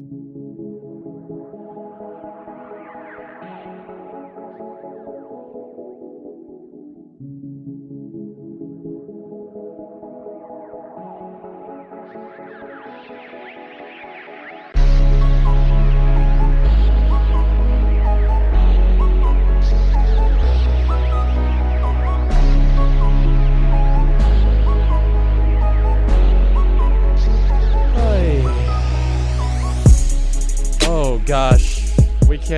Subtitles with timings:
[0.00, 0.37] Oh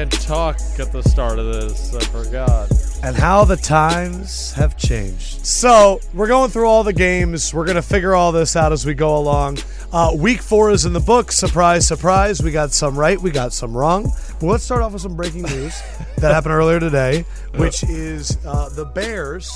[0.01, 1.95] can't talk at the start of this.
[1.95, 2.71] I forgot.
[3.03, 5.45] and how the times have changed.
[5.45, 7.53] So, we're going through all the games.
[7.53, 9.59] We're going to figure all this out as we go along.
[9.93, 11.31] Uh, week four is in the book.
[11.31, 12.43] Surprise, surprise.
[12.43, 14.11] We got some right, we got some wrong.
[14.41, 15.83] But let's start off with some breaking news
[16.17, 17.27] that happened earlier today,
[17.57, 19.51] which is uh, the Bears.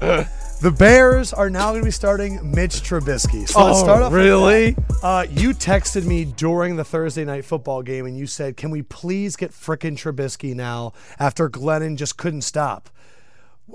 [0.60, 3.48] The Bears are now going to be starting Mitch Trubisky.
[3.48, 4.12] So let's Oh, start off.
[4.12, 4.76] really?
[5.02, 8.82] Uh, you texted me during the Thursday night football game and you said, "Can we
[8.82, 12.90] please get frickin' Trubisky now?" After Glennon just couldn't stop.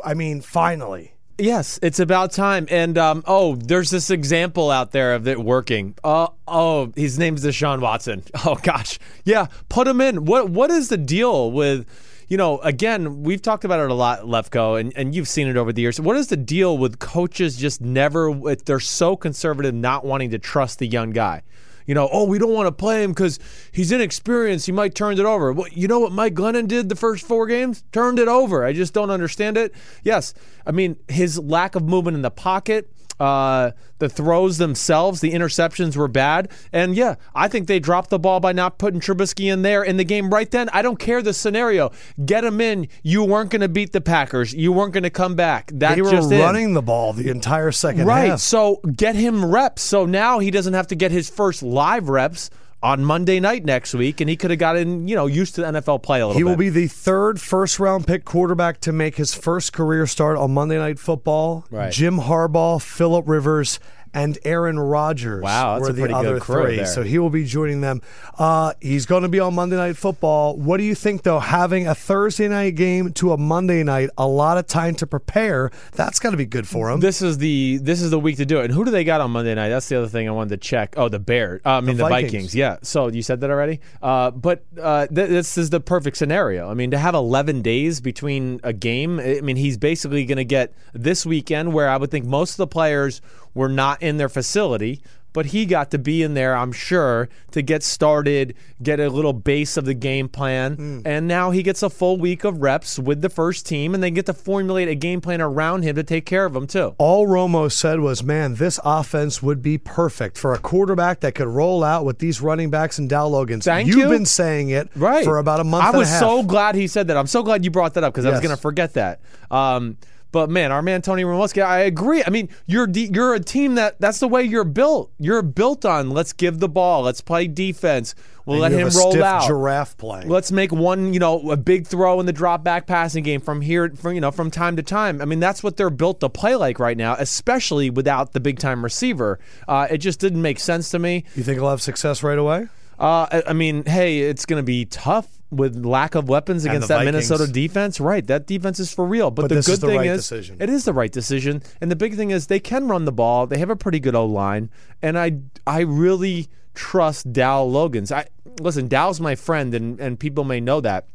[0.03, 1.13] I mean, finally.
[1.39, 2.67] Yes, it's about time.
[2.69, 5.95] And um, oh, there's this example out there of it working.
[6.03, 8.23] Uh, oh, his name's Deshaun Watson.
[8.45, 10.25] Oh gosh, yeah, put him in.
[10.25, 11.87] What what is the deal with?
[12.27, 15.57] You know, again, we've talked about it a lot, Lefkoe, and, and you've seen it
[15.57, 15.99] over the years.
[15.99, 18.33] What is the deal with coaches just never,
[18.65, 21.43] they're so conservative, not wanting to trust the young guy?
[21.85, 23.37] You know, oh, we don't want to play him because
[23.71, 24.65] he's inexperienced.
[24.65, 25.53] He might turn it over.
[25.53, 27.83] Well, you know what Mike Glennon did the first four games?
[27.91, 28.65] Turned it over.
[28.65, 29.71] I just don't understand it.
[30.03, 30.33] Yes,
[30.65, 35.95] I mean his lack of movement in the pocket, uh, the throws themselves, the interceptions
[35.95, 39.61] were bad, and yeah, I think they dropped the ball by not putting Trubisky in
[39.61, 40.69] there in the game right then.
[40.73, 41.91] I don't care the scenario.
[42.25, 42.87] Get him in.
[43.03, 44.53] You weren't going to beat the Packers.
[44.53, 45.71] You weren't going to come back.
[45.73, 46.11] That's They were
[46.43, 48.31] running the ball the entire second Right.
[48.31, 48.39] half.
[48.39, 49.81] So get him reps.
[49.81, 52.49] So now he doesn't have to get his first live reps
[52.85, 55.67] on Monday night next week, and he could have gotten you know used to the
[55.67, 56.49] NFL play a little He bit.
[56.49, 60.53] will be the third first round pick quarterback to make his first career start on
[60.53, 61.65] Monday Night Football.
[61.71, 61.91] Right.
[61.91, 63.79] Jim Harbaugh, Philip Rivers,
[64.15, 66.77] and Aaron Rodgers Wow, were the other three.
[66.77, 66.85] there.
[66.85, 68.01] So he will be joining them.
[68.39, 70.55] Uh, he's going to be on Monday Night Football.
[70.55, 71.39] What do you think, though?
[71.39, 75.69] Having a Thursday night game to a Monday night, a lot of time to prepare.
[75.91, 77.01] That's got to be good for him.
[77.01, 78.65] This is the this is the week to do it.
[78.65, 79.69] And who do they got on Monday night?
[79.69, 80.95] That's the other thing I wanted to check.
[80.97, 81.61] Oh, the Bears.
[81.65, 82.31] Uh, I mean the, Vikings.
[82.31, 82.55] Vikings.
[82.55, 82.77] Yeah.
[82.83, 83.81] So you said that already.
[84.01, 86.69] Uh, but uh, th- this is the perfect scenario.
[86.71, 89.19] I mean, to have 11 days between a game.
[89.19, 92.57] I mean, he's basically going to get this weekend where I would think most of
[92.57, 93.21] the players
[93.55, 95.01] were not in their facility.
[95.33, 99.33] But he got to be in there, I'm sure, to get started, get a little
[99.33, 100.75] base of the game plan.
[100.75, 100.99] Hmm.
[101.03, 104.11] And now he gets a full week of reps with the first team, and they
[104.11, 106.95] get to formulate a game plan around him to take care of him, too.
[106.99, 111.49] all Romo said was, man, this offense would be perfect for a quarterback that could
[111.49, 113.65] roll out with these running backs and Dow Loggains.
[113.65, 114.07] Thank You've you.
[114.07, 117.17] been saying it right for about a month I was so glad he said that.
[117.17, 119.19] I'm so glad you brought that up because I was going to forget that.
[119.51, 119.97] Um,
[120.35, 122.21] but man, our man Tony Romoski, I agree.
[122.21, 125.13] I mean, you're de- you're a team that that's the way you're built.
[125.17, 128.15] You're built on let's give the ball, let's play defense.
[128.45, 129.47] We'll let You him roll out.
[129.47, 130.23] giraffe play.
[130.25, 133.61] Let's make one, you know, a big throw in the drop back passing game from
[133.61, 135.21] here, from you know, from time to time.
[135.21, 138.59] I mean, that's what they're built to play like right now, especially without the big
[138.59, 139.39] time receiver.
[139.69, 141.23] Uh, it just didn't make sense to me.
[141.37, 142.67] you think he'll have success right away?
[142.99, 145.27] Uh, I, I mean, hey, it's going to be tough
[145.57, 147.29] with lack of weapons against that Vikings.
[147.29, 147.99] Minnesota defense.
[147.99, 149.31] Right, that defense is for real.
[149.31, 150.57] But, But the good is the thing right is, decision.
[150.59, 151.63] it is the right decision.
[151.81, 153.47] And the big thing is, they can run the ball.
[153.47, 154.69] They have a pretty good O line,
[155.01, 158.11] and I, I really trust Dal Loggains.
[158.11, 158.27] I
[158.59, 161.07] listen, Dal's my friend, and and people may know that.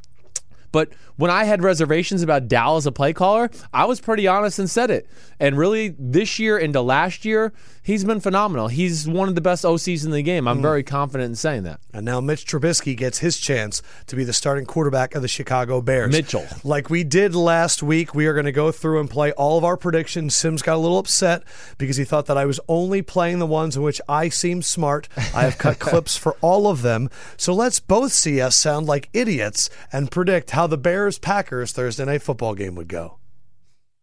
[0.72, 4.58] But when I had reservations about Dal as a play caller, I was pretty honest
[4.58, 5.08] and said it.
[5.40, 7.52] And really, this year into last year,
[7.82, 8.68] he's been phenomenal.
[8.68, 10.46] He's one of the best OCs in the game.
[10.46, 10.62] I'm mm.
[10.62, 11.80] very confident in saying that.
[11.92, 15.80] And now Mitch Trubisky gets his chance to be the starting quarterback of the Chicago
[15.80, 16.12] Bears.
[16.12, 16.46] Mitchell.
[16.64, 19.64] Like we did last week, we are going to go through and play all of
[19.64, 20.36] our predictions.
[20.36, 21.42] Simms got a little upset
[21.78, 25.08] because he thought that I was only playing the ones in which I seem smart.
[25.16, 27.10] I have cut clips for all of them.
[27.36, 32.04] So let's both see us sound like idiots and predict how the Bears Packers Thursday
[32.04, 33.19] night football game would go.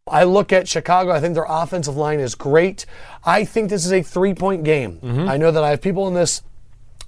[0.09, 1.11] I look at Chicago.
[1.11, 2.85] I think their offensive line is great.
[3.23, 4.99] I think this is a three point game.
[4.99, 5.29] Mm-hmm.
[5.29, 6.41] I know that I have people in this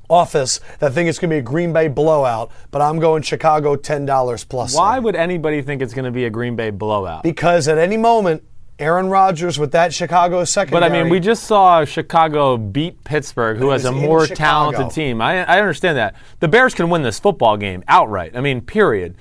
[0.10, 3.76] office that think it's going to be a Green Bay blowout, but I'm going Chicago
[3.76, 4.76] $10 plus.
[4.76, 7.24] Why would anybody think it's going to be a Green Bay blowout?
[7.24, 8.44] Because at any moment,
[8.80, 10.84] Aaron Rodgers with that Chicago But.
[10.84, 14.72] I mean, we just saw Chicago beat Pittsburgh, who has a more Chicago.
[14.72, 15.22] talented team.
[15.22, 16.16] I, I understand that.
[16.40, 18.36] The Bears can win this football game outright.
[18.36, 19.16] I mean, period.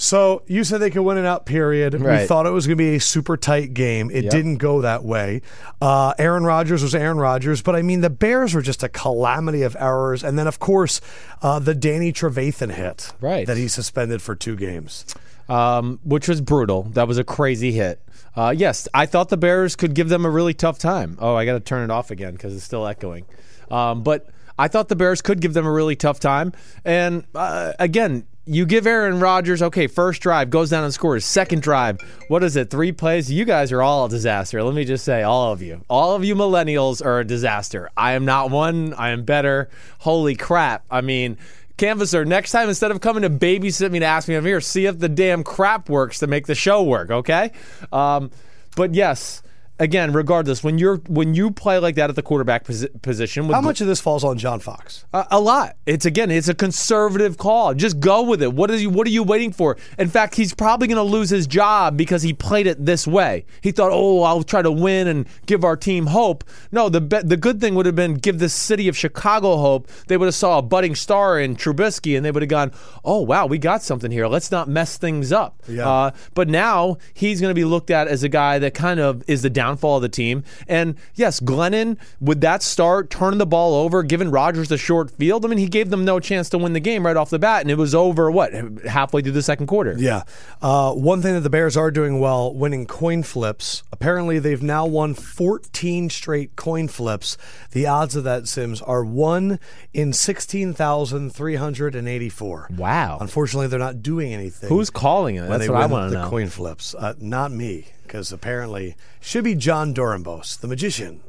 [0.00, 1.44] So you said they could win it out.
[1.44, 1.92] Period.
[2.00, 4.10] We thought it was going to be a super tight game.
[4.12, 4.30] It Yep.
[4.32, 5.42] didn't go that way.
[5.82, 9.62] Uh, Aaron Rodgers was Aaron Rodgers, but I mean the Bears were just a calamity
[9.62, 11.00] of errors, and then of course
[11.42, 13.46] uh, the Danny Trevathan hit, Right.
[13.46, 15.04] That he suspended for two games.
[15.48, 16.82] um, which was brutal.
[16.92, 18.00] That was a crazy hit.
[18.36, 21.16] Uh, yes, I thought the Bears could give them a really tough time.
[21.18, 23.24] Oh, I got to turn it off again because it's still echoing.
[23.70, 24.28] Um, but
[24.58, 26.52] I thought the Bears could give them a really tough time.
[26.84, 31.24] And uh, again, you give Aaron Rodgers, okay, first drive, goes down and scores.
[31.24, 33.30] Second drive, what is it, three plays?
[33.30, 34.62] You guys are all a disaster.
[34.62, 35.82] Let me just say, all of you.
[35.88, 37.90] All of you millennials are a disaster.
[37.96, 38.94] I am not one.
[38.94, 39.68] I am better.
[39.98, 40.84] Holy crap.
[40.90, 41.36] I mean,
[41.76, 44.86] Canvasser, next time instead of coming to babysit me to ask me, I'm here, see
[44.86, 47.52] if the damn crap works to make the show work, okay?
[47.92, 48.30] Um,
[48.76, 49.42] but yes,
[49.78, 53.54] again, regardless, when you're when you play like that at the quarterback posi- position, with
[53.54, 55.04] How much of this falls on John Fox?
[55.12, 55.76] a, a lot.
[55.86, 57.74] It's again, it's a conservative call.
[57.74, 58.52] Just go with it.
[58.52, 58.90] What is you?
[58.90, 59.76] What are you waiting for?
[59.98, 63.44] In fact, he's probably going to lose his job because he played it this way.
[63.60, 67.22] He thought, "Oh, I'll try to win and give our team hope." No, the be-
[67.22, 69.88] the good thing would have been give the city of Chicago hope.
[70.08, 72.72] They would have saw a budding star in Trubisky, and they would have gone,
[73.04, 74.26] "Oh, wow, we got something here.
[74.26, 75.88] Let's not mess things up." Yeah.
[75.88, 79.22] Uh, but now he's going to be looked at as a guy that kind of
[79.28, 80.44] is the downfall of the team.
[80.66, 85.44] And yes, Glennon, with that start, turning the ball over, giving Rodgers the short field,
[85.44, 87.62] I mean, he gave them no chance to win the game right off the bat.
[87.62, 88.52] And it was over, what,
[88.86, 89.94] halfway through the second quarter?
[89.98, 90.22] Yeah.
[90.62, 93.82] Uh, one thing that the Bears are doing well, winning coin flips.
[93.92, 97.36] Apparently, they've now won 14 straight coin flips.
[97.72, 99.58] The odds of that, Simms, are 1
[99.92, 102.68] in 16,384.
[102.76, 103.18] Wow.
[103.20, 104.68] Unfortunately, they're not doing anything.
[104.68, 105.48] Who's calling it?
[105.48, 106.24] That's what I want to know.
[106.24, 106.94] the coin flips?
[106.94, 111.20] Uh, not me, because apparently should be John Dorambos, the magician.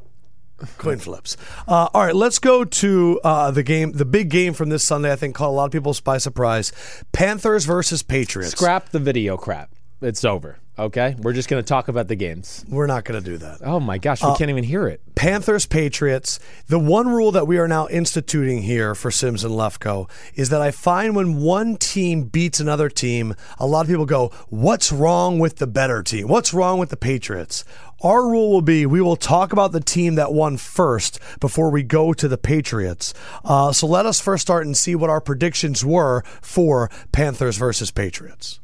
[0.77, 1.37] Coin flips.
[1.67, 5.11] Uh, all right, let's go to uh, the game, the big game from this Sunday.
[5.11, 6.71] I think caught a lot of people by surprise:
[7.11, 8.53] Panthers versus Patriots.
[8.53, 9.69] Scrap the video crap.
[10.01, 10.57] It's over.
[10.79, 11.15] Okay?
[11.19, 12.65] We're just going to talk about the games.
[12.69, 13.59] We're not going to do that.
[13.63, 15.01] Oh my gosh, Uh, we can't even hear it.
[15.15, 16.39] Panthers, Patriots.
[16.67, 20.61] The one rule that we are now instituting here for Simms and Lefkoe is that
[20.61, 25.37] I find when one team beats another team, a lot of people go, What's wrong
[25.37, 26.29] with the better team?
[26.29, 27.65] What's wrong with the Patriots?
[28.01, 31.83] Our rule will be we will talk about the team that won first before we
[31.83, 33.13] go to the Patriots.
[33.43, 37.91] Uh, so let us first start and see what our predictions were for Panthers versus
[37.91, 38.61] Patriots.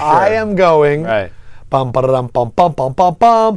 [0.00, 1.04] I am going.
[1.04, 1.32] Right.
[1.68, 3.56] Bum, ba-da-dum, bum, bum, bum, bum, bum.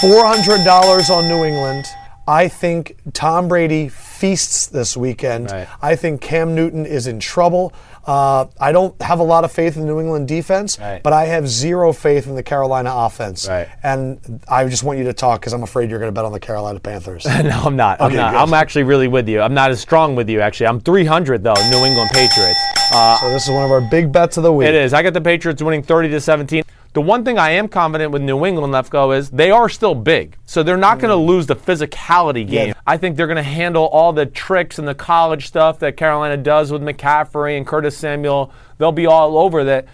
[0.00, 1.84] $400 on New England.
[2.26, 5.50] I think Tom Brady feasts this weekend.
[5.50, 5.68] Right.
[5.82, 7.72] I think Cam Newton is in trouble.
[8.06, 11.02] Uh, I don't have a lot of faith in the New England defense, Right.
[11.02, 13.48] but I have zero faith in the Carolina offense.
[13.48, 13.68] Right.
[13.82, 16.32] And I just want you to talk because I'm afraid you're going to bet on
[16.32, 17.24] the Carolina Panthers.
[17.44, 18.00] No, I'm not.
[18.00, 18.32] I'm Okay, not.
[18.32, 18.38] good.
[18.40, 19.40] I'm actually really with you.
[19.40, 20.66] I'm not as strong with you, actually.
[20.66, 22.58] I'm 300, though, New England Patriots.
[22.92, 24.68] Uh, so this is one of our big bets of the week.
[24.68, 24.92] It is.
[24.94, 26.63] I got the Patriots winning 30 to 17.
[26.94, 30.36] The one thing I am confident with New England, Lefkoe is they are still big.
[30.46, 31.26] So they're not going to mm.
[31.26, 32.68] lose the physicality game.
[32.68, 32.74] Yeah.
[32.86, 36.36] I think they're going to handle all the tricks and the college stuff that Carolina
[36.36, 38.52] does with McCaffrey and Curtis Samuel.
[38.78, 39.88] They'll be all over that.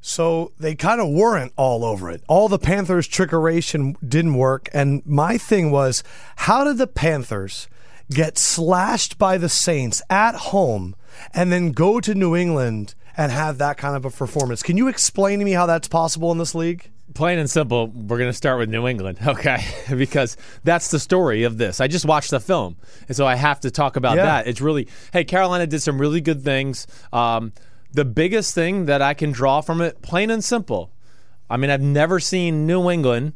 [0.00, 2.24] So they kind of weren't all over it.
[2.26, 4.68] All the Panthers' trickeration didn't work.
[4.74, 6.02] And my thing was,
[6.34, 7.68] how did the Panthers
[8.10, 10.96] get slashed by the Saints at home
[11.32, 14.62] and then go to New England and have that kind of a performance?
[14.62, 16.90] Can you explain to me how that's possible in this league?
[17.14, 19.62] Plain and simple, we're going to start with New England, okay?
[19.94, 21.80] because that's the story of this.
[21.80, 22.76] I just watched the film,
[23.08, 24.24] and so I have to talk about Yeah.
[24.24, 24.46] that.
[24.46, 26.86] It's really, hey, Carolina did some really good things.
[27.12, 27.52] Um,
[27.92, 30.90] the biggest thing that I can draw from it, plain and simple,
[31.50, 33.34] I mean, I've never seen New England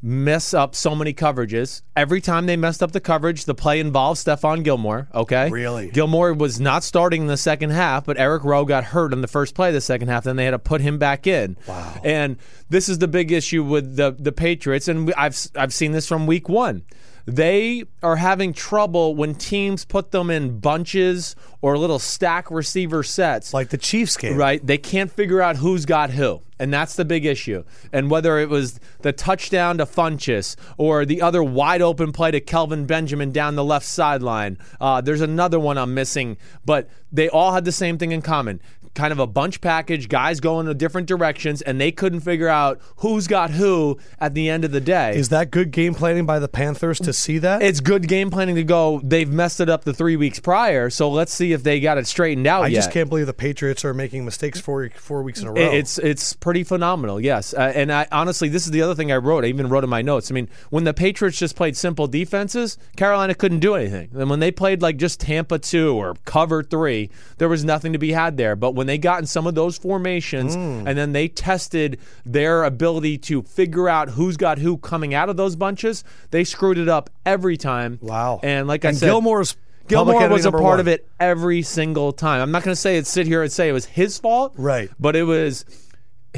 [0.00, 1.82] mess up so many coverages.
[1.96, 5.50] Every time they messed up the coverage, the play involved Stephon Gilmore, okay?
[5.50, 5.90] Really?
[5.90, 9.28] Gilmore was not starting in the second half, but Eric Rowe got hurt in the
[9.28, 10.24] first play of the second half.
[10.24, 11.56] Then they had to put him back in.
[11.66, 12.00] Wow.
[12.04, 12.36] And
[12.68, 16.26] this is the big issue with the the Patriots, and I've I've seen this from
[16.26, 16.84] week one.
[17.26, 23.52] They are having trouble when teams put them in bunches or little stack receiver sets.
[23.52, 24.36] Like the Chiefs game.
[24.36, 24.66] Right.
[24.66, 26.40] They can't figure out who's got who.
[26.58, 27.64] And that's the big issue.
[27.92, 32.40] And whether it was the touchdown to Funchess or the other wide open play to
[32.40, 36.36] Kelvin Benjamin down the left sideline, uh, there's another one I'm missing.
[36.64, 38.60] But they all had the same thing in common
[38.98, 42.80] kind of a bunch package, guys going in different directions, and they couldn't figure out
[42.96, 45.14] who's got who at the end of the day.
[45.16, 47.62] Is that good game planning by the Panthers to see that?
[47.62, 49.00] it's good game planning to go.
[49.04, 52.08] They've messed it up the three weeks prior, so let's see if they got it
[52.08, 52.78] straightened out I yet.
[52.78, 55.62] just can't believe the Patriots are making mistakes four four weeks in a row.
[55.62, 57.54] It's it's pretty phenomenal, yes.
[57.54, 59.44] Uh, and I honestly, this is the other thing I wrote.
[59.44, 60.30] I even wrote in my notes.
[60.30, 64.10] I mean, when the Patriots just played simple defenses, Carolina couldn't do anything.
[64.14, 67.98] And when they played like just Tampa two or cover three, there was nothing to
[67.98, 68.56] be had there.
[68.56, 70.86] But when they got in some of those formations Hmm.
[70.86, 75.36] and then they tested their ability to figure out who's got who coming out of
[75.36, 77.98] those bunches, they screwed it up every time.
[78.02, 78.40] Wow.
[78.42, 79.56] And like I said, Gilmore's
[79.88, 80.80] Gilmore was a part one.
[80.80, 82.42] of it every single time.
[82.42, 84.90] I'm not going to say it sit here and say it was his fault, Right.
[85.00, 85.64] But it was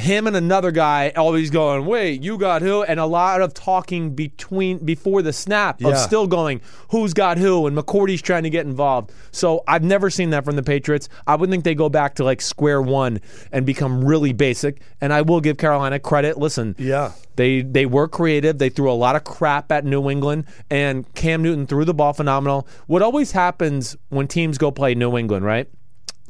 [0.00, 4.10] him and another guy always going, "Wait, you got who?" And a lot of talking
[4.14, 5.96] between before the snap of Yeah.
[5.96, 9.12] still going, "Who's got who?" And McCourty's trying to get involved.
[9.30, 11.08] So I've never seen that from the Patriots.
[11.26, 13.20] I would think they go back to like square one
[13.52, 14.80] and become really basic.
[15.00, 16.38] And I will give Carolina credit.
[16.38, 17.10] Listen, Yeah.
[17.36, 18.58] they they were creative.
[18.58, 22.12] They threw a lot of crap at New England, and Cam Newton threw the ball
[22.12, 22.66] phenomenal.
[22.86, 25.68] What always happens when teams go play New England, right?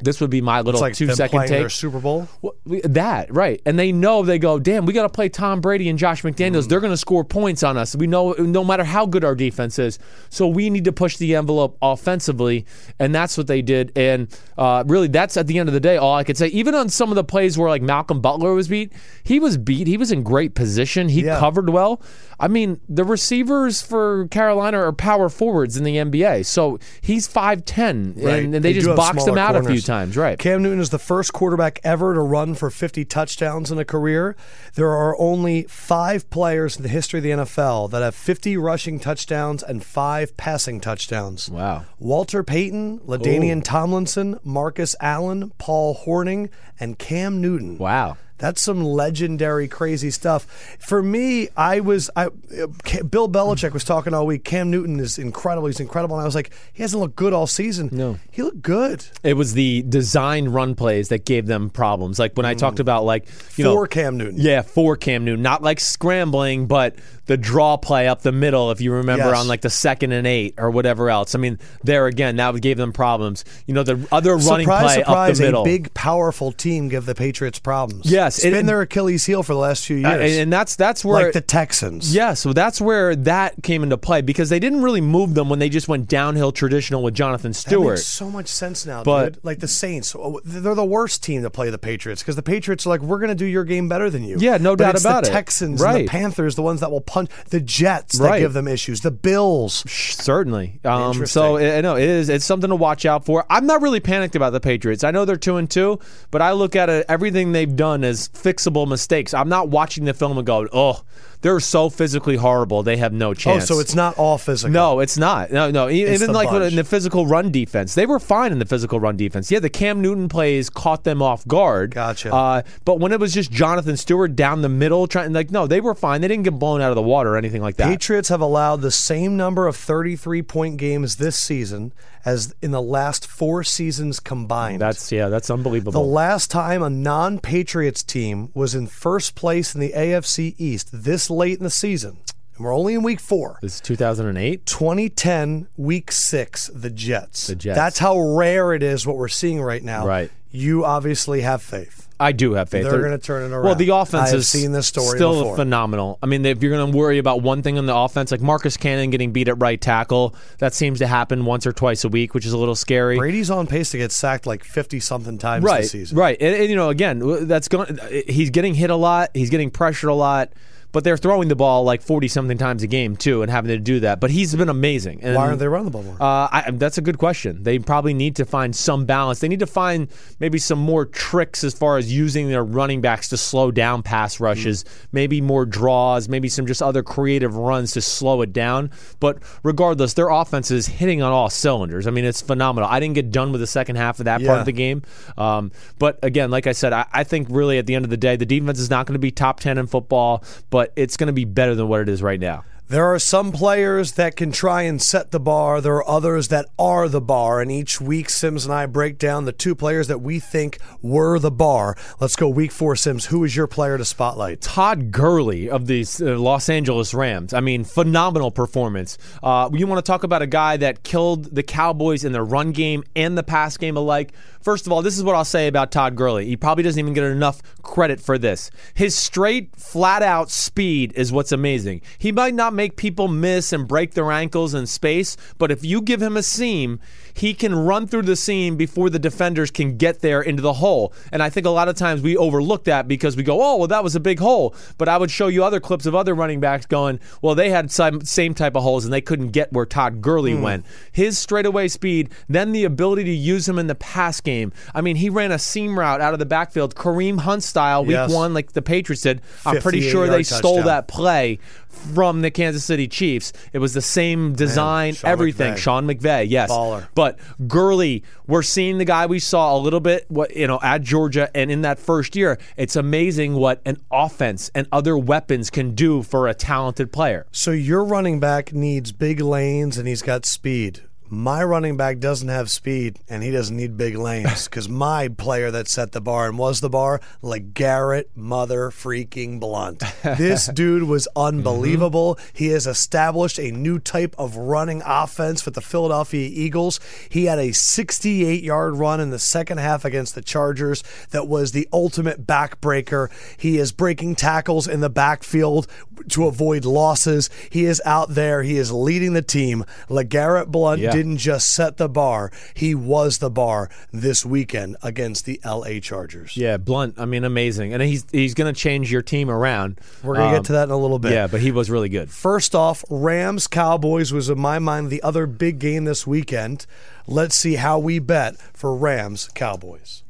[0.03, 1.71] This would be my little like two second playing their take.
[1.71, 2.29] Super Bowl.
[2.43, 5.61] Well, we- That right, and they know they go, damn, we got to play Tom
[5.61, 6.69] Brady and Josh McDaniels.
[6.69, 7.95] They're going to score points on us.
[7.95, 11.35] We know no matter how good our defense is, so we need to push the
[11.37, 12.67] envelope offensively,
[12.99, 13.93] and that's what they did.
[13.97, 14.29] And
[14.59, 16.49] uh, really, that's at the end of the day all I could say.
[16.49, 18.93] Even on some of the plays where like Malcolm Butler was beat,
[19.23, 19.87] he was beat.
[19.87, 21.09] He was in great position.
[21.09, 21.39] He Yeah.
[21.39, 22.01] covered well.
[22.41, 27.65] I mean, the receivers for Carolina are power forwards in the NBA, so he's five
[27.67, 28.43] ten, Right.
[28.45, 30.39] and, and They they, just boxed him out a few times, right?
[30.39, 34.37] Cam Newton is the first quarterback ever to run for 50 touchdowns in a career.
[34.75, 38.99] There are only five players in the history of the NFL that have 50 rushing
[38.99, 41.51] touchdowns and five passing touchdowns.
[41.51, 41.85] Wow.
[41.99, 43.63] Walter Payton, LaDainian oh.
[43.63, 47.77] Tomlinson, Marcus Allen, Paul Hornung, and Cam Newton.
[47.77, 48.17] Wow.
[48.41, 50.45] That's some legendary, crazy stuff.
[50.81, 54.45] For me, I was I, Bill Belichick was talking all week.
[54.45, 55.67] Cam Newton is incredible.
[55.67, 57.91] He's incredible, and I was like, he hasn't looked good all season.
[57.93, 58.19] No.
[58.31, 59.05] he looked good.
[59.23, 62.19] It was the designed run plays that gave them problems.
[62.19, 62.59] Like when I mm.
[62.59, 64.41] talked about like you For know Cam Newton.
[64.41, 66.97] Yeah, for Cam Newton, not like scrambling, but
[67.31, 68.73] the draw play up the middle.
[68.73, 69.39] If you remember Yes.
[69.39, 71.37] on like the second and eight or whatever else.
[71.37, 73.45] I mean, there again, that gave them problems.
[73.67, 75.63] You know, the other running surprise, play surprise, up the middle.
[75.63, 78.07] a big, powerful team give the Patriots problems.
[78.07, 80.07] Yes, it's and- been their Achilles heel for the last few years.
[80.07, 82.13] Uh, and, and that's that's where like the Texans.
[82.13, 85.61] Yeah, so that's where that came into play because they didn't really move them when
[85.61, 87.95] they just went downhill traditional with Jonathan Stewart.
[87.99, 89.45] makes so much sense now, But- dude.
[89.45, 92.87] Like the Saints, oh, they're the worst team to play the Patriots because the Patriots
[92.87, 94.37] are like, we're going to do your game better than you.
[94.41, 95.33] Yeah, no But doubt it's about the it.
[95.33, 96.03] Texans and Right.
[96.07, 97.20] the Panthers, the ones that will punch
[97.51, 98.41] the Jets that Right.
[98.41, 99.01] give them issues.
[99.01, 99.85] The Bills.
[99.91, 100.81] Certainly.
[100.85, 102.29] Um, so I know it is.
[102.29, 103.45] It's something to watch out for.
[103.51, 105.05] I'm not really panicked about the Patriots.
[105.05, 105.99] I know they're two and two,
[106.31, 109.35] but I look at it, everything they've done as fixable mistakes.
[109.35, 111.03] I'm not watching the film and going, "Oh,
[111.43, 112.83] they're so physically horrible.
[112.83, 113.65] They have no chance.
[113.65, 114.73] Oh, so it's not all physical.
[114.73, 115.51] No, it's not.
[115.51, 115.87] No, no.
[115.87, 116.71] It's Even like bunch.
[116.71, 119.51] in the physical run defense, they were fine in the physical run defense.
[119.51, 121.95] Yeah, the Cam Newton plays caught them off guard.
[121.95, 122.33] Gotcha.
[122.35, 125.81] Uh, but when it was just Jonathan Stewart down the middle, trying like, no, they
[125.81, 126.21] were fine.
[126.21, 127.89] They didn't get blown out of the water or anything like that.
[127.89, 131.93] Patriots have allowed the same number of 33 point games this season
[132.25, 134.81] as in the last four seasons combined.
[134.81, 135.93] That's yeah, that's unbelievable.
[135.93, 140.91] the last time a non Patriots team was in first place in the AFC East
[140.93, 142.19] this late in the season,
[142.57, 143.59] and we're only in week four.
[143.63, 144.67] this is 2008.
[144.67, 147.47] 2010, week six, the Jets.
[147.47, 147.77] The Jets.
[147.77, 150.07] That's how rare it is what we're seeing right now.
[150.07, 150.31] Right.
[150.51, 152.09] You obviously have faith.
[152.21, 152.85] I do have faith.
[152.85, 153.65] They're gonna turn it around.
[153.65, 155.57] Well, the offense is seen this story still before.
[155.57, 156.19] phenomenal.
[156.23, 158.77] I mean, if you're going to worry about one thing on the offense, like Marcus
[158.77, 162.35] Cannon getting beat at right tackle, that seems to happen once or twice a week,
[162.35, 163.17] which is a little scary.
[163.17, 166.19] Brady's on pace to get sacked like 50 something times right, this season.
[166.19, 167.99] right, and, and, you know, again, that's going.
[168.29, 169.31] He's getting hit a lot.
[169.33, 170.53] He's getting pressured a lot.
[170.93, 173.79] But they're throwing the ball like forty something times a game too, and having to
[173.79, 174.21] do that.
[174.21, 175.21] But he's been amazing.
[175.23, 176.15] And, Why aren't they running the ball more?
[176.15, 177.63] Uh, I, that's a good question.
[177.63, 179.41] They probably need to find some balance.
[179.41, 180.09] They need to find
[180.41, 184.41] maybe some more tricks as far as using their running backs to slow down pass
[184.41, 184.85] rushes.
[185.13, 186.29] Maybe more draws.
[186.29, 188.91] Maybe some just other creative runs to slow it down.
[189.21, 192.07] But regardless, their offense is hitting on all cylinders.
[192.07, 192.89] I mean, it's phenomenal.
[192.91, 195.03] I didn't get done with the second half of that part of the game.
[195.37, 198.17] Um, but again, like I said, I, I think really at the end of the
[198.17, 201.29] day, the defense is not going to be top ten in football, but it's going
[201.29, 202.65] to be better than what it is right now.
[202.91, 205.81] There are some players that can try and set the bar.
[205.81, 207.61] There are others that are the bar.
[207.61, 211.39] And each week, Simms and I break down the two players that we think were
[211.39, 211.97] the bar.
[212.19, 213.27] Let's go week four, Simms.
[213.27, 214.61] Who is your player to spotlight?
[214.61, 217.55] Todd Gurley of the uh, Los Angeles Rams.
[217.55, 219.19] I mean, phenomenal performance.
[219.41, 222.73] Uh, you want to talk about a guy that killed the Cowboys in the run
[222.73, 224.33] game and the pass game alike?
[224.63, 226.45] First of all, this is what I'll say about Todd Gurley.
[226.45, 228.71] He probably doesn't even get enough credit for this.
[228.95, 232.03] His straight, flat out speed is what's amazing.
[232.19, 236.01] He might not make people miss and break their ankles in space, but if you
[236.01, 236.99] give him a seam,
[237.35, 241.13] he can run through the seam before the defenders can get there into the hole.
[241.31, 243.89] And I think a lot of times we overlook that because we go, oh, well,
[243.89, 244.75] that was a big hole.
[244.97, 247.91] But I would show you other clips of other running backs going, well, they had
[247.91, 250.87] some same type of holes and they couldn't get where Todd Gurley went.
[251.13, 254.73] His straightaway speed, then the ability to use him in the pass game.
[254.95, 258.15] I mean, he ran a seam route out of the backfield, Kareem Hunt style, week
[258.15, 258.33] Yes.
[258.33, 259.43] one, like the Patriots did.
[259.67, 261.59] I'm pretty sure 58-yard they stole that play
[261.91, 263.53] from the Kansas City Chiefs.
[263.73, 265.75] It was the same design, Sean everything.
[265.75, 265.79] McVay.
[265.79, 266.71] Sean McVay, yes.
[266.71, 267.09] Baller.
[267.15, 271.03] But Gurley, we're seeing the guy we saw a little bit, what you know, at
[271.03, 275.95] Georgia, and in that first year, it's amazing what an offense and other weapons can
[275.95, 277.47] do for a talented player.
[277.53, 281.03] So your running back needs big lanes and he's got speed.
[281.33, 285.71] My running back doesn't have speed and he doesn't need big lanes because my player
[285.71, 290.03] that set the bar and was the bar, like Garrett Mother freaking Blunt.
[290.41, 291.59] This dude was mm-hmm.
[291.59, 292.39] unbelievable.
[292.53, 296.99] He has established a new type of running offense with the Philadelphia Eagles.
[297.29, 301.73] He had a 68 yard run in the second half against the Chargers that was
[301.73, 303.29] the ultimate backbreaker.
[303.57, 305.87] He is breaking tackles in the backfield
[306.31, 307.51] to avoid losses.
[307.71, 308.63] He is out there.
[308.63, 309.85] He is leading the team.
[310.09, 311.20] LeGarrette Blunt Yeah.
[311.23, 316.57] Didn't just set the bar, he was the bar this weekend against the LA Chargers.
[316.57, 317.15] Yeah, Blunt.
[317.19, 320.01] I mean, amazing, and he's he's going to change your team around.
[320.23, 321.33] We're going to Um, get to that in a little bit.
[321.33, 322.31] Yeah, but he was really good.
[322.31, 326.87] First off, Rams Cowboys was in my mind the other big game this weekend.
[327.27, 330.23] Let's see how we bet for Rams Cowboys.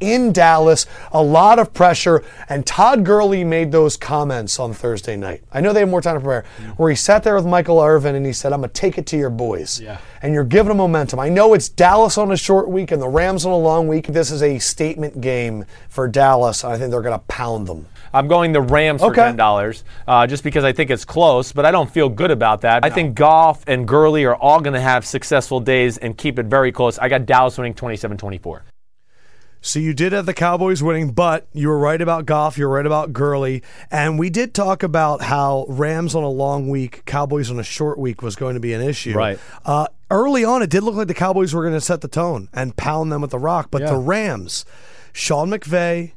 [0.00, 5.42] In Dallas, a lot of pressure, and Todd Gurley made those comments on Thursday night.
[5.52, 6.44] I know they have more time to prepare,
[6.76, 9.06] where he sat there with Michael Irvin and he said, I'm going to take it
[9.08, 9.80] to your boys.
[9.80, 9.98] Yeah.
[10.22, 11.18] And you're giving them momentum.
[11.18, 14.06] I know it's Dallas on a short week and the Rams on a long week.
[14.06, 16.64] This is a statement game for Dallas.
[16.64, 17.86] And I think they're going to pound them.
[18.12, 19.22] I'm going the Rams for Okay.
[19.22, 22.62] ten dollars, uh, just because I think it's close, but I don't feel good about
[22.62, 22.84] that.
[22.84, 26.46] I think Goff and Gurley are all going to have successful days and keep it
[26.46, 26.98] very close.
[26.98, 28.62] I got Dallas winning 27-24.
[29.62, 32.56] So you did have the Cowboys winning, but you were right about Goff.
[32.56, 36.68] You were right about Gurley, and we did talk about how Rams on a long
[36.68, 39.12] week, Cowboys on a short week was going to be an issue.
[39.14, 39.38] Right.
[39.64, 42.48] Uh, early on, it did look like the Cowboys were going to set the tone
[42.54, 43.90] and pound them with the rock, but Yeah.
[43.90, 44.64] the Rams,
[45.12, 46.12] Sean McVay,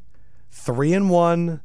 [0.50, 1.60] three and one.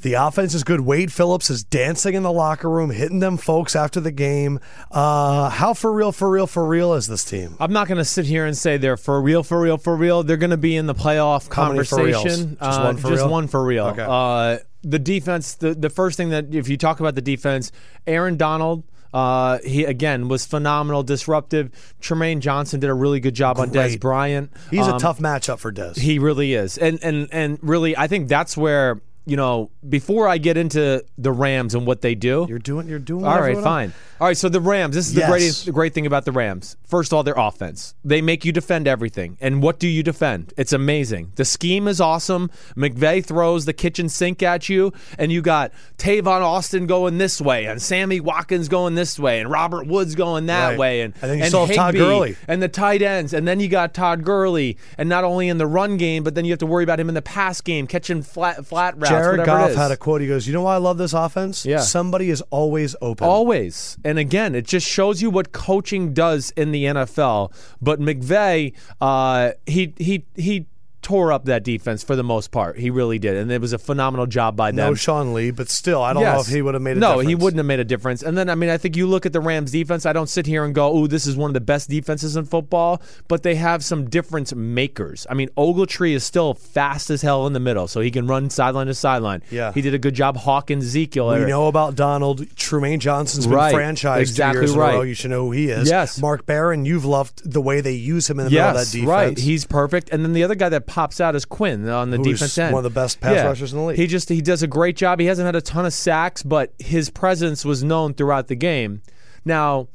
[0.00, 0.80] The offense is good.
[0.82, 4.60] Wade Phillips is dancing in the locker room, hitting them folks after the game.
[4.92, 7.56] Uh, how for real, for real, for real is this team?
[7.58, 10.22] I'm not going to sit here and say they're for real, for real, for real.
[10.22, 12.56] They're going to be in the playoff How conversation.
[12.60, 13.28] Just Uh, one for just real?
[13.30, 13.86] one for real.
[13.86, 14.06] Okay.
[14.08, 17.72] Uh, the defense, the, the first thing that, if you talk about the defense,
[18.06, 18.84] Aaron Donald.
[19.12, 21.70] Uh, he again was phenomenal, disruptive.
[21.98, 24.52] Trumaine Johnson did a really good job on Dez Bryant.
[24.70, 25.96] He's a Um, tough matchup for Dez.
[25.96, 30.38] He really is, and and and really, I think that's where you know before I
[30.38, 32.88] get into the Rams and what they do, You're doing.
[32.88, 33.24] You're doing.
[33.24, 33.92] all right, fine.
[34.20, 34.96] All right, so the Rams.
[34.96, 36.76] This is the greatest, the great thing about the Rams.
[36.84, 37.94] First of all, their offense.
[38.04, 39.36] They make you defend everything.
[39.40, 40.52] And what do you defend?
[40.56, 41.32] It's amazing.
[41.36, 42.50] The scheme is awesome.
[42.76, 47.66] McVay throws the kitchen sink at you, and you got Tavon Austin going this way,
[47.66, 50.78] and Sammy Watkins going this way, and Robert Woods going that Right.
[50.78, 52.36] way, and And then you Todd Gurley.
[52.48, 55.66] and the tight ends, and then you got Todd Gurley, and not only in the
[55.66, 58.22] run game, but then you have to worry about him in the pass game, catching
[58.22, 59.10] flat flat routes.
[59.26, 60.20] Whatever it Goff had a quote.
[60.20, 61.64] He goes, "You know why I love this offense?
[61.64, 61.80] Yeah.
[61.80, 63.26] somebody is always open.
[63.26, 63.98] Always.
[64.04, 67.52] And again, it just shows you what coaching does in the NFL.
[67.80, 70.66] But McVay, uh, he he he
[71.00, 72.78] tore up that defense for the most part.
[72.78, 74.76] He really did, and it was a phenomenal job by them.
[74.90, 77.08] no Sean Lee, but still, I don't know if he would have made a no,
[77.12, 77.28] difference.
[77.28, 78.22] he wouldn't have made a difference.
[78.22, 80.04] And then, I mean, I think you look at the Rams defense.
[80.06, 82.44] I don't sit here and go, "Ooh, this is one of the best defenses in
[82.44, 85.26] football," but they have some difference makers.
[85.30, 88.50] I mean, Ogletree is still fast as hell in the middle, so he can run
[88.50, 89.42] sideline to sideline.
[89.50, 89.72] Yeah.
[89.72, 91.28] he did a good job hawking Ezekiel.
[91.28, 92.40] We know about Donald.
[92.56, 93.74] Trumaine Johnson's been Right.
[93.74, 94.94] franchised Exactly two years in a right.
[94.94, 95.02] row.
[95.02, 95.88] You should know who he is.
[95.88, 96.20] Yes.
[96.20, 96.84] Mark Barron.
[96.84, 99.08] You've loved the way they use him in the middle of that defense.
[99.08, 99.38] right.
[99.38, 100.10] He's perfect.
[100.10, 102.72] And then the other guy that pops out is Quinn on the Who's defense end.
[102.74, 103.96] one of the best pass rushers in the league.
[103.98, 105.20] He just he does a great job.
[105.20, 109.02] He hasn't had a ton of sacks, but his presence was known throughout the game.
[109.44, 109.88] Now,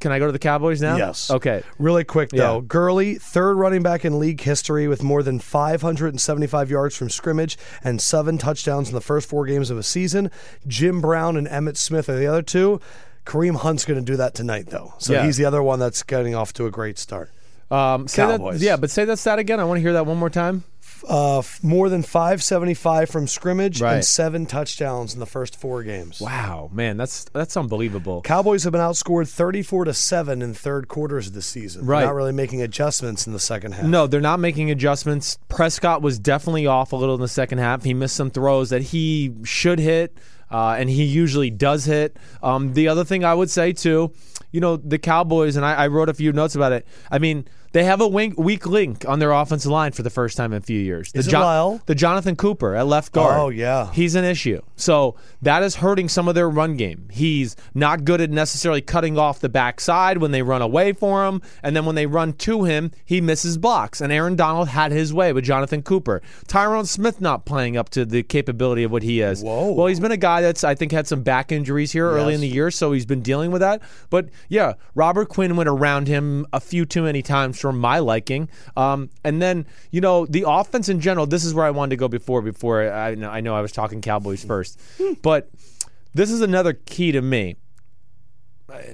[0.00, 0.96] can I go to the Cowboys now?
[0.96, 1.30] Yes.
[1.30, 1.62] Okay.
[1.78, 2.66] Really quick though, Yeah.
[2.66, 8.00] Gurley, third running back in league history with more than 575 yards from scrimmage and
[8.02, 10.30] seven touchdowns in the first four games of a season.
[10.66, 12.80] Jim Brown and Emmitt Smith are the other two.
[13.24, 15.24] Kareem Hunt's going to do that tonight though, so Yeah.
[15.24, 17.30] he's the other one that's getting off to a great start.
[17.74, 19.60] Um, say that, yeah, but say that stat again.
[19.60, 20.64] I want to hear that one more time.
[21.06, 23.96] Uh, more than 575 from scrimmage Right.
[23.96, 26.18] and seven touchdowns in the first four games.
[26.18, 28.22] Wow, man, that's that's unbelievable.
[28.22, 31.82] Cowboys have been outscored 34 to 7 in third quarters of the season.
[31.82, 32.04] They're Right.
[32.06, 33.84] Not really making adjustments in the second half.
[33.84, 35.36] No, they're not making adjustments.
[35.48, 37.84] Prescott was definitely off a little in the second half.
[37.84, 40.16] He missed some throws that he should hit.
[40.50, 42.16] uh, and he usually does hit.
[42.42, 44.12] Um, the other thing I would say too,
[44.52, 46.86] you know, the Cowboys, and I, I wrote a few notes about it.
[47.10, 50.36] I mean, they have a wink, weak link on their offensive line for the first
[50.36, 51.10] time in a few years.
[51.10, 51.80] The Is it Lyle?
[51.86, 53.36] The Jonathan Cooper at left guard.
[53.36, 53.90] Oh, yeah.
[53.92, 54.62] He's an issue.
[54.76, 57.08] So that is hurting some of their run game.
[57.10, 61.42] He's not good at necessarily cutting off the backside when they run away for him.
[61.64, 64.00] And then when they run to him, he misses blocks.
[64.00, 66.22] And Aaron Donald had his way with Jonathan Cooper.
[66.46, 69.42] Tyron Smith not playing up to the capability of what he is.
[69.42, 69.72] Whoa.
[69.72, 72.40] Well, he's been a guy that's, I think, had some back injuries here early in
[72.40, 72.70] the year.
[72.70, 73.82] So he's been dealing with that.
[74.10, 78.50] But yeah, Robert Quinn went around him a few too many times for my liking.
[78.76, 81.96] Um, and then, you know, the offense in general, this is where I wanted to
[81.96, 84.78] go before, before I, know- I know I was talking Cowboys first.
[85.22, 85.48] but
[86.12, 87.56] this is another key to me.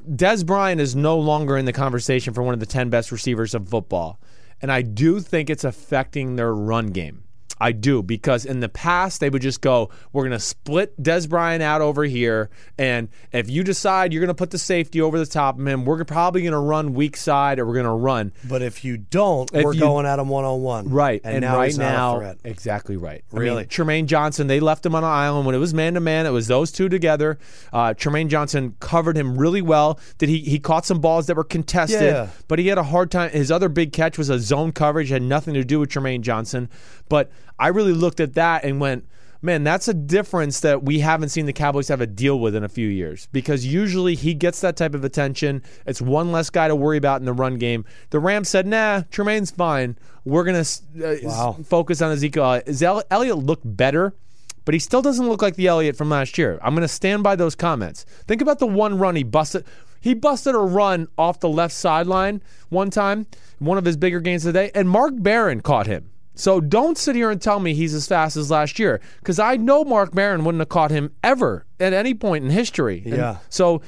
[0.08, 3.54] Dez Bryant is no longer in the conversation for one of the 10 best receivers
[3.54, 4.20] of football.
[4.62, 7.24] And I do think it's affecting their run game.
[7.60, 11.28] I do because in the past they would just go, "We're going to split Dez
[11.28, 15.18] Bryant out over here, and if you decide you're going to put the safety over
[15.18, 17.90] the top of him, we're probably going to run weak side or we're going to
[17.90, 20.88] run." But if you don't, If we're you- going at him one on one.
[20.88, 23.22] Right, And, now right now, exactly right.
[23.32, 23.56] I Really?
[23.62, 26.26] mean, Trumaine Johnson, they left him on an island when it was man to man.
[26.26, 27.38] It was those two together.
[27.72, 29.98] Uh, Trumaine Johnson covered him really well.
[30.18, 30.38] Did he?
[30.38, 32.28] He caught some balls that were contested, Yeah.
[32.48, 33.30] but he had a hard time.
[33.30, 36.68] His other big catch was a zone coverage, had nothing to do with Trumaine Johnson.
[37.08, 39.06] But I really looked at that and went.
[39.42, 42.62] Man, that's a difference that we haven't seen the Cowboys have a deal with in
[42.62, 45.62] a few years because usually he gets that type of attention.
[45.86, 47.86] It's one less guy to worry about in the run game.
[48.10, 49.96] The Rams said, nah, Trumaine's fine.
[50.26, 51.56] We're going to uh, Wow.
[51.64, 52.60] focus on Ezekiel.
[52.66, 54.12] Ezel- Elliott looked better,
[54.66, 56.58] but he still doesn't look like the Elliott from last year.
[56.62, 58.04] I'm going to stand by those comments.
[58.28, 59.64] Think about the one run he busted.
[60.02, 63.26] He busted a run off the left sideline one time,
[63.58, 66.10] one of his bigger games of the day, and Mark Barron caught him.
[66.40, 69.56] So don't sit here and tell me he's as fast as last year, because I
[69.56, 73.02] know Mark Barron wouldn't have caught him ever at any point in history.
[73.04, 73.36] And Yeah.
[73.50, 73.82] so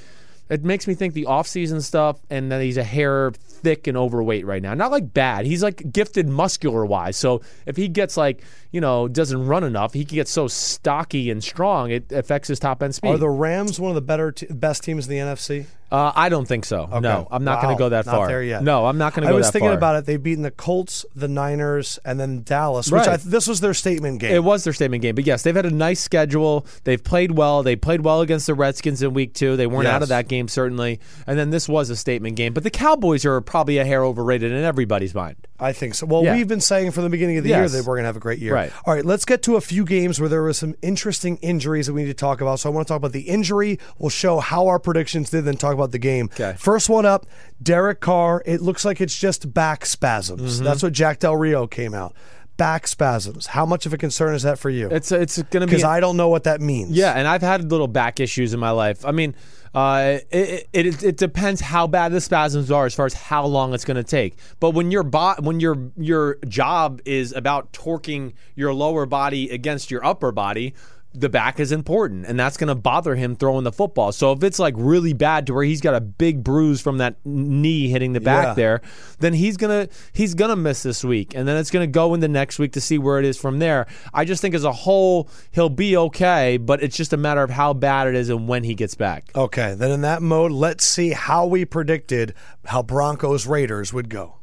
[0.50, 4.44] it makes me think the offseason stuff and that he's a hair thick and overweight
[4.44, 4.74] right now.
[4.74, 5.46] Not like bad.
[5.46, 7.16] He's like gifted muscular wise.
[7.16, 11.30] So if he gets like, you know, doesn't run enough, he can get so stocky
[11.30, 13.08] and strong, it affects his top end speed.
[13.14, 15.66] Are the Rams one of the better, t- best teams in the NFC?
[15.92, 16.86] Uh, I don't think so.
[17.00, 18.26] No, I'm not going to go that Not far.
[18.28, 18.62] there yet.
[18.64, 19.76] No, I'm not going to I was thinking far.
[19.76, 20.06] about it.
[20.06, 22.90] They've beaten the Colts, the Niners, and then Dallas.
[22.90, 23.08] Which Right.
[23.10, 24.32] I, this was their statement game.
[24.34, 25.14] It was their statement game.
[25.14, 26.66] But yes, they've had a nice schedule.
[26.84, 27.62] They've played well.
[27.62, 29.56] They played well against the Redskins in week two.
[29.56, 30.98] They weren't out of that game, certainly.
[31.26, 32.54] And then this was a statement game.
[32.54, 35.36] But the Cowboys are probably a hair overrated in everybody's mind.
[35.60, 36.06] I think so.
[36.06, 36.34] Well, Yeah.
[36.34, 38.20] we've been saying from the beginning of the year that we're going to have a
[38.20, 38.52] great year.
[38.54, 38.72] Right.
[38.84, 41.92] All right, let's get to a few games where there was some interesting injuries that
[41.92, 42.58] we need to talk about.
[42.60, 43.78] So I want to talk about the injury.
[43.98, 46.30] We'll show how our predictions did, then talk about the game.
[46.32, 46.54] Okay.
[46.58, 47.26] First one up,
[47.62, 48.42] Derek Carr.
[48.46, 50.56] It looks like it's just back spasms.
[50.56, 50.64] Mm-hmm.
[50.64, 52.14] That's what Jack Del Rio came out.
[52.58, 53.46] Back spasms.
[53.46, 54.88] How much of a concern is that for you?
[54.90, 56.90] It's it's going to be Because I don't know what that means.
[56.90, 59.04] Yeah, and I've had little back issues in my life.
[59.04, 59.34] I mean,
[59.74, 63.46] uh, it, it, it it depends how bad the spasms are as far as how
[63.46, 64.36] long it's going to take.
[64.60, 69.90] But when your bo- when your your job is about torquing your lower body against
[69.90, 70.74] your upper body.
[71.14, 74.12] The back is important, and that's going to bother him throwing the football.
[74.12, 77.16] So if it's like really bad to where he's got a big bruise from that
[77.24, 78.54] knee hitting the back Yeah.
[78.54, 78.80] there,
[79.18, 82.58] then he's gonna he's gonna miss this week, and then it's gonna go into next
[82.58, 83.86] week to see where it is from there.
[84.14, 87.50] I just think as a whole he'll be okay, but it's just a matter of
[87.50, 89.30] how bad it is and when he gets back.
[89.34, 92.32] Okay, then in that mode, let's see how we predicted
[92.66, 94.36] how Broncos Raiders would go.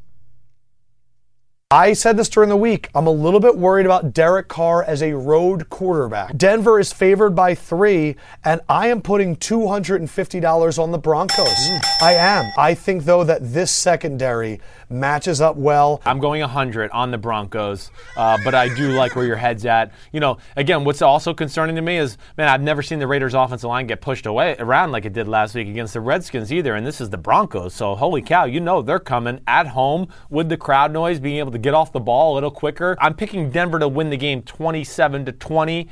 [1.72, 2.90] I said this during the week.
[2.96, 6.36] I'm a little bit worried about Derek Carr as a road quarterback.
[6.36, 11.70] Denver is favored by three, and I am putting $250 on the Broncos.
[12.02, 12.52] I am.
[12.58, 16.02] I think, though, that this secondary matches up well.
[16.06, 19.92] I'm going 100 on the Broncos, uh, but I do like where your head's at.
[20.12, 23.36] You know, again, what's also concerning to me is, man, I've never seen the Raiders'
[23.36, 26.74] offensive line get pushed away around like it did last week against the Redskins either,
[26.74, 27.76] and this is the Broncos.
[27.76, 31.52] So, holy cow, you know they're coming at home with the crowd noise, being able
[31.52, 32.98] to get off the ball a little quicker.
[33.00, 35.90] I'm picking Denver to win the game 27 to 20.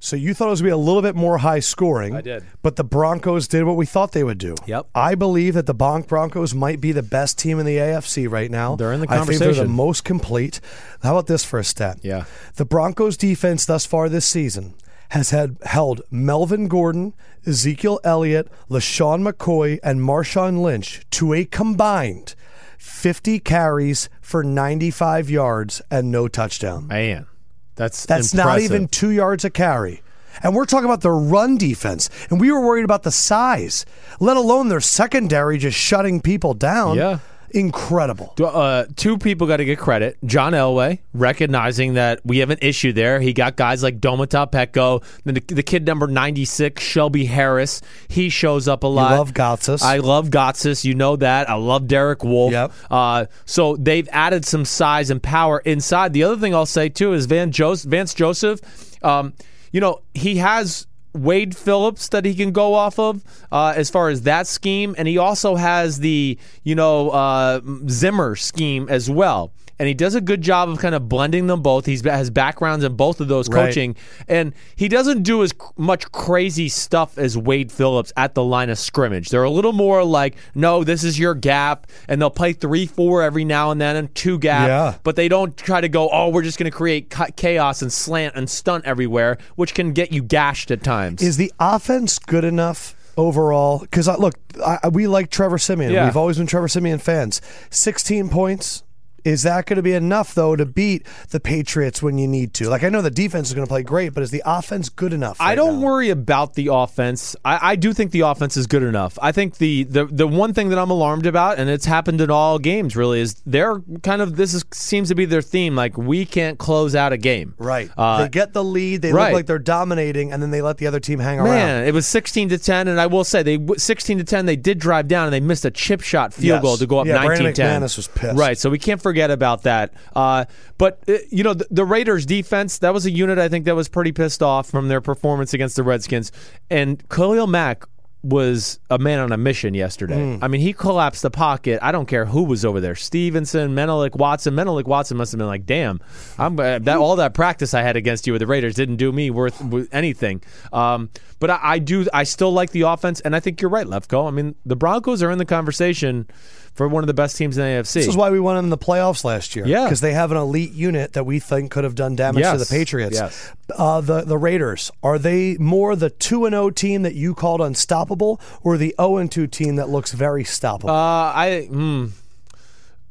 [0.00, 2.14] So you thought it was going to be a little bit more high scoring.
[2.14, 2.44] I did.
[2.62, 4.54] But the Broncos did what we thought they would do.
[4.66, 4.86] Yep.
[4.94, 8.50] I believe that the Bonk Broncos might be the best team in the AFC right
[8.50, 8.76] now.
[8.76, 10.60] They're in the I think they're the most complete.
[11.02, 11.98] How about this for a stat?
[12.02, 12.24] Yeah.
[12.54, 14.74] The Broncos defense thus far this season
[15.10, 17.14] has had held Melvin Gordon,
[17.46, 22.34] Ezekiel Elliott, LeSean McCoy, and Marshawn Lynch to a combined
[22.78, 26.86] 50 carries for 95 yards and no touchdown.
[26.86, 27.26] Man,
[27.74, 30.02] that's That's not even two yards a carry.
[30.42, 32.08] And we're talking about their run defense.
[32.30, 33.84] And we were worried about the size,
[34.20, 36.96] let alone their secondary just shutting people down.
[36.96, 37.18] Yeah.
[37.50, 38.34] Incredible.
[38.42, 40.18] Uh, two people got to get credit.
[40.24, 43.20] John Elway, recognizing that we have an issue there.
[43.20, 47.80] He got guys like Domata Peko, the, the kid number 96, Shelby Harris.
[48.08, 49.12] He shows up a lot.
[49.12, 49.82] I love Gotsis.
[49.82, 50.84] I love Gotsis.
[50.84, 51.48] You know that.
[51.48, 52.52] I love Derek Wolfe.
[52.52, 52.72] Yep.
[52.90, 56.12] Uh, so they've added some size and power inside.
[56.12, 58.60] The other thing I'll say, too, is Van Jos- Vance Joseph.
[59.04, 59.32] Um,
[59.72, 64.08] you know, he has Wade Phillips that he can go off of uh, as far
[64.08, 69.52] as that scheme, and he also has the you know uh, Zimmer scheme as well.
[69.78, 71.86] And he does a good job of kind of blending them both.
[71.86, 73.66] He has backgrounds in both of those Right.
[73.66, 78.70] coaching, and he doesn't do as much crazy stuff as Wade Phillips at the line
[78.70, 79.28] of scrimmage.
[79.28, 83.22] They're a little more like, no, this is your gap, and they'll play three, four
[83.22, 84.94] every now and then, and two gap Yeah.
[85.04, 88.34] but they don't try to go, oh, we're just going to create chaos and slant
[88.34, 91.22] and stunt everywhere, which can get you gashed at times.
[91.22, 93.78] Is the offense good enough overall?
[93.78, 95.92] Because uh, look, I, I- we like Trevor Siemian.
[95.92, 96.04] Yeah.
[96.06, 97.40] We've always been Trevor Siemian fans.
[97.70, 98.82] 16 points.
[99.28, 102.70] Is that going to be enough though to beat the Patriots when you need to?
[102.70, 105.12] Like I know the defense is going to play great, but is the offense good
[105.12, 105.36] enough?
[105.38, 105.86] I don't now?
[105.86, 107.36] worry about the offense.
[107.44, 109.18] I, I do think the offense is good enough.
[109.20, 112.30] I think the, the the one thing that I'm alarmed about, and it's happened in
[112.30, 115.76] all games really, is they're kind of this is, seems to be their theme.
[115.76, 117.54] Like we can't close out a game.
[117.58, 117.90] Right.
[117.98, 119.02] Uh, they get the lead.
[119.02, 119.24] They right.
[119.24, 121.50] look like they're dominating, and then they let the other team hang around.
[121.50, 124.46] Man, it was 16 to 10, and I will say they 16 to 10.
[124.46, 126.62] They did drive down, and they missed a chip shot field Yes.
[126.62, 127.82] goal to go up Yeah, 19 Brandon 10.
[127.82, 128.38] McManus was pissed.
[128.38, 129.92] Right, so we can't forget about that.
[130.14, 130.44] Uh,
[130.78, 133.74] but uh, you know, the, the Raiders' defense that was a unit I think that
[133.74, 136.32] was pretty pissed off from their performance against the Redskins,
[136.70, 137.84] and Khalil Mack
[138.22, 140.36] was a man on a mission yesterday.
[140.36, 140.44] Hmm.
[140.44, 141.78] I mean, he collapsed the pocket.
[141.82, 142.96] I don't care who was over there.
[142.96, 144.54] Stephenson, Menelik, Watson.
[144.54, 146.00] Menelik Watson must have been like, "Damn,
[146.36, 149.12] I'm uh, that all that practice I had against you with the Raiders didn't do
[149.12, 153.40] me worth anything." Um, but I, I do, I still like the offense, and I
[153.40, 154.26] think you're right, Lefkoe.
[154.26, 156.26] I mean, the Broncos are in the conversation
[156.74, 157.94] for one of the best teams in the AFC.
[157.94, 159.66] This is why we won in the playoffs last year.
[159.66, 159.84] Yeah.
[159.84, 162.66] because they have an elite unit that we think could have done damage to the
[162.66, 163.16] Patriots.
[163.16, 163.52] Yes.
[163.76, 167.60] Uh, the the Raiders are they more the two and zero team that you called
[167.60, 170.88] unstoppable, or the zero and two team that looks very stoppable?
[170.88, 172.06] Uh, I hmm.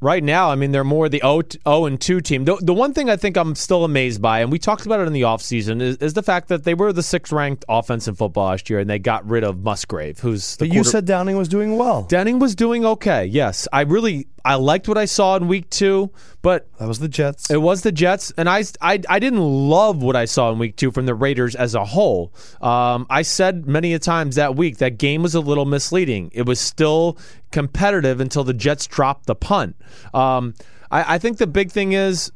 [0.01, 2.45] right now, I mean, they're more the 0, 0 and 2 team.
[2.45, 5.07] The, the one thing I think I'm still amazed by, and we talked about it
[5.07, 8.15] in the offseason, is, is the fact that they were the sixth ranked offense in
[8.15, 11.37] football last year, and they got rid of Musgrave, who's the but you said Downing
[11.37, 12.03] was doing well.
[12.03, 13.25] Downing was doing okay.
[13.25, 16.09] Yes, I really I liked what I saw in week two,
[16.41, 17.51] but that was the Jets.
[17.51, 20.77] it was the Jets, and I, I, I didn't love what I saw in week
[20.77, 22.31] two from the Raiders as a whole.
[22.61, 26.31] Um, I said many a times that week that game was a little misleading.
[26.33, 27.17] It was still
[27.51, 29.75] competitive until the Jets dropped the punt.
[30.13, 30.53] Um,
[30.89, 32.31] I, I think the big thing is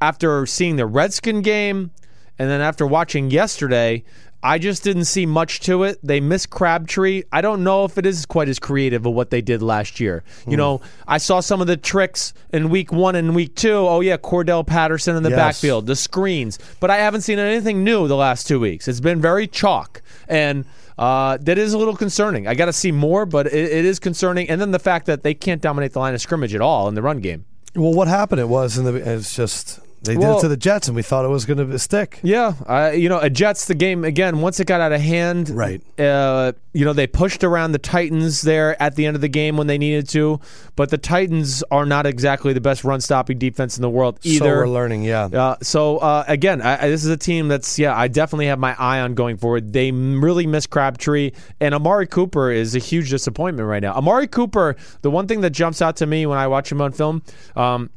[0.00, 1.90] after seeing the Redskin game
[2.38, 4.02] and then after watching yesterday,
[4.44, 5.98] I just didn't see much to it.
[6.02, 7.22] They missed Crabtree.
[7.32, 10.22] I don't know if it is quite as creative of what they did last year.
[10.46, 13.72] You know, I saw some of the tricks in week one and week two.
[13.74, 15.38] Oh, yeah, Cordarrelle Patterson in the Yes.
[15.38, 16.58] backfield, the screens.
[16.78, 18.86] But I haven't seen anything new the last two weeks.
[18.86, 20.02] It's been very chalk.
[20.28, 20.66] And
[20.98, 22.46] uh, that is a little concerning.
[22.46, 24.50] I got to see more, but it, it is concerning.
[24.50, 26.94] And then the fact that they can't dominate the line of scrimmage at all in
[26.94, 27.46] the run game.
[27.74, 28.40] well, what happened?
[28.42, 28.94] It was in the.
[28.94, 31.78] It's just they did it to the Jets, and we thought it was going to
[31.78, 32.20] stick.
[32.22, 34.40] Yeah, uh, you know, a Jets the game again.
[34.40, 35.80] Once it got out of hand, Right.
[35.98, 39.56] Uh, you know, they pushed around the Titans there at the end of the game
[39.56, 40.40] when they needed to,
[40.74, 44.28] but the Titans are not exactly the best run stopping defense in the world So
[44.28, 44.56] either.
[44.58, 45.26] we're learning, yeah.
[45.26, 48.58] Uh, so uh, again, I, I- this is a team that's yeah, I definitely have
[48.58, 49.72] my eye on going forward.
[49.72, 53.94] They really miss Crabtree, and Amari Cooper is a huge disappointment right now.
[53.94, 56.90] Amari Cooper, the one thing that jumps out to me when I watch him on
[56.92, 57.22] film.
[57.54, 57.90] Um,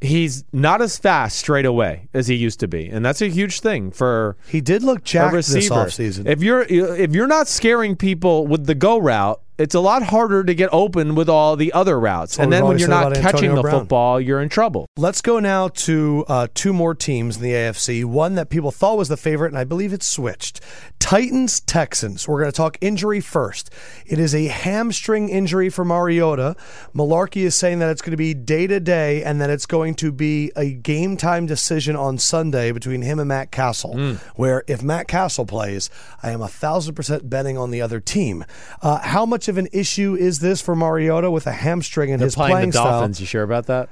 [0.00, 3.60] He's not as fast straight away as he used to be, and that's a huge
[3.60, 5.74] thing for He did look a jacked this receiver.
[5.74, 6.26] offseason.
[6.26, 10.44] If you're if you're not scaring people with the go route, it's a lot harder
[10.44, 12.38] to get open with all the other routes.
[12.38, 13.80] and then when you're not catching the Brown.
[13.80, 14.86] football, you're in trouble.
[14.96, 18.04] Let's go now to uh, two more teams in the AFC.
[18.04, 20.60] One that people thought was the favorite, and I believe it's switched.
[20.98, 22.26] Titans, Texans.
[22.28, 23.70] We're going to talk injury first.
[24.06, 26.56] It is a hamstring injury for Mariota.
[26.94, 29.94] Mularkey is saying that it's going to be day to day and that it's going
[29.96, 33.94] to be a game time decision on Sunday between him and Matt Cassel.
[33.94, 34.12] Hmm.
[34.36, 35.90] Where if Matt Cassel plays,
[36.22, 38.44] I am a thousand percent betting on the other team.
[38.82, 42.26] Uh, how much of an issue is this for Mariota with a hamstring and They're
[42.26, 42.90] his playing playing the style?
[42.92, 43.20] Dolphins.
[43.20, 43.88] You sure about that?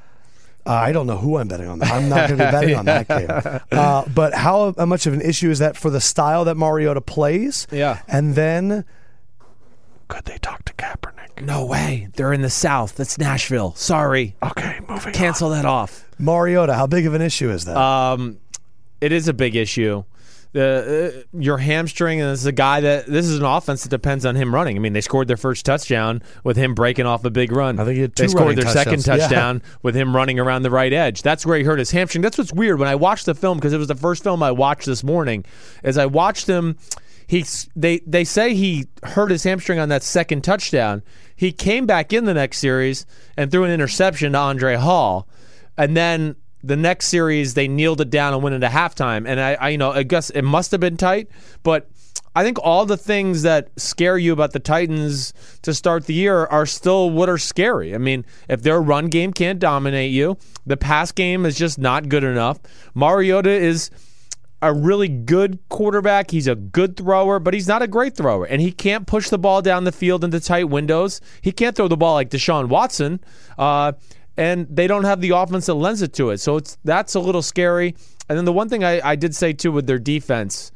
[0.67, 1.81] Uh, I don't know who I'm betting on.
[1.83, 3.61] I'm not going to be betting on that game.
[3.79, 7.01] Uh, but how, how much of an issue is that for the style that Mariota
[7.01, 7.67] plays?
[7.71, 8.01] Yeah.
[8.09, 8.85] And then
[10.09, 11.43] could they talk to Kaepernick?
[11.43, 12.09] No way.
[12.15, 12.97] They're in the South.
[12.97, 13.75] That's Nashville.
[13.75, 14.35] Sorry.
[14.43, 16.05] Okay, moving Cancel that off.
[16.19, 16.25] on.
[16.25, 17.77] Mariota, how big of an issue is that?
[17.77, 18.39] Um,
[19.01, 20.05] it is a big issue.
[20.57, 23.91] The uh, your hamstring, and this is a guy that this is an offense that
[23.91, 24.75] depends on him running.
[24.75, 27.79] I mean, they scored their first touchdown with him breaking off a big run.
[27.79, 29.07] I think he had they scored their second touchdowns.
[29.07, 29.17] Yeah.
[29.29, 31.21] touchdown with him running around the right edge.
[31.21, 32.23] That's where he hurt his hamstring.
[32.23, 34.51] That's what's weird when I watched the film because it was the first film I
[34.51, 35.45] watched this morning.
[35.85, 36.79] As I watched him,
[37.27, 41.03] he they they say he hurt his hamstring on that second touchdown.
[41.35, 43.05] He came back in the next series
[43.37, 45.29] and threw an interception to Andre Hal,
[45.77, 46.37] and then
[46.67, 49.27] the next series they kneeled it down and went into halftime.
[49.27, 51.29] And I, I you know I guess it must have been tight,
[51.63, 51.89] but.
[52.35, 56.45] I think all the things that scare you about the Titans to start the year
[56.45, 57.95] are still what are scary.
[57.95, 62.11] I mean, if their run game can't dominate you, the pass game is just not
[62.11, 62.59] good enough.
[62.95, 63.91] Mariota is
[64.63, 66.31] a really good quarterback.
[66.31, 68.47] He's a good thrower, but he's not a great thrower.
[68.47, 71.21] And he can't push the ball down the field into tight windows.
[71.41, 73.21] He can't throw the ball like Deshaun Watson.
[73.59, 73.93] Uh,
[74.37, 76.39] and they don't have the offense that lends it to it.
[76.39, 77.95] So it's that's a little scary.
[78.29, 80.73] And then the one thing I, I did say too with their defense,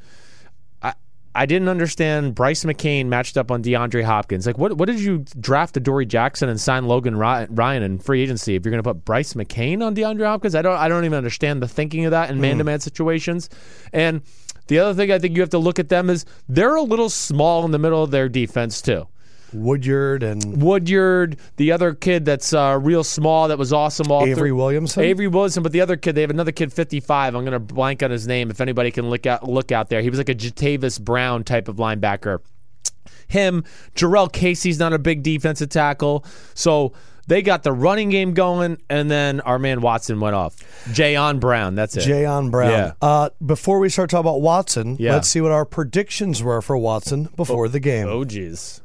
[0.83, 0.95] I
[1.35, 4.47] I didn't understand Brice McCain matched up on DeAndre Hopkins.
[4.47, 8.55] Like, what what did you draft Adoree' Jackson and sign Logan Ryan in free agency
[8.55, 10.55] if you're going to put Brice McCain on DeAndre Hopkins?
[10.55, 12.67] I don't I don't even understand the thinking of that in man to hmm.
[12.67, 13.51] man situations.
[13.93, 14.23] And
[14.69, 17.11] the other thing I think you have to look at them is they're a little
[17.11, 19.09] small in the middle of their defense too.
[19.53, 24.35] Woodyard and Woodyard, the other kid that's uh, real small that was awesome all Avery
[24.51, 25.03] through- Williamson.
[25.05, 27.35] Avery Williamson, but the other kid, they have another kid, 55.
[27.35, 28.51] I'm going to blank on his name.
[28.51, 31.69] If anybody can look out, look out there, he was like a Jatavis Brown type
[31.69, 32.39] of linebacker.
[33.29, 36.93] Him, Jurrell Casey's not a big defensive tackle, so
[37.29, 40.57] they got the running game going, and then our man Watson went off.
[40.89, 42.01] Jayon Brown, that's it.
[42.09, 42.71] Jayon Brown.
[42.73, 42.93] Yeah.
[43.01, 45.13] Uh, before we start talking about Watson, Yeah.
[45.13, 48.09] let's see what our predictions were for Watson before the game.
[48.09, 48.81] oh, jeez.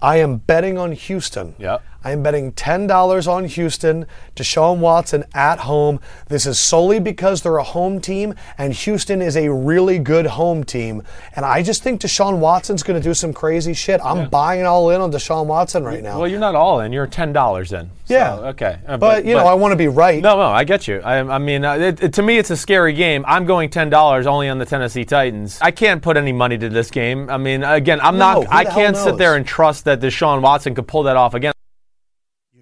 [0.00, 1.54] I am betting on Houston.
[1.58, 1.82] Yep.
[2.04, 4.06] I am betting $10 on Houston,
[4.36, 5.98] Deshaun Watson at home.
[6.28, 10.62] This is solely because they're a home team, and Houston is a really good home
[10.62, 11.02] team.
[11.34, 14.00] And I just think Deshaun Watson's going to do some crazy shit.
[14.04, 16.18] I'm buying all in on Deshaun Watson right now.
[16.20, 16.92] Well, you're not all in.
[16.92, 17.90] You're ten dollars in.
[18.04, 18.34] So, Yeah.
[18.50, 18.78] okay.
[18.86, 20.22] Uh, but, you know, I want to be right.
[20.22, 21.00] No, no, I get you.
[21.04, 23.24] I, I mean, uh, it, it- to me, it's a scary game.
[23.26, 25.58] I'm going ten dollars only on the Tennessee Titans.
[25.60, 27.28] I can't put any money to this game.
[27.28, 28.46] I mean, again, I'm No, not.
[28.52, 31.52] I can't sit there and trust that Deshaun Watson could pull that off again.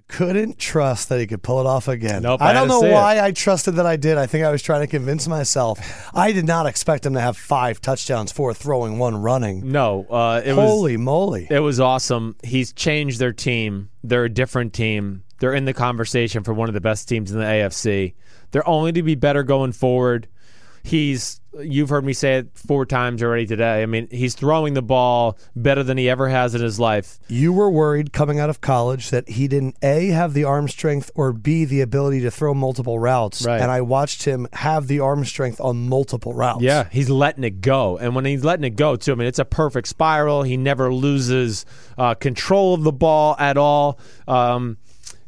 [0.09, 2.23] Couldn't trust that he could pull it off again.
[2.23, 2.92] Nope, I I don't know see it.
[2.92, 4.16] why I trusted that I did.
[4.19, 5.81] I think I was trying to convince myself.
[6.14, 9.71] I did not expect him to have five touchdowns, four throwing, one running.
[9.73, 11.49] No, uh, it was Holy moly.
[11.51, 12.37] it was awesome.
[12.45, 13.90] He's changed their team.
[14.05, 15.25] They're a different team.
[15.40, 18.14] They're in the conversation for one of the best teams in the AFC.
[18.53, 20.29] They're only to be better going forward.
[20.83, 23.83] He's you've heard me say it four times already today.
[23.83, 27.19] I mean, he's throwing the ball better than he ever has in his life.
[27.29, 31.11] You were worried coming out of college that he didn't A, have the arm strength,
[31.14, 33.45] or B, the ability to throw multiple routes.
[33.45, 33.61] Right.
[33.61, 36.62] And I watched him have the arm strength on multiple routes.
[36.62, 39.38] Yeah, he's letting it go, and when he's letting it go too, I mean, it's
[39.38, 40.42] a perfect spiral.
[40.42, 41.66] He never loses
[41.99, 43.99] uh, control of the ball at all.
[44.29, 44.79] Um,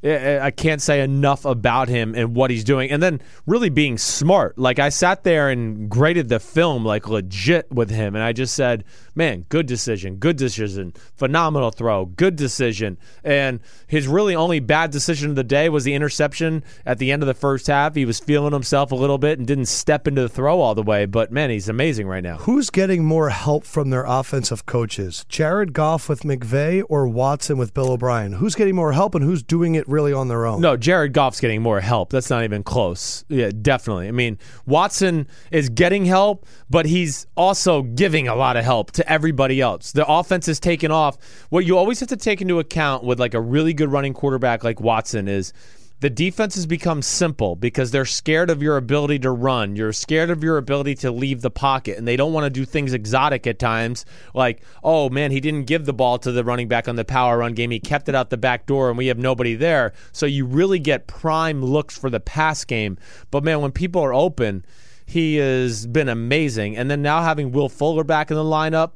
[0.02, 4.56] I can't say enough about him and what he's doing, and then really being smart.
[4.56, 8.54] Like I sat there and graded the film like legit with him, and I just
[8.54, 8.84] said,
[9.18, 15.28] "Man, good decision, good decision, phenomenal throw, good decision." And his really only bad decision
[15.28, 17.96] of the day was the interception at the end of the first half.
[17.96, 20.82] He was feeling himself a little bit and didn't step into the throw all the
[20.82, 22.36] way, but man, he's amazing right now.
[22.36, 25.26] Who's getting more help from their offensive coaches?
[25.28, 28.34] Jared Goff with McVay or Watson with Bill O'Brien?
[28.34, 30.60] Who's getting more help and who's doing it really on their own?
[30.60, 32.10] No, Jared Goff's getting more help.
[32.10, 33.24] That's not even close.
[33.28, 34.06] Yeah, definitely.
[34.06, 39.07] I mean, Watson is getting help, but he's also giving a lot of help to
[39.08, 39.92] everybody else.
[39.92, 41.18] The offense is taken off.
[41.50, 44.64] What you always have to take into account with like a really good running quarterback
[44.64, 45.52] like Watson is
[46.00, 49.74] the defense has become simple because they're scared of your ability to run.
[49.74, 52.64] You're scared of your ability to leave the pocket, and they don't want to do
[52.64, 54.04] things exotic at times.
[54.32, 57.38] Like, oh man, he didn't give the ball to the running back on the power
[57.38, 57.72] run game.
[57.72, 59.92] He kept it out the back door, and we have nobody there.
[60.12, 62.96] So you really get prime looks for the pass game.
[63.32, 64.64] But man, when people are open,
[65.08, 66.76] he has been amazing.
[66.76, 68.92] And then now having Will Fuller back in the lineup,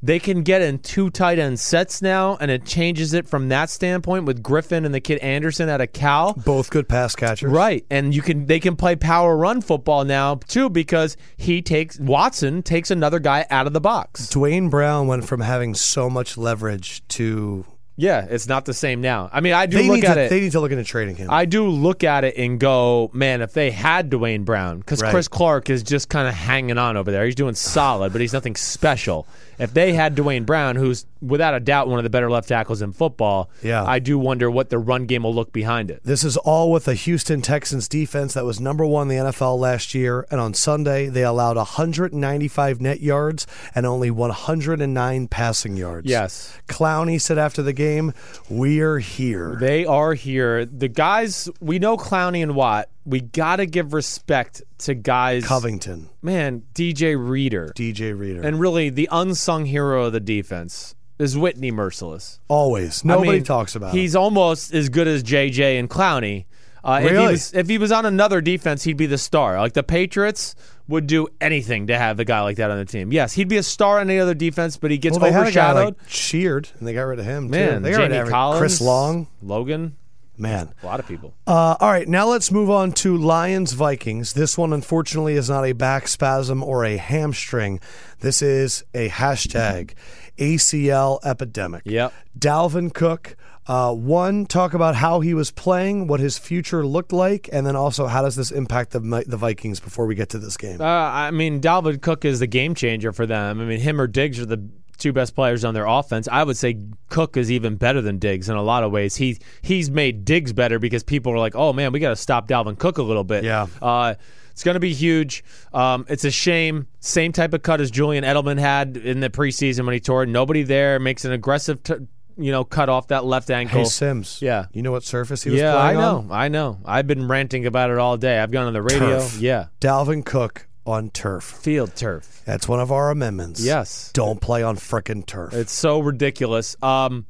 [0.00, 3.68] they can get in two tight end sets now, and it changes it from that
[3.68, 6.34] standpoint with Griffin and the kid Anderson out of Cal.
[6.34, 7.50] Both good pass catchers.
[7.50, 11.98] Right, and you can they can play power run football now too because he takes
[11.98, 14.28] Watson takes another guy out of the box.
[14.28, 17.64] Duane Brown went from having so much leverage to
[17.96, 19.28] Yeah, it's not the same now.
[19.32, 20.28] I mean, I do they look need at to, it.
[20.30, 21.28] they need to look into trading him.
[21.30, 25.10] I do look at it and go, man, if they had Duane Brown, because Right.
[25.10, 27.24] Chris Clark is just kind of hanging on over there.
[27.26, 29.26] He's doing solid, but he's nothing special.
[29.58, 32.82] If they had Duane Brown, who's without a doubt one of the better left tackles
[32.82, 33.84] in football, Yeah.
[33.84, 36.00] I do wonder what the run game will look behind it.
[36.04, 39.58] This is all with a Houston Texans defense that was number one in the NFL
[39.58, 40.26] last year.
[40.30, 46.08] And on Sunday, they allowed 195 net yards and only 109 passing yards.
[46.08, 46.56] Yes.
[46.68, 48.12] Clowney said after the game,
[48.48, 49.56] We're here.
[49.60, 50.64] They are here.
[50.64, 52.88] The guys we know Clowney and Watt.
[53.04, 55.44] We got to give respect to guys.
[55.44, 58.42] Covington, Man, DJ Reader, DJ Reader.
[58.42, 62.38] and really the unsung hero of the defense is Whitney Mercilus.
[62.48, 63.04] Always.
[63.04, 63.98] I Nobody mean, talks about him.
[64.00, 66.46] He's almost as good as JJ and Clowney.
[66.84, 67.32] Uh, If he, Really?
[67.32, 69.58] was, if he was on another defense, he'd be the star.
[69.60, 70.56] Like the Patriots
[70.88, 73.12] would do anything to have a guy like that on the team.
[73.12, 75.46] Yes, he'd be a star on any other defense, but he gets Well, they had
[75.46, 75.96] a guy overshadowed.
[76.00, 77.50] like Sheard, and they got rid of him, too.
[77.52, 79.28] Man, They got rid of Collins, Chris Long.
[79.42, 79.96] Logan,
[80.38, 80.72] Man.
[80.82, 81.34] a lot of people.
[81.46, 84.32] Uh, all right, now let's move on to Lions Vikings.
[84.32, 87.80] This one, unfortunately, is not a back spasm or a hamstring.
[88.20, 89.92] This is a hashtag
[90.38, 91.82] ACL epidemic.
[91.84, 92.12] Yep.
[92.38, 93.36] Dalvin Cook.
[93.64, 97.76] Uh, one, talk about how he was playing, what his future looked like, and then
[97.76, 100.80] also how does this impact the the Vikings before we get to this game.
[100.80, 103.60] Uh, I mean, Dalvin Cook is the game changer for them.
[103.60, 104.68] I mean, him or Diggs are the
[104.98, 106.28] two best players on their offense.
[106.30, 106.78] I would say
[107.08, 109.16] Cook is even better than Diggs in a lot of ways.
[109.16, 112.48] He he's made Diggs better because people are like, oh man, we got to stop
[112.48, 113.44] Dalvin Cook a little bit.
[113.44, 113.66] Yeah.
[113.80, 114.14] Uh,
[114.52, 115.44] it's going to be huge.
[115.72, 116.86] Um, it's a shame.
[117.00, 120.26] Same type of cut as Julian Edelman had in the preseason when he tore.
[120.26, 121.94] Nobody there makes an aggressive, t-
[122.36, 123.80] you know, cut off that left ankle.
[123.80, 124.40] hey, Simms.
[124.42, 124.66] Yeah.
[124.72, 126.18] You know what surface he was yeah, I know.
[126.18, 126.28] on?
[126.30, 126.78] I know.
[126.84, 128.38] I've been ranting about it all day.
[128.38, 129.20] I've gone on the radio.
[129.20, 129.38] Turf.
[129.40, 129.66] Yeah.
[129.80, 131.44] Dalvin Cook on turf.
[131.44, 132.42] Field turf.
[132.44, 133.60] That's one of our amendments.
[133.64, 134.10] Yes.
[134.12, 135.52] Don't play on frickin' turf.
[135.54, 136.76] It's so ridiculous.
[136.82, 137.26] Um,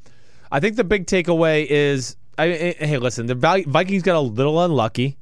[0.50, 4.62] I think the big takeaway is, I, I- hey, listen, the Vikings got a little
[4.62, 5.18] unlucky.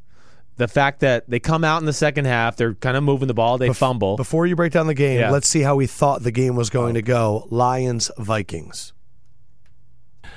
[0.56, 3.34] The fact that they come out in the second half, they're kind of moving the
[3.34, 4.16] ball, they fumble.
[4.16, 5.30] Before you break down the game, Yeah.
[5.30, 7.46] let's see how we thought the game was going to go.
[7.50, 8.92] Lions Vikings.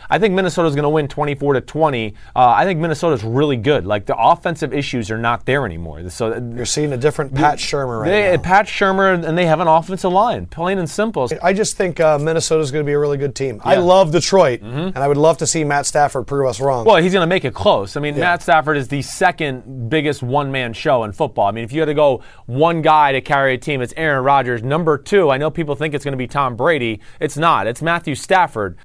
[0.09, 2.13] I think Minnesota's going to win 24 to 20.
[2.35, 3.85] Uh, I think Minnesota's really good.
[3.85, 6.09] Like the offensive issues are not there anymore.
[6.09, 8.41] So You're seeing a different Pat Shurmur right they, now.
[8.41, 11.29] Pat Shurmur and they have an offensive line, plain and simple.
[11.41, 13.61] I just think uh, Minnesota's going to be a really good team.
[13.63, 16.85] I love Detroit, and I would love to see Matt Stafford prove us wrong.
[16.85, 17.95] Well, he's going to make it close.
[17.95, 21.47] I mean, Matt Stafford is the second biggest one-man show in football.
[21.47, 24.23] I mean, if you had to go one guy to carry a team, it's Aaron
[24.23, 24.63] Rodgers.
[24.63, 26.99] Number two, I know people think it's going to be Tom Brady.
[27.19, 27.67] It's not.
[27.67, 28.77] It's Matthew Stafford.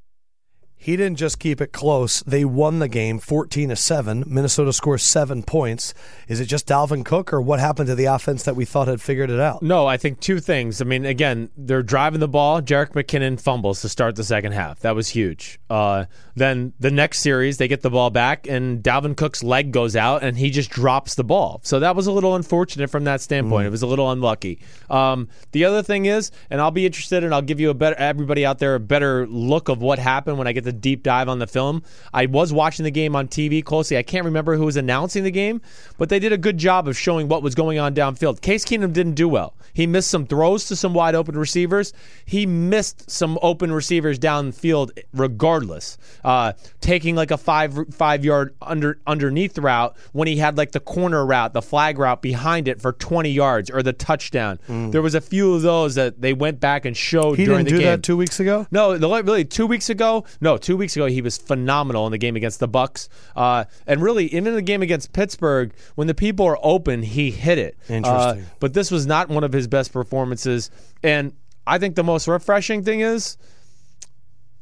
[0.79, 4.25] He didn't just keep it close; they won the game, fourteen to seven.
[4.27, 5.93] Minnesota scores seven points.
[6.29, 9.01] Is it just Dalvin Cook, or what happened to the offense that we thought had
[9.01, 9.63] figured it out?
[9.63, 10.81] No, I think two things.
[10.81, 12.63] I mean, again, they're driving the ball.
[12.63, 14.81] Jerick McKinnon fumbles to start the second half.
[14.81, 15.59] That was huge.
[15.69, 16.07] Uh,
[16.37, 20.23] then the next series, they get the ball back, and Dalvin Cook's leg goes out,
[20.23, 21.61] and he just drops the ball.
[21.65, 23.67] So that was a little unfortunate from that standpoint.
[23.67, 24.61] It was a little unlucky.
[24.89, 27.97] Um, the other thing is, and I'll be interested, and I'll give you a better
[27.97, 31.29] everybody out there a better look of what happened when I get the deep dive
[31.29, 31.83] on the film.
[32.13, 33.97] I was watching the game on TV closely.
[33.97, 35.61] I can't remember who was announcing the game,
[35.97, 38.41] but they did a good job of showing what was going on downfield.
[38.41, 39.55] Case Keenum didn't do well.
[39.73, 41.93] He missed some throws to some wide open receivers.
[42.25, 45.99] He missed some open receivers downfield regardless.
[46.25, 50.81] Uh, taking like a five five yard under underneath route when he had like the
[50.81, 54.59] corner route, the flag route behind it for 20 yards or the touchdown.
[54.69, 57.65] There was a few of those that they went back and showed He during didn't
[57.67, 57.87] the do game.
[57.99, 58.67] that two weeks ago.
[58.71, 60.25] No, the, really two weeks ago.
[60.41, 64.03] No, two weeks ago he was phenomenal in the game against the Bucs, uh, and
[64.03, 67.79] really even in the game against Pittsburgh when the people are open, he hit it.
[67.89, 68.43] Interesting.
[68.43, 70.71] Uh, but this was not one of his best performances,
[71.03, 71.33] and
[71.67, 73.37] I think the most refreshing thing is.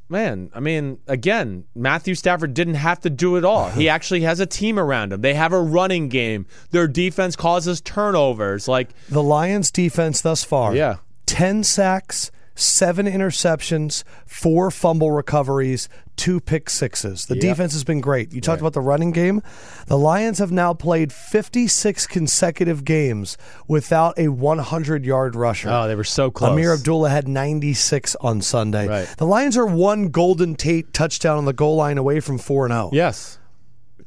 [0.09, 3.71] Man, I mean, again, Matthew Stafford didn't have to do it all.
[3.71, 5.21] He actually has a team around him.
[5.21, 6.47] They have a running game.
[6.71, 8.69] Their defense causes turnovers.
[8.69, 10.99] Like, The Lions' defense thus far, Yeah.
[11.27, 17.27] 10 sacks, seven interceptions, four fumble recoveries, two pick sixes.
[17.27, 18.33] The defense has been great.
[18.33, 19.43] You talked about the running game.
[19.87, 23.37] The Lions have now played 56 consecutive games
[23.69, 25.69] without a 100 yard rusher.
[25.71, 26.51] oh, they were so close.
[26.51, 28.89] Ameer Abdullah had 96 on Sunday.
[28.89, 29.09] Right.
[29.19, 32.91] The Lions are one Golden Tate touchdown on the goal line away from 4 0.
[32.93, 33.39] yes.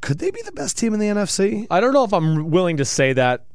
[0.02, 1.68] Could they be the best team in the NFC?
[1.70, 3.45] I don't know if I'm willing to say that.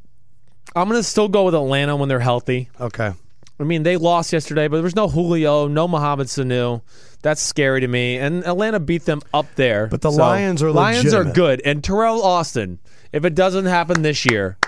[0.76, 2.68] I'm going to still go with Atlanta when they're healthy.
[2.78, 3.12] Okay.
[3.58, 6.82] I mean, they lost yesterday, but there was no Julio, no Mohamed Sanu.
[7.22, 8.18] That's scary to me.
[8.18, 9.86] And Atlanta beat them up there.
[9.86, 11.62] But the So, Lions are Lions are good.
[11.64, 12.80] And Teryl Austin,
[13.12, 14.58] if it doesn't happen this year,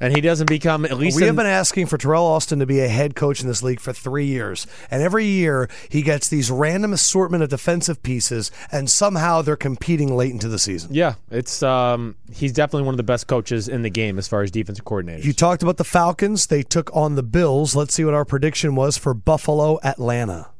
[0.00, 2.66] and he doesn't become at least We in- have been asking for Teryl Austin to
[2.66, 4.66] be a head coach in this league for three years.
[4.90, 10.16] And every year he gets these random assortment of defensive pieces, and somehow they're competing
[10.16, 10.90] late into the season.
[10.94, 14.42] yeah, it's um, he's definitely one of the best coaches in the game as far
[14.42, 15.24] as defensive coordinators.
[15.24, 16.46] You talked about the Falcons.
[16.46, 17.74] They took on the Bills.
[17.74, 20.50] Let's see what our prediction was for Buffalo, Atlanta.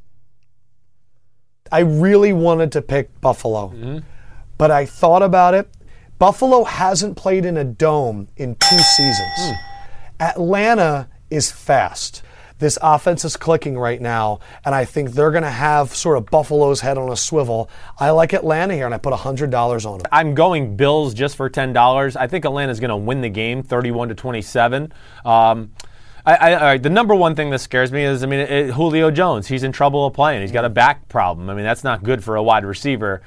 [1.71, 4.03] I really wanted to pick Buffalo,
[4.57, 5.69] but I thought about it.
[6.19, 9.53] Buffalo hasn't played in a dome in two seasons.
[10.19, 12.23] Atlanta is fast.
[12.59, 16.27] This offense is clicking right now, and I think they're going to have sort of
[16.27, 17.71] Buffalo's head on a swivel.
[18.01, 20.07] I like Atlanta here, and I put $100 on it.
[20.11, 22.17] I'm going Bills just for ten dollars.
[22.17, 24.93] I think Atlanta's going to win the game, thirty-one to twenty-seven.
[25.25, 25.71] Um,
[26.27, 28.71] I, I, all right, the number one thing that scares me is, I mean, it,
[28.73, 29.47] Julio Jones.
[29.47, 30.43] He's in trouble of playing.
[30.43, 31.49] He's got a back problem.
[31.49, 33.23] I mean, that's not good for a wide receiver.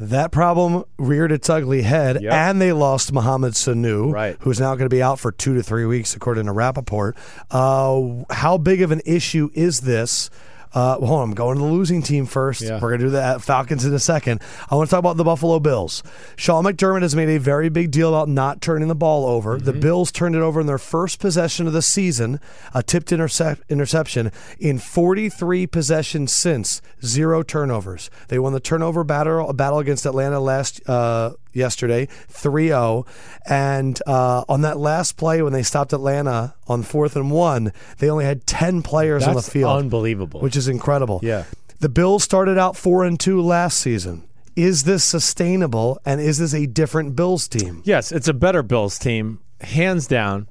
[0.00, 2.32] That problem reared its ugly head, Yep.
[2.32, 4.36] and they lost Mohamed Sanu, Right.
[4.40, 7.16] who's now going to be out for two to three weeks, according to Rapoport.
[7.50, 10.30] Uh, how big of an issue is this?
[10.72, 12.62] Uh, hold on, I'm going to the losing team first.
[12.62, 12.74] Yeah.
[12.74, 14.40] We're going to do the Falcons in a second.
[14.70, 16.02] I want to talk about the Buffalo Bills.
[16.36, 19.58] Sean McDermott has made a very big deal about not turning the ball over.
[19.58, 22.40] The Bills turned it over in their first possession of the season,
[22.74, 28.10] a tipped intercep- interception, in 43 possessions since, zero turnovers.
[28.28, 33.06] They won the turnover battle, battle against Atlanta last uh, yesterday, 3-0.
[33.46, 38.10] And uh, on that last play when they stopped Atlanta on fourth and one, they
[38.10, 40.40] only had 10 players on the field unbelievable.
[40.40, 41.20] which is incredible.
[41.22, 41.44] Yeah.
[41.80, 44.24] The Bills started out 4 and 2 last season.
[44.56, 47.82] Is this sustainable and is this a different Bills team?
[47.84, 50.48] Yes, it's a better Bills team, hands down.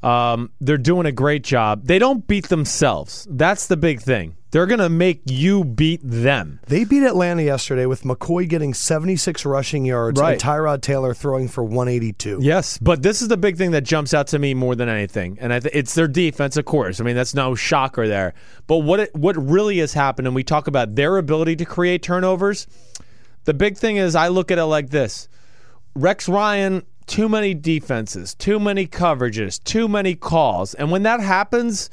[0.00, 1.84] Um, they're doing a great job.
[1.84, 3.26] They don't beat themselves.
[3.28, 4.36] That's the big thing.
[4.50, 6.60] They're going to make you beat them.
[6.66, 10.32] They beat Atlanta yesterday with McCoy getting 76 rushing yards Right.
[10.32, 12.38] and Tyrod Taylor throwing for 182.
[12.40, 15.36] Yes, but this is the big thing that jumps out to me more than anything,
[15.40, 16.98] and I th- it's their defense, of course.
[16.98, 18.32] I mean, that's no shocker there.
[18.66, 22.02] But what it, what really has happened, and we talk about their ability to create
[22.02, 22.66] turnovers.
[23.44, 25.28] The big thing is, I look at it like this:
[25.94, 31.90] Rex Ryan, too many defenses, too many coverages, too many calls, and when that happens,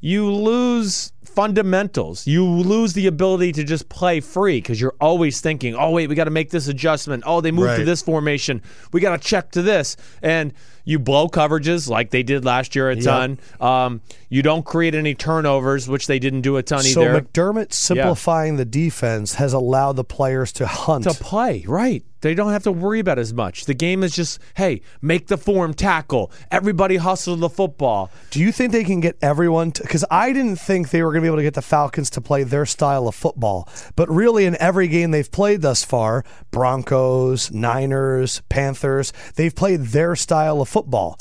[0.00, 2.26] you lose fundamentals.
[2.26, 6.16] You lose the ability to just play free because you're always thinking, "Oh wait, we
[6.16, 7.22] got to make this adjustment.
[7.24, 8.60] Oh, they moved to this formation.
[8.92, 10.52] We got to check to this." And
[10.88, 13.38] you blow coverages like they did last year a ton.
[13.60, 17.14] Um, you don't create any turnovers, which they didn't do a ton So either.
[17.14, 21.04] So McDermott simplifying the defense has allowed the players to hunt.
[21.04, 22.02] to play, right?
[22.20, 23.66] They don't have to worry about as much.
[23.66, 26.32] The game is just, hey, make the form tackle.
[26.50, 28.10] Everybody hustle the football.
[28.30, 29.82] Do you think they can get everyone to?
[29.82, 32.20] Because I didn't think they were going to be able to get the Falcons to
[32.20, 33.68] play their style of football.
[33.94, 40.16] But really, in every game they've played thus far Broncos, Niners, Panthers they've played their
[40.16, 40.77] style of football.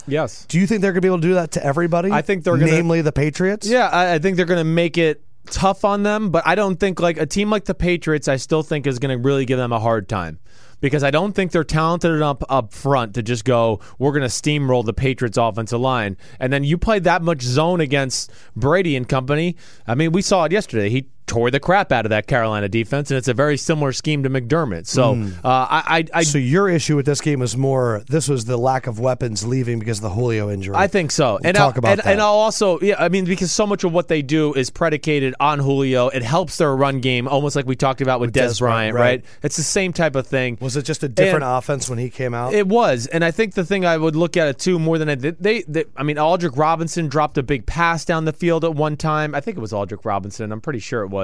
[0.08, 0.46] Yes.
[0.48, 2.12] Do you think they're going to be able to do that to everybody?
[2.12, 3.68] I think they're gonna- Namely, the Patriots?
[3.68, 6.78] Yeah, I, I think they're going to make it tough on them, but I don't
[6.80, 9.58] think like a team like the Patriots, I still think is going to really give
[9.58, 10.40] them a hard time.
[10.80, 14.28] Because I don't think they're talented enough up front to just go, we're going to
[14.28, 16.18] steamroll the Patriots offensive line.
[16.40, 19.56] And then you play that much zone against Brady and company.
[19.88, 20.90] I mean, we saw it yesterday.
[20.90, 24.24] He tore the crap out of that Carolina defense, and it's a very similar scheme
[24.24, 24.88] to McDermott.
[24.88, 25.14] So
[25.44, 28.58] uh, I, I, I So your issue with this game is more this was the
[28.58, 30.76] lack of weapons leaving because of the Julio injury.
[30.76, 31.38] I think so.
[31.44, 32.08] and talk I'll, about and, that.
[32.08, 35.36] and I'll also, yeah, I mean, because so much of what they do is predicated
[35.40, 36.08] on Julio.
[36.08, 38.96] It helps their run game, almost like we talked about with, Dez, Dez Bryant, Bryant,
[38.96, 39.00] right.
[39.00, 39.44] right.
[39.44, 40.58] It's the same type of thing.
[40.62, 42.54] was it just a different And- offense when he came out?
[42.54, 45.10] It was, and I think the thing I would look at it too more than
[45.10, 48.64] I did, they, they, I mean, Aldrick Robinson dropped a big pass down the field
[48.64, 49.36] at one time.
[49.36, 50.52] I think it was Aldrick Robinson.
[50.52, 51.17] I'm pretty sure it was.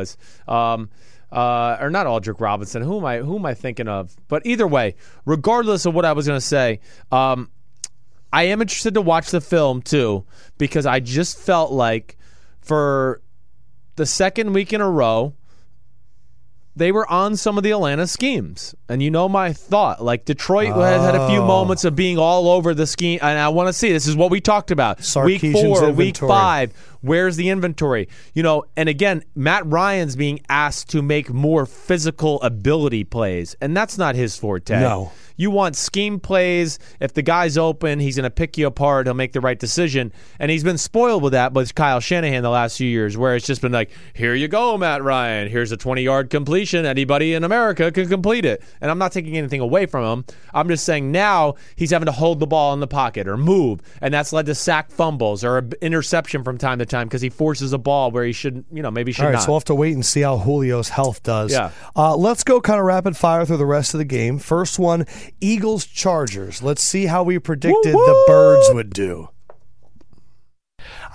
[0.48, 0.90] Um,
[1.32, 2.84] uh, or not Aldrick Robinson.
[2.84, 3.18] Who am I?
[3.20, 4.16] Who am I thinking of?
[4.28, 6.80] But either way, regardless of what I was going to say,
[7.12, 7.50] um,
[8.32, 10.26] I am interested to watch the film too
[10.58, 12.18] because I just felt like
[12.62, 13.22] for
[13.96, 15.34] the second week in a row,
[16.76, 18.74] they were on some of the Atlanta schemes.
[18.90, 20.04] And you know my thought.
[20.04, 21.46] Like Detroit had, had a few Oh.
[21.48, 23.20] moments of being all over the scheme.
[23.22, 24.98] And I want to see this is what we talked about.
[24.98, 25.06] week
[25.42, 26.74] Sarkisian's four, week five.
[27.02, 28.08] Where's the inventory?
[28.34, 33.76] You know, and again, Matt Ryan's being asked to make more physical ability plays, and
[33.76, 34.80] that's not his forte.
[34.80, 35.12] No.
[35.36, 36.80] You want scheme plays.
[37.00, 39.08] If the guy's open, he's going to pick you apart.
[39.08, 40.12] He'll make the right decision.
[40.40, 43.46] And he's been spoiled with that with Kyle Shanahan the last few years, where it's
[43.46, 45.50] just been like, here you go, Matt Ryan.
[45.50, 46.86] Here's a 20 yard completion.
[46.86, 48.62] Anybody in America can complete it.
[48.82, 50.26] And I'm not taking anything away from him.
[50.54, 53.82] I'm just saying now he's having to hold the ball in the pocket or move.
[54.02, 57.30] And that's led to sack fumbles or an interception from time to time because he
[57.30, 59.44] forces a ball where he shouldn't, you know, maybe should All right, not.
[59.44, 61.52] so we'll have to wait and see how Julio's health does.
[61.52, 61.72] Yeah.
[61.96, 64.40] Uh, let's go kind of rapid fire through the rest of the game.
[64.40, 65.06] First one
[65.42, 66.62] Eagles Chargers.
[66.62, 69.30] Let's see how we predicted the birds would do.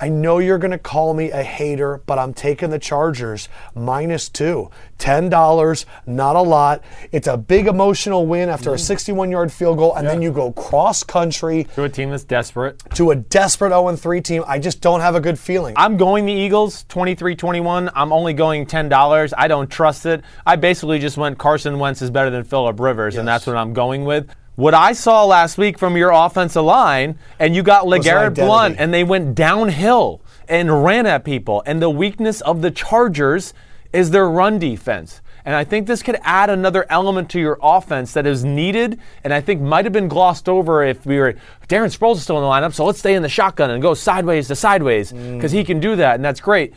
[0.01, 4.29] I know you're going to call me a hater, but I'm taking the Chargers minus
[4.29, 4.71] two.
[4.99, 6.83] $10, not a lot.
[7.13, 8.81] It's a big emotional win after a mm.
[8.81, 12.83] 61 yard field goal, and then you go cross country To a team that's desperate.
[12.95, 14.45] to a desperate 0 3 team.
[14.47, 15.75] I just don't have a good feeling.
[15.77, 17.91] I'm going the Eagles 23 21.
[17.95, 19.33] I'm only going $10.
[19.37, 20.23] I don't trust it.
[20.47, 23.73] I basically just went Carson Wentz is better than Philip Rivers, and that's what I'm
[23.73, 24.29] going with.
[24.59, 28.35] What I saw last week from your offensive line, and you got LeGarrette.
[28.35, 31.63] Blount, and they went downhill and ran at people.
[31.65, 33.55] And the weakness of the Chargers
[33.93, 35.21] is their run defense.
[35.45, 39.33] And I think this could add another element to your offense that is needed, and
[39.33, 41.35] I think might have been glossed over if we were
[41.69, 43.95] Darren Sproles is still in the lineup, so let's stay in the shotgun and go
[43.95, 46.75] sideways to sideways because he can do that, and that's great.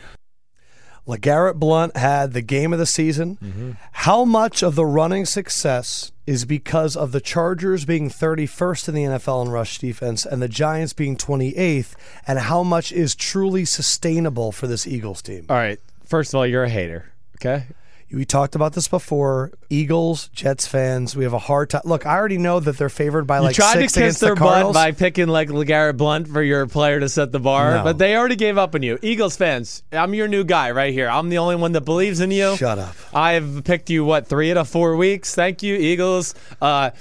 [1.08, 3.38] LeGarrette Blount had the game of the season.
[3.42, 3.72] Mm-hmm.
[3.92, 9.04] How much of the running success is because of the Chargers being 31st in the
[9.04, 11.94] NFL in rush defense and the Giants being 28th?
[12.26, 15.46] And how much is truly sustainable for this Eagles team?
[15.50, 15.78] All right.
[16.06, 17.12] First of all, you're a hater.
[17.36, 17.66] Okay.
[18.14, 19.52] We talked about this before.
[19.72, 21.82] Eagles, Jets fans, we have a hard time.
[21.86, 24.20] Look, I already know that they're favored by like you tried to six kiss against
[24.22, 27.76] their the butt by picking like LeGarrette Blount for your player to set the bar,
[27.76, 27.84] No.
[27.84, 29.00] but they already gave up on you.
[29.02, 31.10] Eagles fans, I'm your new guy right here.
[31.10, 32.58] I'm the only one that believes in you.
[32.58, 32.96] Shut up.
[33.14, 35.34] I've picked you what three out of four weeks.
[35.34, 36.36] Thank you, Eagles.
[36.62, 36.92] Uh,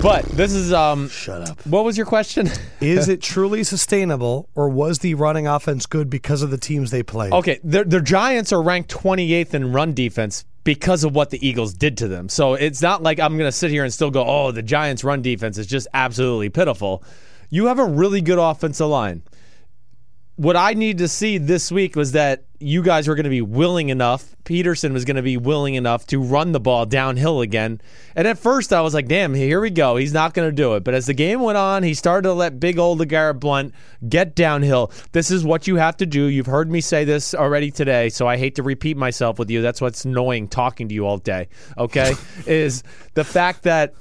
[0.00, 1.08] but this is um.
[1.08, 1.66] Shut up.
[1.66, 2.48] What was your question?
[2.80, 7.02] Is it truly sustainable, or was the running offense good because of the teams they
[7.02, 7.32] played?
[7.32, 11.74] Okay, their, their Giants are ranked 28th in run defense because of what the Eagles
[11.74, 12.19] did to them.
[12.28, 15.04] So it's not like I'm going to sit here and still go, oh, the Giants'
[15.04, 17.02] run defense is just absolutely pitiful.
[17.48, 19.22] You have a really good offensive line.
[20.40, 23.42] What I need to see this week was that you guys were going to be
[23.42, 24.34] willing enough.
[24.44, 27.78] Pederson was going to be willing enough to run the ball downhill again.
[28.16, 29.96] And at first, I was like, damn, here we go.
[29.96, 30.82] He's not going to do it.
[30.82, 33.74] But as the game went on, he started to let big old LeGarrette Blount
[34.08, 34.90] get downhill.
[35.12, 36.24] This is what you have to do.
[36.24, 39.60] You've heard me say this already today, so I hate to repeat myself with you.
[39.60, 42.14] That's what's annoying talking to you all day, okay?
[42.46, 42.82] is
[43.12, 43.92] the fact that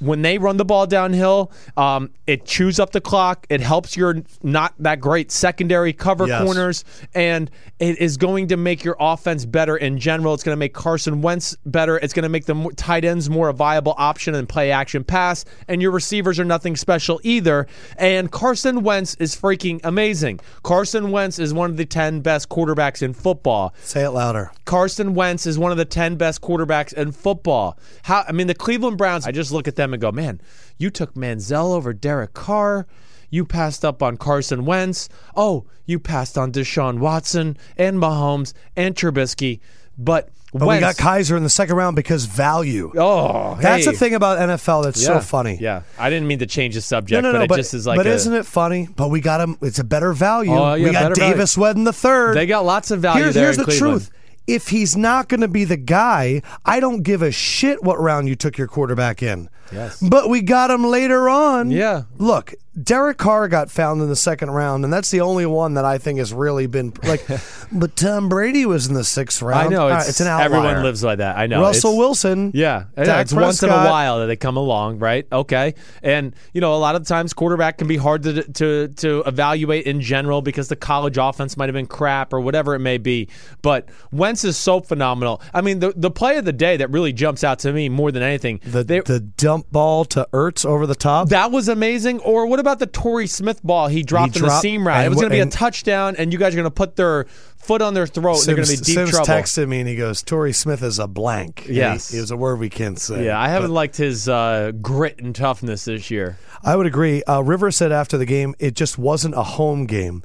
[0.00, 3.46] when they run the ball downhill, um, it chews up the clock.
[3.48, 6.42] It helps your not that great secondary cover Yes.
[6.42, 6.84] corners,
[7.14, 10.34] and it is going to make your offense better in general.
[10.34, 11.98] It's going to make Carson Wentz better.
[11.98, 15.44] It's going to make the tight ends more a viable option and play action pass.
[15.68, 17.66] And your receivers are nothing special either.
[17.96, 20.40] And Carson Wentz is freaking amazing.
[20.62, 23.74] Carson Wentz is one of the 10 best quarterbacks in football.
[23.82, 24.50] Say it louder.
[24.64, 27.78] Carson Wentz is one of the 10 best quarterbacks in football.
[28.02, 30.40] How I mean the Cleveland Browns, I just look at them and go, "Man,
[30.78, 32.86] you took Manziel over Derek Carr.
[33.30, 35.08] You passed up on Carson Wentz.
[35.36, 39.60] Oh, you passed on Deshaun Watson and Mahomes and Trubisky."
[39.98, 42.92] But, But Wentz, we got Kizer in the second round because value.
[42.96, 43.92] Oh, That's hey.
[43.92, 45.56] the thing about NFL that's so funny.
[45.60, 47.74] Yeah, I didn't mean to change the subject, No, no, but no, it but, just
[47.74, 48.88] is like but a- isn't it funny?
[48.94, 49.56] But we got him.
[49.62, 50.52] It's a better value.
[50.52, 51.34] Oh, yeah, we got better value.
[51.34, 52.36] Davis Wedden the third.
[52.36, 54.00] They got lots of value Here's, there here's in the Cleveland.
[54.02, 54.10] truth.
[54.46, 58.28] If he's not going to be the guy, I don't give a shit what round
[58.28, 59.48] you took your quarterback in.
[59.72, 60.00] Yes.
[60.00, 61.70] But we got him later on.
[61.70, 62.02] Yeah.
[62.18, 65.84] Look, Derek Carr got found in the second round, and that's the only one that
[65.86, 67.24] I think has really been like.
[67.72, 69.68] but Tom Brady was in the sixth round.
[69.68, 70.44] I know it's, right, it's an outlier.
[70.44, 71.38] everyone lives like that.
[71.38, 72.50] I know Russell Wilson.
[72.54, 75.26] Yeah, yeah, it's once in a while that they come along, right?
[75.32, 79.22] Okay, and you know a lot of times quarterback can be hard to to to
[79.26, 82.98] evaluate in general because the college offense might have been crap or whatever it may
[82.98, 83.28] be.
[83.62, 85.40] But Wentz is so phenomenal.
[85.54, 88.12] I mean, the the play of the day that really jumps out to me more
[88.12, 88.60] than anything.
[88.64, 91.30] The, they- the dump ball to Ertz over the top.
[91.30, 92.20] that was amazing.
[92.20, 95.06] Or what about the Torrey Smith ball he dropped in the seam route?
[95.06, 97.24] It was going to be a touchdown, and you guys are going to put their
[97.56, 98.38] foot on their throat.
[98.38, 99.26] and they're going to be deep Simms trouble.
[99.26, 101.62] texted me and he goes, Torrey Smith is a blank.
[101.66, 102.12] And he- Yes.
[102.14, 103.24] It was a word we can't say.
[103.24, 106.38] Yeah, I haven't But liked his uh, grit and toughness this year.
[106.62, 107.22] I would agree.
[107.24, 110.22] Uh, River said after the game, it just wasn't a home game.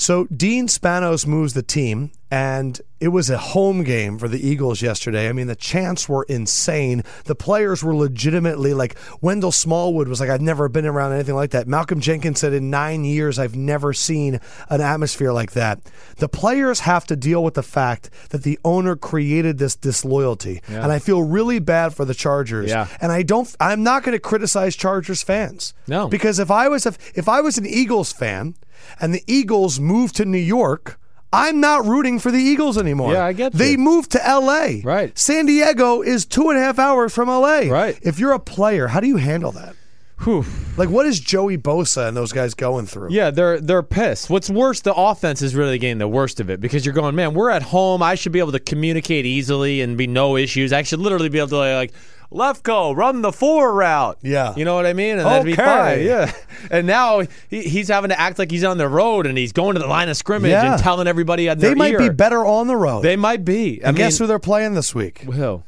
[0.00, 4.80] So Dean Spanos moves the team, and it was a home game for the Eagles
[4.80, 5.28] yesterday.
[5.28, 7.04] I mean, the chants were insane.
[7.26, 11.50] The players were legitimately like Wendell Smallwood was like, I've never been around anything like
[11.50, 11.68] that.
[11.68, 14.40] Malcolm Jenkins said, in nine years, I've never seen
[14.70, 15.80] an atmosphere like that.
[16.16, 20.90] The players have to deal with the fact that the owner created this disloyalty, and
[20.90, 22.70] I feel really bad for the Chargers.
[22.70, 22.88] Yeah.
[23.02, 23.54] And I don't.
[23.60, 25.74] I'm not going to criticize Chargers fans.
[25.86, 26.08] No.
[26.08, 28.54] because if I was if, if I was an Eagles fan
[29.00, 30.98] and the Eagles moved to New York.
[31.32, 33.12] I'm not rooting for the Eagles anymore.
[33.12, 33.78] Yeah, I get They you.
[33.78, 34.80] moved to L.A.
[34.82, 35.16] Right.
[35.16, 37.68] San Diego is two and a half hours from L.A.
[37.70, 37.98] Right.
[38.02, 39.76] If you're a player, how do you handle that?
[40.24, 40.44] Whew.
[40.76, 43.10] Like, what is Joey Bosa and those guys going through?
[43.10, 44.28] Yeah, they're they're pissed.
[44.28, 47.32] What's worse, the offense is really getting the worst of it because you're going, man,
[47.32, 48.02] we're at home.
[48.02, 50.74] I should be able to communicate easily and be no issues.
[50.74, 51.92] I should literally be able to like
[52.30, 54.18] left go, run the four route.
[54.22, 54.54] Yeah.
[54.56, 55.64] you know what I mean, and that'd be Okay.
[55.64, 56.02] fine.
[56.04, 56.32] Yeah,
[56.70, 59.74] and now he, he's having to act like he's on the road and he's going
[59.74, 60.72] to the line of scrimmage Yeah.
[60.74, 61.98] and telling everybody at They might ear.
[61.98, 63.02] be better on the road.
[63.02, 63.82] They might be.
[63.84, 65.20] I and mean, guess who they're playing this week?
[65.20, 65.62] who?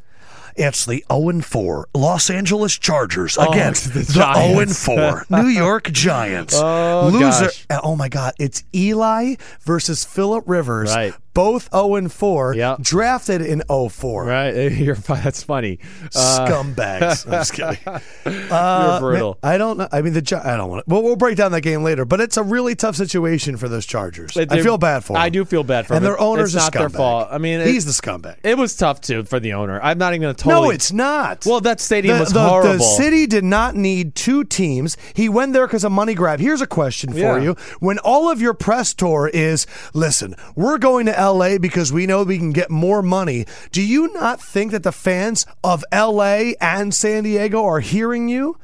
[0.55, 4.85] It's the 0 4 Los Angeles Chargers Oh, against the the, oh Giants.
[4.85, 6.55] 0 4 New York Giants.
[6.55, 7.47] Oh, Loser.
[7.47, 7.67] gosh.
[7.83, 8.35] Oh my God.
[8.39, 10.95] It's Eli versus Philip Rivers.
[10.95, 11.15] Right.
[11.35, 12.81] Both 0 and 4, Yep.
[12.83, 14.25] drafted in 04.
[14.25, 14.95] Right, you're.
[14.95, 15.79] That's funny.
[16.15, 17.25] Uh, Scumbags.
[17.27, 17.79] I'm just kidding.
[17.87, 19.39] you're Uh, brutal.
[19.43, 19.89] man, I don't know.
[19.93, 20.93] I mean, the I don't want to.
[20.93, 23.87] Well, we'll break down that game later, but it's a really tough situation for those
[23.87, 24.37] Chargers.
[24.37, 25.23] I feel bad for them.
[25.23, 26.13] I do feel bad for and them.
[26.13, 27.29] And their owner's it's not their fault.
[27.31, 28.37] I mean, it- he's the scumbag.
[28.43, 29.81] It was tough too for the owner.
[29.83, 30.67] I'm not even going to totally.
[30.67, 31.47] No, it's not.
[31.47, 32.73] Well, that stadium the, was the- horrible.
[32.75, 34.97] The city did not need two teams.
[35.15, 36.41] He went there because of money grab.
[36.41, 37.39] Here's a question for Yeah.
[37.39, 37.57] you.
[37.81, 42.23] When all of your press tour is, listen, we're going to LA because we know
[42.25, 46.93] we can get more money, do you not think that the fans of LA and
[46.95, 48.57] San Diego are hearing you?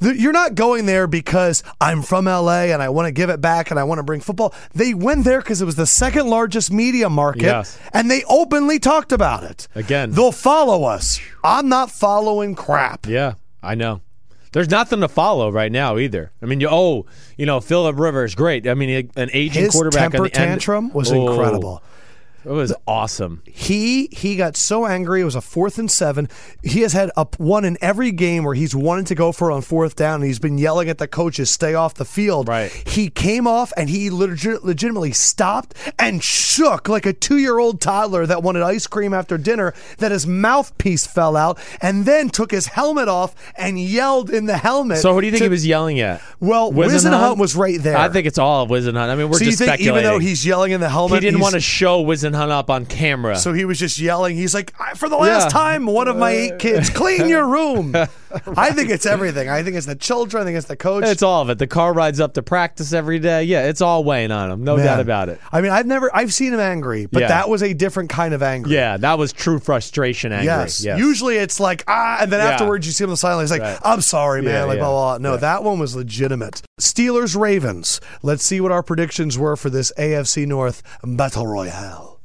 [0.00, 3.70] You're not going there because I'm from LA and I want to give it back
[3.70, 4.52] and I want to bring football.
[4.74, 7.78] They went there because it was the second largest media market Yes.
[7.94, 9.68] and they openly talked about it.
[9.74, 10.10] Again.
[10.10, 11.18] They'll follow us.
[11.42, 13.06] I'm not following crap.
[13.06, 14.02] Yeah, I know.
[14.52, 16.30] There's nothing to follow right now either.
[16.42, 17.06] I mean, you oh,
[17.38, 18.66] you know, Philip Rivers, great.
[18.68, 20.12] I mean, an aging His quarterback.
[20.12, 21.82] temper the end- tantrum was Oh, incredible.
[22.46, 23.42] It was awesome.
[23.44, 25.20] He he got so angry.
[25.20, 26.28] It was a fourth and seven.
[26.62, 29.54] He has had a one in every game where he's wanted to go for it
[29.54, 30.20] on fourth down.
[30.20, 32.70] And he's been yelling at the coaches, "Stay off the field." Right.
[32.86, 38.44] He came off and he legit, legitimately stopped and shook like a two-year-old toddler that
[38.44, 39.74] wanted ice cream after dinner.
[39.98, 44.56] That his mouthpiece fell out, and then took his helmet off and yelled in the
[44.58, 44.98] helmet.
[44.98, 46.20] So, who do you think to- he was yelling at?
[46.38, 47.96] Well, Whisenhunt was right there.
[47.96, 48.96] I think it's all of Whisenhunt.
[49.08, 49.88] I mean, we're So just speculating.
[49.98, 52.04] even though he's yelling in the helmet, he didn't want to show
[52.36, 53.36] Whisenhunt up on camera.
[53.36, 54.36] So he was just yelling.
[54.36, 55.48] He's like, "I- for the last Yeah.
[55.50, 57.94] time, one of my eight kids, clean your room.
[58.56, 59.48] I think it's everything.
[59.48, 60.42] I think it's the children.
[60.42, 61.04] I think it's the coach.
[61.06, 61.58] it's all of it.
[61.58, 63.44] The car rides up to practice every day.
[63.44, 64.64] Yeah, it's all weighing on him.
[64.64, 64.84] No Man.
[64.84, 65.40] doubt about it.
[65.52, 67.28] I mean, I've never, I've seen him angry, but Yeah.
[67.28, 68.74] that was a different kind of angry.
[68.74, 70.32] Yeah, that was true frustration.
[70.32, 70.46] Angry.
[70.46, 70.84] Yes.
[70.84, 70.98] Yes.
[70.98, 72.50] Usually it's like, ah, and then Yeah.
[72.50, 73.44] afterwards you see him on the sideline.
[73.44, 73.78] He's like, Right.
[73.82, 74.66] I'm sorry, man.
[74.68, 75.30] Like, blah, blah, blah.
[75.30, 76.60] No, that one was legitimate.
[76.80, 78.00] Steelers, Ravens.
[78.22, 82.20] Let's see what our predictions were for this AFC North Battle Royale.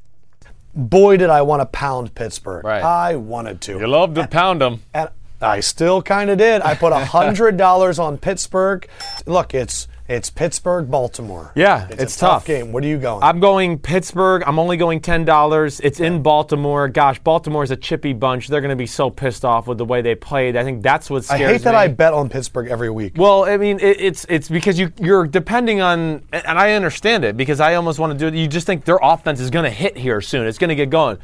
[0.74, 2.64] Boy, did I want to pound Pittsburgh.
[2.64, 2.84] Right.
[2.84, 3.80] I wanted to.
[3.80, 4.82] You love to pound them.
[4.94, 5.10] And
[5.42, 6.62] I still kind of did.
[6.62, 8.88] I put hundred dollars on Pittsburgh.
[9.26, 11.52] Look, it's it's Pittsburgh, Baltimore.
[11.56, 12.46] Yeah, it's, it's a tough tough.
[12.46, 12.72] game.
[12.72, 13.24] What are you going?
[13.24, 14.44] I'm going Pittsburgh.
[14.46, 15.80] I'm only going ten dollars.
[15.80, 16.88] It's in Baltimore.
[16.90, 18.48] Gosh, Baltimore's a chippy bunch.
[18.48, 20.58] They're going to be so pissed off with the way they played.
[20.58, 21.78] I think that's what scares I hate that me.
[21.78, 23.14] I bet on Pittsburgh every week.
[23.18, 27.38] Well, I mean, it, it's it's because you you're depending on, and I understand it
[27.38, 28.40] because I almost want to do it.
[28.40, 30.46] You just think their offense is going to hit here soon.
[30.46, 31.20] It's going to get going.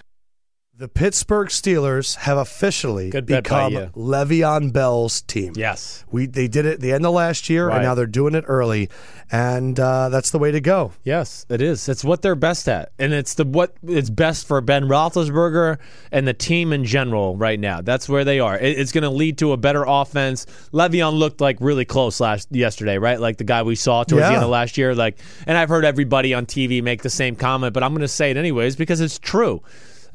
[0.79, 3.89] The Pittsburgh Steelers have officially Good bet by become.
[3.93, 5.53] Le'Veon Bell's team.
[5.55, 6.05] Yes.
[6.11, 7.77] We they did it at the end of last year, Right.
[7.77, 8.87] and now they're doing it early,
[9.31, 10.91] and uh, that's the way to go.
[11.03, 11.89] Yes, it is.
[11.89, 15.79] It's what they're best at, and it's the what it's best for Ben Roethlisberger
[16.11, 17.81] and the team in general right now.
[17.81, 18.55] That's where they are.
[18.55, 20.45] It, it's going to lead to a better offense.
[20.73, 23.19] Le'Veon looked like really close last yesterday, right?
[23.19, 24.29] Like the guy we saw towards Yeah.
[24.29, 24.93] the end of last year.
[24.93, 25.17] Like,
[25.47, 28.29] and I've heard everybody on TV make the same comment, but I'm going to say
[28.29, 29.63] it anyways because it's true.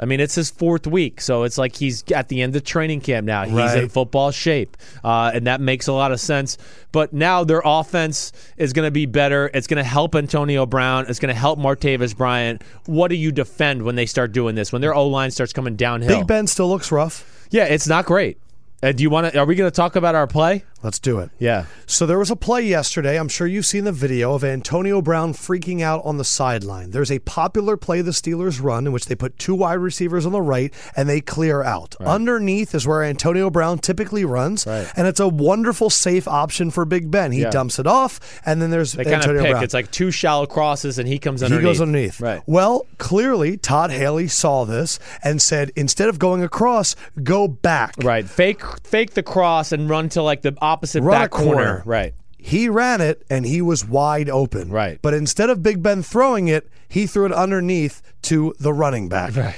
[0.02, 3.02] I mean, it's his fourth week, so it's like he's at the end of training
[3.02, 3.44] camp now.
[3.44, 6.58] He's in football shape, uh, and that makes a lot of sense.
[6.90, 9.48] But now their offense is going to be better.
[9.54, 11.06] It's going to help Antonio Brown.
[11.08, 12.62] It's going to help Martavis Bryant.
[12.86, 14.72] What do you defend when they start doing this?
[14.72, 16.18] When their O line starts coming downhill?
[16.18, 17.46] Big Ben still looks rough.
[17.50, 18.38] Yeah, it's not great.
[18.82, 19.38] Uh, do you want to?
[19.38, 20.64] Are we going to talk about our play?
[20.82, 21.30] Let's do it.
[21.38, 21.66] Yeah.
[21.86, 23.18] So there was a play yesterday.
[23.18, 26.90] I'm sure you've seen the video of Antonio Brown freaking out on the sideline.
[26.90, 30.32] There's a popular play the Steelers run in which they put two wide receivers on
[30.32, 31.94] the right and they clear out.
[32.00, 34.86] Underneath is where Antonio Brown typically runs, Right.
[34.96, 37.32] and it's a wonderful safe option for Big Ben.
[37.32, 37.50] He Yeah.
[37.50, 39.50] dumps it off, and then there's They Antonio pick.
[39.52, 39.64] Brown.
[39.64, 41.62] It's like two shallow crosses, and he comes underneath.
[41.62, 42.20] he goes underneath.
[42.20, 42.42] Right.
[42.46, 47.94] Well, clearly Todd Haley saw this and said instead of going across, go back.
[48.02, 48.28] Right.
[48.28, 51.52] Fake fake the cross and run to like the opposite Run back corner.
[51.52, 51.82] corner.
[51.84, 52.14] Right.
[52.38, 54.70] He ran it and he was wide open.
[54.70, 54.98] Right.
[55.02, 59.36] But instead of Big Ben throwing it, he threw it underneath to the running back.
[59.36, 59.54] Right.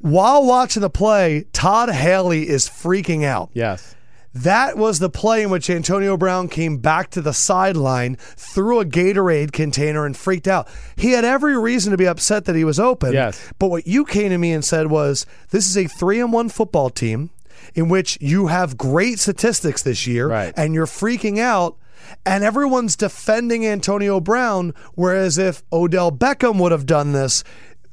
[0.00, 3.50] While watching the play, Todd Haley is freaking out.
[3.54, 3.94] Yes.
[4.34, 8.84] That was the play in which Antonio Brown came back to the sideline, threw a
[8.84, 10.68] Gatorade container, and freaked out.
[10.96, 13.14] He had every reason to be upset that he was open.
[13.14, 13.50] Yes.
[13.58, 16.50] But what you came to me and said was, this is a three and one
[16.50, 17.30] football team.
[17.74, 20.52] In which you have great statistics this year Right.
[20.56, 21.76] and you're freaking out
[22.24, 27.44] and everyone's defending Antonio Brown whereas if Odell Beckham would have done this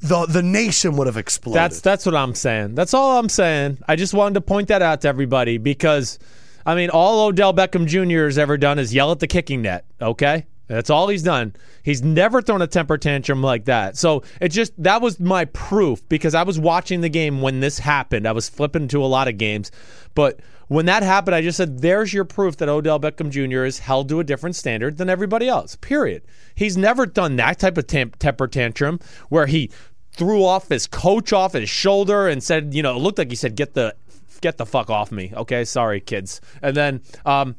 [0.02, 1.58] the the nation would have exploded.
[1.58, 2.76] That's that's what I'm saying.
[2.76, 3.80] That's all I'm saying.
[3.88, 6.20] I just wanted to point that out to everybody because,
[6.66, 8.26] I mean, all Odell Beckham Jr.
[8.26, 9.86] has ever done is yell at the kicking net.
[10.00, 11.56] Okay, that's all he's done.
[11.84, 13.98] He's never thrown a temper tantrum like that.
[13.98, 17.80] So it just that was my proof because I was watching the game when this
[17.80, 18.28] happened.
[18.28, 19.72] I was flipping to a lot of games,
[20.16, 23.66] but when that happened, I just said, "There's your proof that Odell Beckham Jr.
[23.66, 26.24] is held to a different standard than everybody else." Period.
[26.56, 29.00] He's never done that type of temper tantrum
[29.30, 29.70] where he
[30.14, 33.36] threw off his coach off his shoulder and said, you know, it looked like he
[33.36, 33.96] said, "Get the
[34.42, 36.42] get the fuck off me." Okay, sorry, kids.
[36.62, 37.56] And then, um,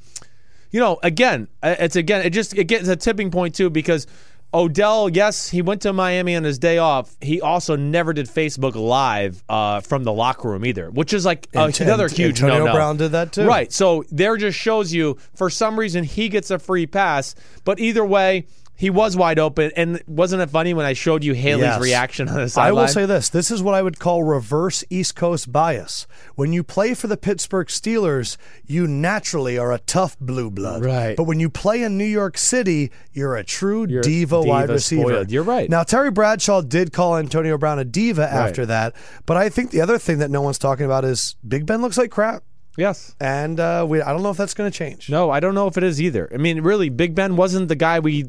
[0.77, 4.07] you know, again, uh, it's again, it just it gets a tipping point too because
[4.53, 7.17] Odell, yes, he went to Miami on his day off.
[7.23, 11.49] He also never did Facebook Live uh, from the locker room either, which is like
[11.57, 12.73] uh, And- another and huge Antonio no-no.
[12.75, 13.47] Brown did that too.
[13.47, 13.73] Right.
[13.73, 18.05] So there just shows you for some reason he gets a free pass, but either
[18.05, 18.47] way.
[18.79, 21.81] He was wide open, and wasn't it funny when I showed you Haley's Yes.
[21.81, 22.69] reaction on the sideline?
[22.79, 23.31] I will say this.
[23.31, 26.07] This is what I would call reverse East Coast bias.
[26.35, 30.85] When you play for the Pittsburgh Steelers, you naturally are a tough blue blood.
[30.85, 31.17] Right.
[31.17, 35.03] But when you play in New York City, you're a true You're diva, wide receiver.
[35.09, 35.31] spoiled.
[35.31, 35.71] You're right.
[35.71, 38.95] Now, Terry Bradshaw did call Antonio Brown a diva after that.
[39.25, 41.97] But I think the other thing that no one's talking about is Big Ben looks
[41.97, 42.43] like crap.
[42.77, 43.15] yes.
[43.21, 45.09] And uh, we, I don't know if that's going to change.
[45.09, 46.29] No, I don't know if it is either.
[46.33, 48.27] I mean, really, Big Ben wasn't the guy we,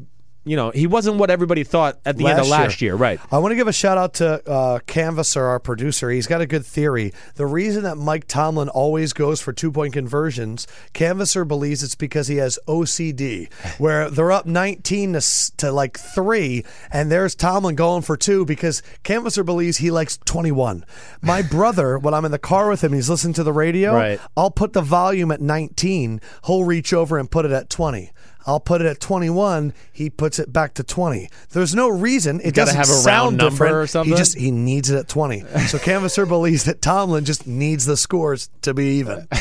[0.48, 3.20] you know, he wasn't what everybody thought at the end of last year, right?
[3.30, 6.10] I want to give a shout out to uh, Canvasser, our producer.
[6.10, 7.12] He's got a good theory.
[7.34, 12.28] The reason that Mike Tomlin always goes for two point conversions, Canvasser believes it's because
[12.28, 18.02] he has OCD, where they're up 19 to, to like three, and there's Tomlin going
[18.02, 20.84] for two because Canvasser believes he likes 21.
[21.20, 23.94] My brother, when I'm in the car with him, he's listening to the radio.
[23.94, 24.20] Right.
[24.36, 26.20] I'll put the volume at 19.
[26.46, 28.12] He'll reach over and put it at 20.
[28.48, 29.74] I'll put it at 21.
[29.92, 31.28] He puts it back to 20.
[31.50, 32.40] There's no reason.
[32.42, 33.74] It doesn't have a round sound number different.
[33.74, 34.12] or something?
[34.14, 35.40] He just he needs it at 20.
[35.66, 39.28] So Canvasser believes that Tomlin just needs the scores to be even.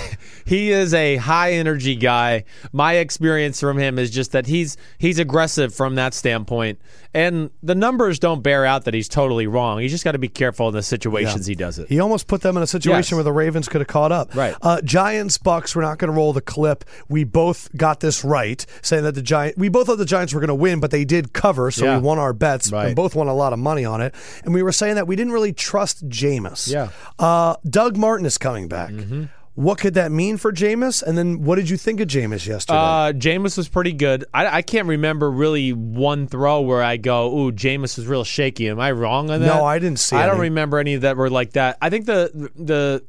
[0.47, 2.45] He is a high energy guy.
[2.71, 6.79] My experience from him is just that he's he's aggressive from that standpoint,
[7.17, 9.79] and the numbers don't bear out that he's totally wrong.
[9.79, 11.89] He's just got to be careful in the situations he does it.
[11.89, 13.17] He almost put them in a situation Yes.
[13.17, 14.35] where the Ravens could have caught up.
[14.35, 14.55] Right.
[14.61, 15.75] Uh, Giants Bucs.
[15.75, 16.85] We're not going to roll the clip.
[17.09, 19.57] We both got this right, saying that the Giant.
[19.57, 21.97] We both thought the Giants were going to win, but they did cover, so Yeah.
[21.97, 22.87] we won our bets Right.
[22.87, 24.13] and both won a lot of money on it.
[24.43, 26.71] And we were saying that we didn't really trust Jameis.
[26.71, 26.89] Yeah.
[27.19, 28.91] Uh, Doug Martin is coming back.
[29.57, 31.01] What could that mean for Jameis?
[31.01, 32.77] And then what did you think of Jameis yesterday?
[32.77, 34.23] Uh, Jameis was pretty good.
[34.31, 38.69] I, I can't remember really one throw where I go, "Ooh, Jameis was real shaky."
[38.69, 39.47] Am I wrong on that?
[39.47, 40.19] No, I didn't see it.
[40.19, 41.79] I don't remember any that were like that.
[41.81, 43.03] I think the the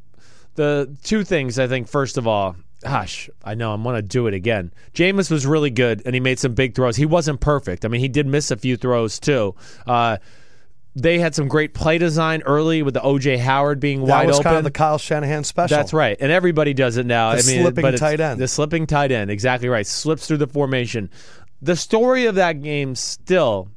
[0.55, 1.59] the two things.
[1.59, 4.73] I think first of all, gosh, I know I'm gonna do it again.
[4.95, 6.97] Jameis was really good, and he made some big throws.
[6.97, 7.85] He wasn't perfect.
[7.85, 9.55] I mean, he did miss a few throws too.
[9.87, 10.17] Uh,
[10.97, 14.37] they had some great play design early with the OJ Howard being that wide was
[14.37, 14.45] open.
[14.45, 15.77] kind of the Kyle Shanahan special.
[15.77, 17.31] That's right, and everybody does it now.
[17.33, 18.41] The I mean, slipping tight end.
[18.41, 19.87] The slipping tight end, exactly right.
[19.87, 21.11] Slips through the formation.
[21.63, 23.69] The story of that game still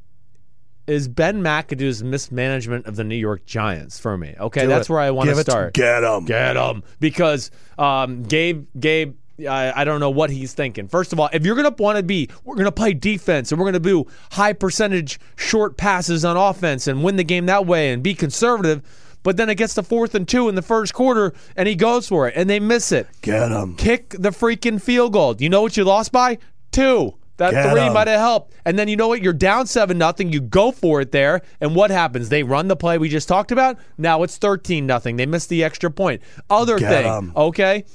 [0.87, 4.35] is Ben McAdoo's mismanagement of the New York Giants for me.
[4.39, 4.93] Okay, Do that's it.
[4.93, 5.73] where I want Give to start.
[5.73, 6.25] get 'em.
[6.25, 9.15] Get him because um, Gabe Gabe.
[9.47, 10.87] I, I don't know what he's thinking.
[10.87, 13.51] First of all, if you're going to want to be, we're going to play defense
[13.51, 17.45] and we're going to do high percentage short passes on offense and win the game
[17.47, 18.81] that way and be conservative.
[19.23, 22.07] But then it gets to fourth and two in the first quarter and he goes
[22.07, 23.07] for it and they miss it.
[23.21, 23.75] Get him.
[23.75, 25.35] Kick the freaking field goal.
[25.37, 26.39] You know what you lost by?
[26.71, 27.15] Two.
[27.37, 27.93] That Get three 'em.
[27.93, 28.53] might have helped.
[28.65, 29.23] And then you know what?
[29.23, 30.31] You're down seven nothing.
[30.31, 32.29] You go for it there, and what happens?
[32.29, 33.77] They run the play we just talked about.
[33.97, 35.15] Now it's thirteen nothing.
[35.15, 36.21] They missed the extra point.
[36.51, 37.33] Other Get thing, 'em.
[37.35, 37.85] okay.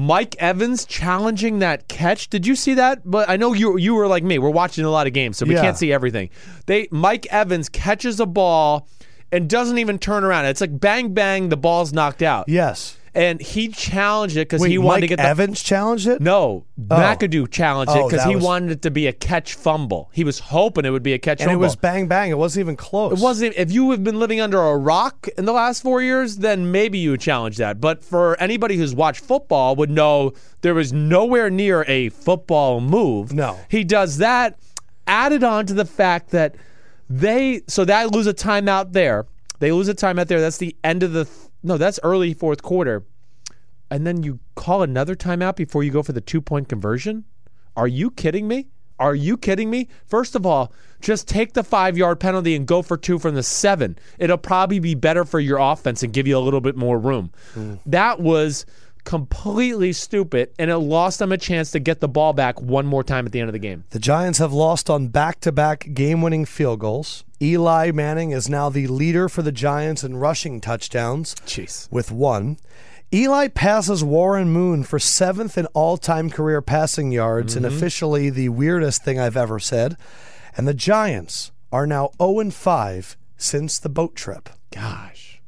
[0.00, 2.28] Mike Evans challenging that catch.
[2.30, 3.00] Did you see that?
[3.04, 4.38] But I know you you were like me.
[4.38, 5.62] We're watching a lot of games, so we Yeah.
[5.62, 6.30] can't see everything.
[6.66, 8.86] They Mike Evans catches a ball
[9.32, 10.44] and doesn't even turn around.
[10.44, 12.48] It's like bang bang, the ball's knocked out.
[12.48, 12.96] Yes.
[13.14, 16.20] And he challenged it because he wanted Mike to get the Evans challenged it?
[16.20, 16.94] no, oh.
[16.94, 20.10] McAdoo challenged it Oh, because he was- wanted it to be a catch fumble.
[20.12, 22.30] He was hoping it would be a catch And it was bang bang.
[22.30, 23.12] It wasn't even close.
[23.18, 23.54] It wasn't.
[23.56, 26.98] If you have been living under a rock in the last four years, then maybe
[26.98, 27.80] you challenge that.
[27.80, 33.32] But for anybody who's watched football, would know there was nowhere near a football move.
[33.32, 33.58] No.
[33.68, 34.58] he does that.
[35.06, 36.54] Added on to the fact that
[37.08, 39.24] they so that lose a timeout there.
[39.60, 40.40] They lose a timeout there.
[40.40, 41.24] That's the end of the
[41.62, 41.76] no.
[41.76, 43.04] That's early fourth quarter,
[43.90, 47.24] and then you call another timeout before you go for the two point conversion.
[47.76, 48.68] Are you kidding me?
[48.98, 49.88] are you kidding me?
[50.06, 53.42] First of all, just take the five yard penalty and go for two from the
[53.42, 53.98] seven.
[54.18, 57.30] It'll probably be better for your offense and give you a little bit more room.
[57.54, 57.74] Hmm.
[57.86, 58.66] That was
[59.04, 63.04] completely stupid, and it lost them a chance to get the ball back one more
[63.04, 63.84] time at the end of the game.
[63.90, 67.24] The Giants have lost on back to back game winning field goals.
[67.40, 71.90] Eli Manning is now the leader for the Giants in rushing touchdowns Jeez.
[71.90, 72.58] with one.
[73.12, 77.76] Eli passes Warren Moon for seventh in all time career passing yards, and mm-hmm.
[77.76, 79.96] officially the weirdest thing I've ever said.
[80.56, 84.50] And the Giants are now 0 5 since the boat trip.
[84.72, 85.40] Gosh.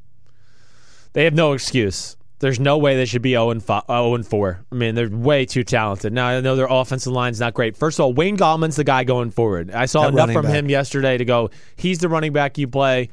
[1.13, 2.15] They have no excuse.
[2.41, 4.65] There's no way they should be 0 and 5, 0 and 4.
[4.71, 6.11] I mean, they're way too talented.
[6.11, 7.77] Now, I know their offensive line's not great.
[7.77, 9.69] First of all, Wayne Gallman's the guy going forward.
[9.71, 10.55] I saw That enough from back.
[10.55, 13.09] him yesterday to go, he's the running back you play.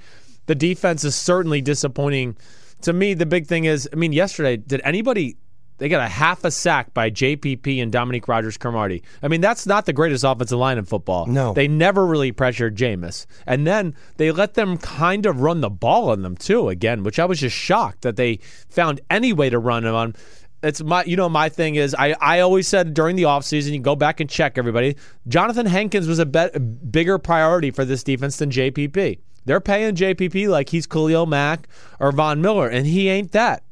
[0.47, 2.39] The defense is certainly disappointing.
[2.83, 5.37] To me, the big thing is, I mean, yesterday, did anybody.
[5.79, 9.03] They got a half a sack by JPP and Dominique Rodgers Cromartie.
[9.22, 11.26] I mean, that's not the greatest offensive line in football.
[11.26, 11.53] No.
[11.53, 13.26] They never really pressured Jameis.
[13.47, 17.18] And then they let them kind of run the ball on them too again, which
[17.18, 20.14] I was just shocked that they found any way to run them on.
[20.61, 23.79] It's my you know my thing is I, I always said during the offseason you
[23.79, 24.97] go back and check everybody.
[25.29, 29.20] Johnathan Hankins was a, bet, a bigger priority for this defense than JPP.
[29.45, 31.68] They're paying JPP like he's Khalil Mack
[32.01, 33.62] or Von Miller and he ain't that.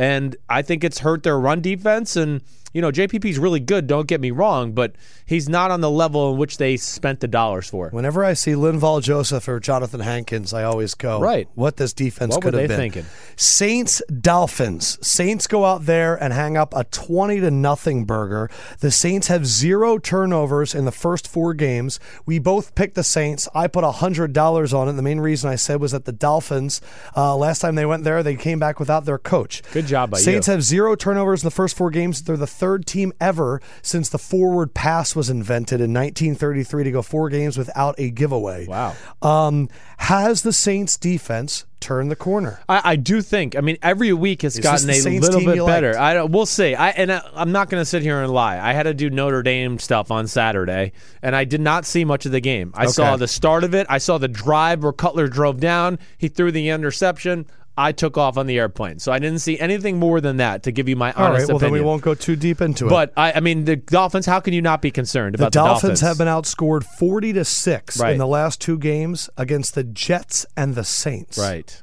[0.00, 2.16] And I think it's hurt their run defense.
[2.16, 2.40] And,
[2.72, 4.94] you know, JPP's really good, don't get me wrong, but
[5.26, 7.88] he's not on the level in which they spent the dollars for.
[7.90, 11.48] Whenever I see Linval Joseph or Johnathan Hankins, I always go, Right.
[11.54, 12.76] What this defense What could have been.
[12.76, 13.06] thinking?
[13.36, 14.98] Saints Dolphins.
[15.06, 18.50] Saints go out there and hang up a twenty to nothing burger.
[18.80, 21.98] The Saints have zero turnovers in the first four games.
[22.26, 23.48] We both picked the Saints.
[23.54, 24.92] I put hundred dollars on it.
[24.92, 26.80] The main reason I said was that the Dolphins,
[27.16, 29.62] uh, last time they went there, they came back without their coach.
[29.72, 30.24] Good job by you.
[30.24, 32.22] Saints have zero turnovers in the first four games.
[32.22, 37.00] They're the third team ever since the forward pass was invented in 1933 to go
[37.00, 38.66] four games without a giveaway.
[38.66, 38.94] Wow.
[39.22, 42.60] Um, has the Saints defense turned the corner?
[42.68, 43.56] I, I do think.
[43.56, 45.98] I mean, every week has Is gotten a Saints little bit better.
[45.98, 46.74] I don't, we'll see.
[46.74, 48.60] I and I, I'm not going to sit here and lie.
[48.60, 50.92] I had to do Notre Dame stuff on Saturday,
[51.22, 52.72] and I did not see much of the game.
[52.74, 53.86] I saw the start of it.
[53.88, 55.98] I saw the drive where Cutler drove down.
[56.18, 57.46] He threw the interception.
[57.80, 60.72] I took off on the airplane, so I didn't see anything more than that to
[60.72, 61.84] give you my All honest right, well, then opinion.
[61.84, 62.90] we won't go too deep into it.
[62.90, 64.26] But I, I mean, the Dolphins.
[64.26, 67.32] How can you not be concerned about the Dolphins, the Dolphins have been outscored 40
[67.34, 68.12] to 6 Right.
[68.12, 71.38] in the last two games against the Jets and the Saints.
[71.38, 71.82] right.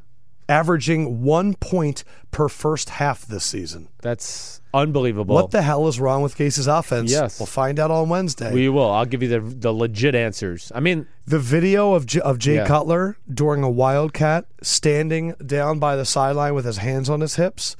[0.49, 3.89] Averaging one point per first half this season.
[4.01, 5.35] That's unbelievable.
[5.35, 7.11] What the hell is wrong with Gase's offense?
[7.11, 7.39] Yes.
[7.39, 8.53] We'll find out on Wednesday.
[8.53, 8.89] we will.
[8.89, 10.71] I'll give you the the legit answers.
[10.73, 12.65] I mean, The video of J- of Jay Yeah.
[12.67, 17.75] Cutler during a Wildcat standing down by the sideline with his hands on his hips.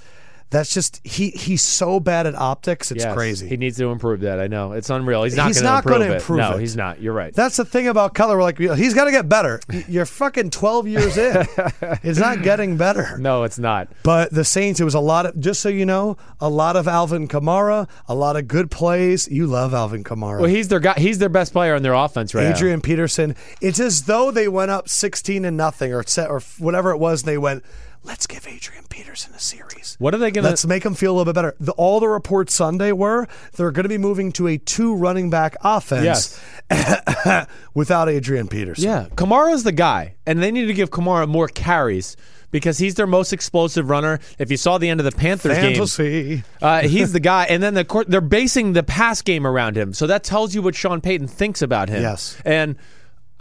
[0.49, 2.91] That's just he he's so bad at optics.
[2.91, 3.49] It's yes, crazy.
[3.49, 4.39] He needs to improve that.
[4.39, 5.23] I know it's unreal.
[5.23, 6.15] He's not He's going to not improve, gonna it.
[6.15, 7.01] improve No, he's not.
[7.01, 7.33] You're right.
[7.33, 8.37] That's the thing about Cutler.
[8.37, 9.59] We're like, he's got to get better.
[9.89, 11.45] You're fucking 12 years in.
[12.03, 13.17] it's not getting better.
[13.17, 13.89] no, it's not.
[14.03, 16.87] But the Saints, it was a lot of, just so you know, a lot of
[16.87, 19.27] Alvin Kamara, a lot of good plays.
[19.27, 20.39] You love Alvin Kamara.
[20.39, 20.93] Well, he's their guy.
[20.97, 22.55] He's their best player on their offense right now.
[22.55, 23.35] Adrian Peterson.
[23.59, 27.23] It's as though they went up 16 and nothing or set or whatever it was.
[27.23, 27.63] And they went,
[28.07, 29.95] let's give Adrian Peterson a series.
[29.99, 30.49] What are they going to?
[30.49, 31.55] Let's make him feel a little bit better.
[31.59, 35.29] The, all the reports Sunday were they're going to be moving to a two running
[35.29, 36.39] back offense
[36.71, 37.47] yes.
[37.73, 38.85] without Adrian Peterson.
[38.85, 42.15] Yeah, Kamara's the guy, and they need to give Kamara more carries
[42.49, 44.19] because he's their most explosive runner.
[44.39, 47.73] If you saw the end of the Panthers game, Uh, he's the guy, and then
[47.73, 51.01] the court, they're basing the pass game around him, so that tells you what Sean
[51.01, 52.01] Payton thinks about him.
[52.01, 52.37] Yes.
[52.45, 52.77] and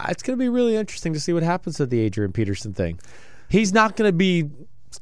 [0.07, 2.99] it's going to be really interesting to see what happens with the Adrian Peterson thing.
[3.49, 4.49] He's not going to be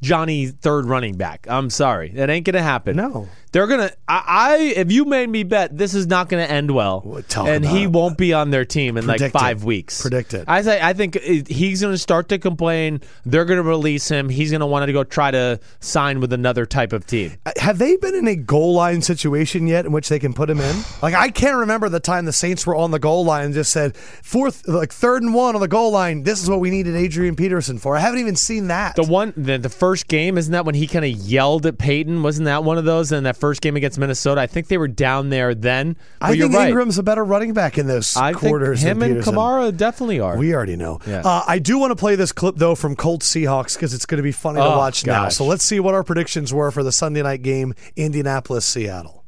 [0.02, 1.48] Johnny third running back.
[1.50, 2.96] I'm sorry, that ain't going to happen.
[2.96, 3.28] No.
[3.56, 3.90] They're gonna.
[4.06, 7.00] I, I if you made me bet, this is not going to end well,
[7.30, 7.90] talk and about he it.
[7.90, 9.40] won't be on their team in like Predict it.
[9.40, 10.02] five weeks.
[10.02, 10.44] Predict it.
[10.46, 13.00] I say I think it- he's going to start to complain.
[13.26, 14.28] They're going to release him.
[14.28, 17.32] He's going to want to go try to sign with another type of team.
[17.46, 20.50] Uh, have they been in a goal line situation yet in which they can put
[20.50, 20.76] him in?
[21.02, 23.72] Like I can't remember the time the Saints were on the goal line and just
[23.72, 26.24] said fourth, like third and one on the goal line.
[26.24, 27.96] This is what we needed Adrian Peterson for.
[27.96, 28.98] I haven't even seen that.
[28.98, 32.22] The one, the, the first game, isn't that when he kind of yelled at Peyton?
[32.22, 33.14] Wasn't that one of those?
[33.14, 35.98] In that first game against Minnesota, I think they were down there then.
[36.20, 36.70] But I you're think right.
[36.70, 38.80] Ingram's a better running back in those I quarters.
[38.82, 39.36] think him than and Peterson.
[39.36, 40.36] Kamara definitely are.
[40.38, 41.00] We already know.
[41.06, 41.22] Yeah.
[41.24, 44.18] Uh, I do want to play this clip though from Colts Seahawks because it's going
[44.18, 45.30] to be funny to Oh, watch now.
[45.30, 49.24] So let's see what our predictions were for the Sunday night game, Indianapolis Seattle.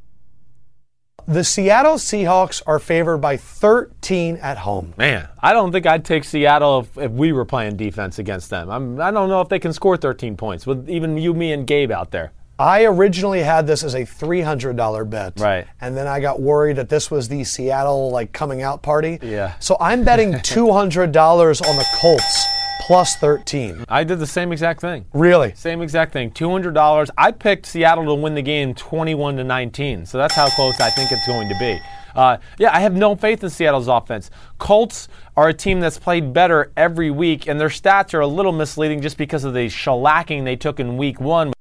[1.28, 4.94] The Seattle Seahawks are favored by 13 at home.
[4.98, 8.70] Man, I don't think I'd take Seattle if, if we were playing defense against them.
[8.70, 11.68] I'm, I don't know if they can score 13 points with even you, me, and
[11.68, 12.32] Gabe out there.
[12.60, 15.68] I originally had this as a three hundred dollar bet, Right.
[15.80, 19.20] And then I got worried that this was the Seattle like coming out party.
[19.22, 19.54] Yeah.
[19.60, 22.46] So I'm betting two hundred dollars on the Colts
[22.82, 23.86] plus thirteen.
[23.88, 25.06] I did the same exact thing.
[25.14, 25.54] Really?
[25.54, 26.32] Same exact thing.
[26.32, 27.12] Two hundred dollars.
[27.18, 30.06] I picked Seattle to win the game, twenty-one to nineteen.
[30.06, 31.80] So that's how close I think it's going to be.
[32.16, 34.32] Uh, yeah, I have no faith in Seattle's offense.
[34.58, 38.52] Colts are a team that's played better every week, and their stats are a little
[38.52, 41.54] misleading just because of the shellacking they took in Week One.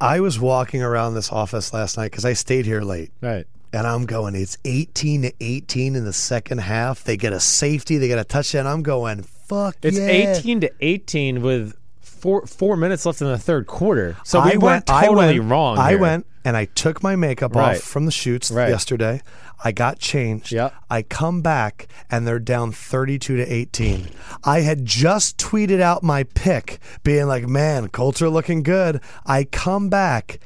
[0.00, 3.10] I was walking around this office last night because I stayed here late.
[3.20, 3.46] Right.
[3.72, 7.04] And I'm going, it's 18 to 18 in the second half.
[7.04, 8.66] They get a safety, they get a touchdown.
[8.66, 10.06] I'm going, fuck It's yeah.
[10.38, 14.16] 18 to 18 with four four minutes left in the third quarter.
[14.24, 15.78] So we I weren't went, totally I went, wrong.
[15.78, 17.76] I went and I took my makeup Right.
[17.76, 18.68] off from the shoots Right.
[18.70, 19.20] yesterday.
[19.64, 20.52] I got changed.
[20.52, 20.74] Yep.
[20.90, 24.08] I come back and they're down 32 to 18.
[24.44, 29.00] I had just tweeted out my pick, being like, man, Colts are looking good.
[29.24, 30.40] I come back.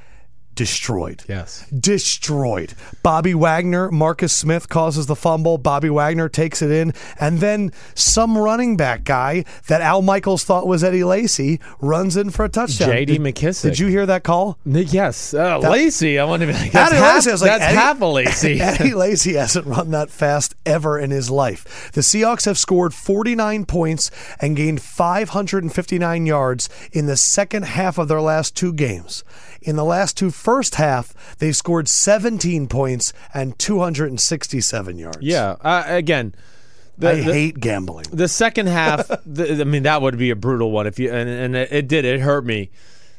[0.61, 1.25] Destroyed.
[1.27, 1.65] Yes.
[1.71, 2.75] Destroyed.
[3.03, 5.57] Bobby Wagner, Marcus Smith causes the fumble.
[5.57, 6.93] Bobby Wagner takes it in.
[7.19, 12.29] And then some running back guy that Al Michaels thought was Eddie Lacy runs in
[12.29, 12.91] for a touchdown.
[12.91, 13.17] J.D.
[13.17, 13.63] Did- McKissic.
[13.63, 14.59] Did you hear that call?
[14.67, 15.33] Yes.
[15.33, 16.19] Uh, Lacy.
[16.19, 18.01] I want to be like, that's, Eddie half, Lacy, I was like, that's Eddie- half
[18.03, 18.61] a Lacy.
[18.61, 21.91] Eddie Lacy hasn't run that fast ever in his life.
[21.93, 24.11] The Seahawks have scored 49 points
[24.43, 29.25] and gained 559 yards in the second half of their last two games.
[29.63, 35.19] In the last two first half, they scored 17 points and 267 yards.
[35.21, 35.57] yeah.
[35.61, 36.35] Uh, again,
[36.99, 38.07] the, I the- hate gambling.
[38.13, 39.09] the second half.
[39.27, 42.05] the, I mean, that would be a brutal one if you and, and it did.
[42.05, 42.71] It hurt me.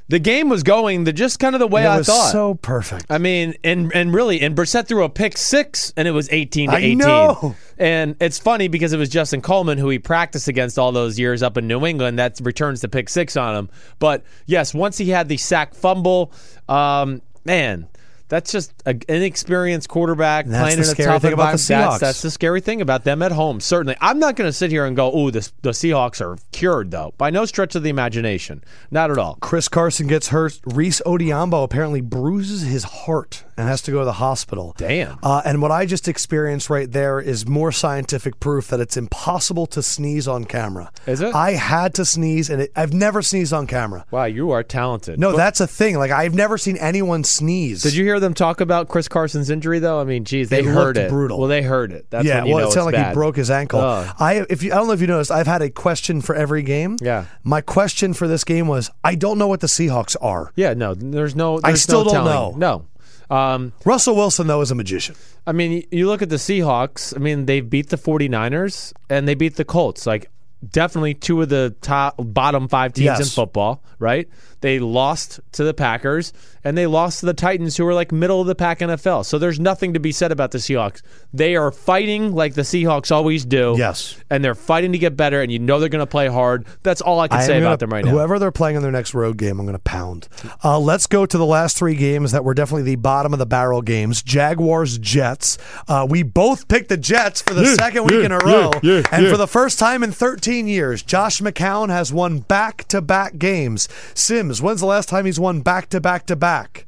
[0.09, 2.31] The game was going the just kind of the way It I was thought.
[2.31, 3.05] so perfect.
[3.09, 6.69] I mean, and and really, and Brissett threw a pick six, and it was eighteen
[6.69, 6.97] to I eighteen.
[6.97, 7.55] know.
[7.77, 11.41] And it's funny because it was Justin Coleman who he practiced against all those years
[11.41, 13.69] up in New England that returns the pick six on him.
[13.99, 16.31] But yes, once he had the sack fumble,
[16.67, 17.87] um, man.
[18.31, 21.61] That's just an inexperienced quarterback that's playing the in a scary tough thing about the
[21.61, 21.67] environment.
[21.67, 21.99] That's, Seahawks.
[21.99, 23.59] that's the scary thing about them at home.
[23.59, 26.91] Certainly, I'm not going to sit here and go, "Oh, the the Seahawks are cured,"
[26.91, 27.13] though.
[27.17, 29.37] By no stretch of the imagination, not at all.
[29.41, 30.61] Chris Carson gets hurt.
[30.65, 34.73] Rees Odhiambo apparently bruises his heart and has to go to the hospital.
[34.77, 35.19] Damn.
[35.21, 39.67] Uh, and what I just experienced right there is more scientific proof that it's impossible
[39.67, 40.89] to sneeze on camera.
[41.05, 41.35] Is it?
[41.35, 44.05] I had to sneeze, and it, I've never sneezed on camera.
[44.09, 45.19] Wow, you are talented.
[45.19, 45.97] No, that's a thing.
[45.97, 47.83] Like I've never seen anyone sneeze.
[47.83, 49.99] Did you hear them talk about Chris Carson's injury though?
[49.99, 51.09] I mean, geez, they It heard it.
[51.09, 51.37] brutal.
[51.39, 52.05] Well, they heard it.
[52.09, 53.09] That's yeah, well, it sounded like bad.
[53.09, 53.81] he broke his ankle.
[53.81, 56.63] I, if you, I don't know if you noticed, I've had a question for every
[56.63, 56.95] game.
[57.01, 57.25] Yeah.
[57.43, 60.53] My question for this game was, I don't know what the Seahawks are.
[60.55, 61.59] Yeah, no, there's no.
[61.63, 62.59] I still no don't telling.
[62.59, 62.85] know.
[63.29, 63.35] No.
[63.35, 65.15] Um, Russell Wilson though is a magician.
[65.47, 67.15] I mean, you look at the Seahawks.
[67.15, 70.05] I mean, they beat the 49ers and they beat the Colts.
[70.05, 70.29] Like,
[70.69, 73.83] definitely two of the top bottom five teams in football.
[73.99, 74.27] Right?
[74.61, 76.33] They lost to the Packers
[76.63, 79.25] and they lost to the Titans, who are like middle of the pack NFL.
[79.25, 81.01] So there's nothing to be said about the Seahawks.
[81.33, 83.75] They are fighting like the Seahawks always do.
[83.77, 84.15] Yes.
[84.29, 85.41] and they're fighting to get better.
[85.41, 86.67] And you know they're going to play hard.
[86.83, 88.11] That's all I can I say about gonna- them right now.
[88.11, 90.27] Whoever they're playing in their next road game, I'm going to pound.
[90.63, 93.45] Uh, let's go to the last three games that were definitely the bottom of the
[93.47, 94.21] barrel games.
[94.21, 95.57] Jaguars, Jets.
[95.87, 99.37] Uh, we both picked the Jets for the second week in a row, and for
[99.37, 103.89] the first time in 13 years, Josh McCown has won back-to-back games.
[104.13, 106.87] Simms, when's the last time he's won back-to-back-to-back?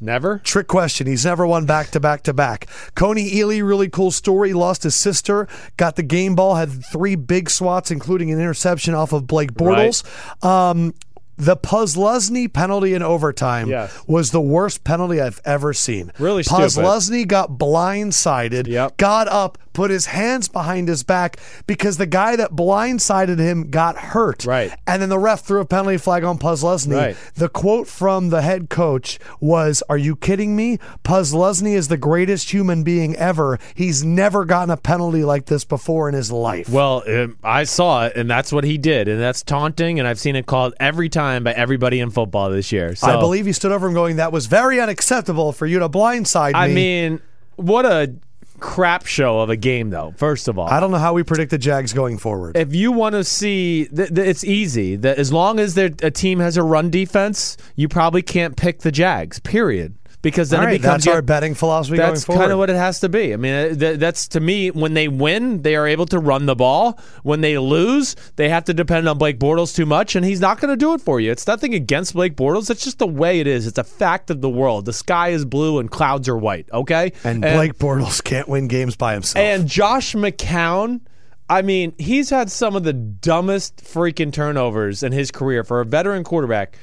[0.00, 0.38] Never.
[0.38, 1.06] Trick question.
[1.06, 2.66] He's never won back to back to back.
[2.94, 4.52] Kony Ealy, really cool story.
[4.52, 9.12] Lost his sister, got the game ball, had three big swats, including an interception off
[9.12, 10.04] of Blake Bortles.
[10.44, 10.94] Um,
[11.36, 13.92] the Posluszny penalty in overtime Yes.
[14.06, 16.12] was the worst penalty I've ever seen.
[16.18, 16.64] Really stupid.
[16.64, 18.96] Posluszny got blindsided, Yep.
[18.96, 23.96] got up, put his hands behind his back because the guy that blindsided him got
[23.98, 24.46] hurt.
[24.46, 24.72] Right.
[24.86, 26.96] And then the ref threw a penalty flag on Posluszny.
[26.96, 27.16] Right.
[27.34, 30.78] The quote from the head coach was, "Are you kidding me?
[31.04, 33.58] Posluszny is the greatest human being ever.
[33.74, 38.06] He's never gotten a penalty like this before in his life." Well, um, I saw
[38.06, 41.10] it, and that's what he did, and that's taunting, and I've seen it called every
[41.10, 42.94] time by everybody in football this year.
[42.94, 45.88] So I believe he stood over him, going, "That was very unacceptable for you to
[45.88, 47.20] blindside me." I mean,
[47.56, 48.14] what a
[48.58, 50.14] crap show of a game, though.
[50.16, 52.56] First of all, I don't know how we predict the Jags going forward.
[52.56, 54.96] if you want to see, th- th- it's easy.
[54.96, 58.90] That as long as a team has a run defense, you probably can't pick the
[58.92, 59.38] Jags.
[59.40, 59.94] Period.
[60.22, 63.08] Because then it becomes that's our betting philosophy That's kind of what it has to
[63.08, 63.32] be.
[63.32, 66.46] I mean, uh, th- that's to me when they win, they are able to run
[66.46, 66.98] the ball.
[67.22, 70.60] When they lose, they have to depend on Blake Bortles too much, and he's not
[70.60, 71.30] going to do it for you.
[71.30, 72.70] It's nothing against Blake Bortles.
[72.70, 73.66] It's just the way it is.
[73.68, 74.84] It's a fact of the world.
[74.86, 76.68] The sky is blue and clouds are white.
[76.72, 79.44] Okay, and Blake Bortles can't win games by himself.
[79.44, 81.02] and Josh McCown.
[81.48, 85.84] I mean, he's had some of the dumbest freaking turnovers in his career for a
[85.84, 86.76] veteran quarterback.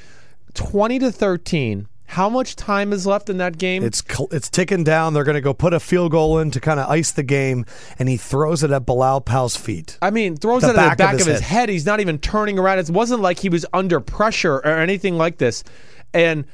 [0.53, 1.87] 20 to 13.
[2.05, 3.83] How much time is left in that game?
[3.83, 5.13] It's it's ticking down.
[5.13, 7.65] They're going to go put a field goal in to kind of ice the game,
[7.97, 9.97] and he throws it at Bilal Powell's feet.
[10.01, 11.69] I mean, throws The it at the back of of his his, head.
[11.69, 12.79] He's not even turning around.
[12.79, 15.63] It wasn't like he was under pressure or anything like this.
[16.13, 16.45] And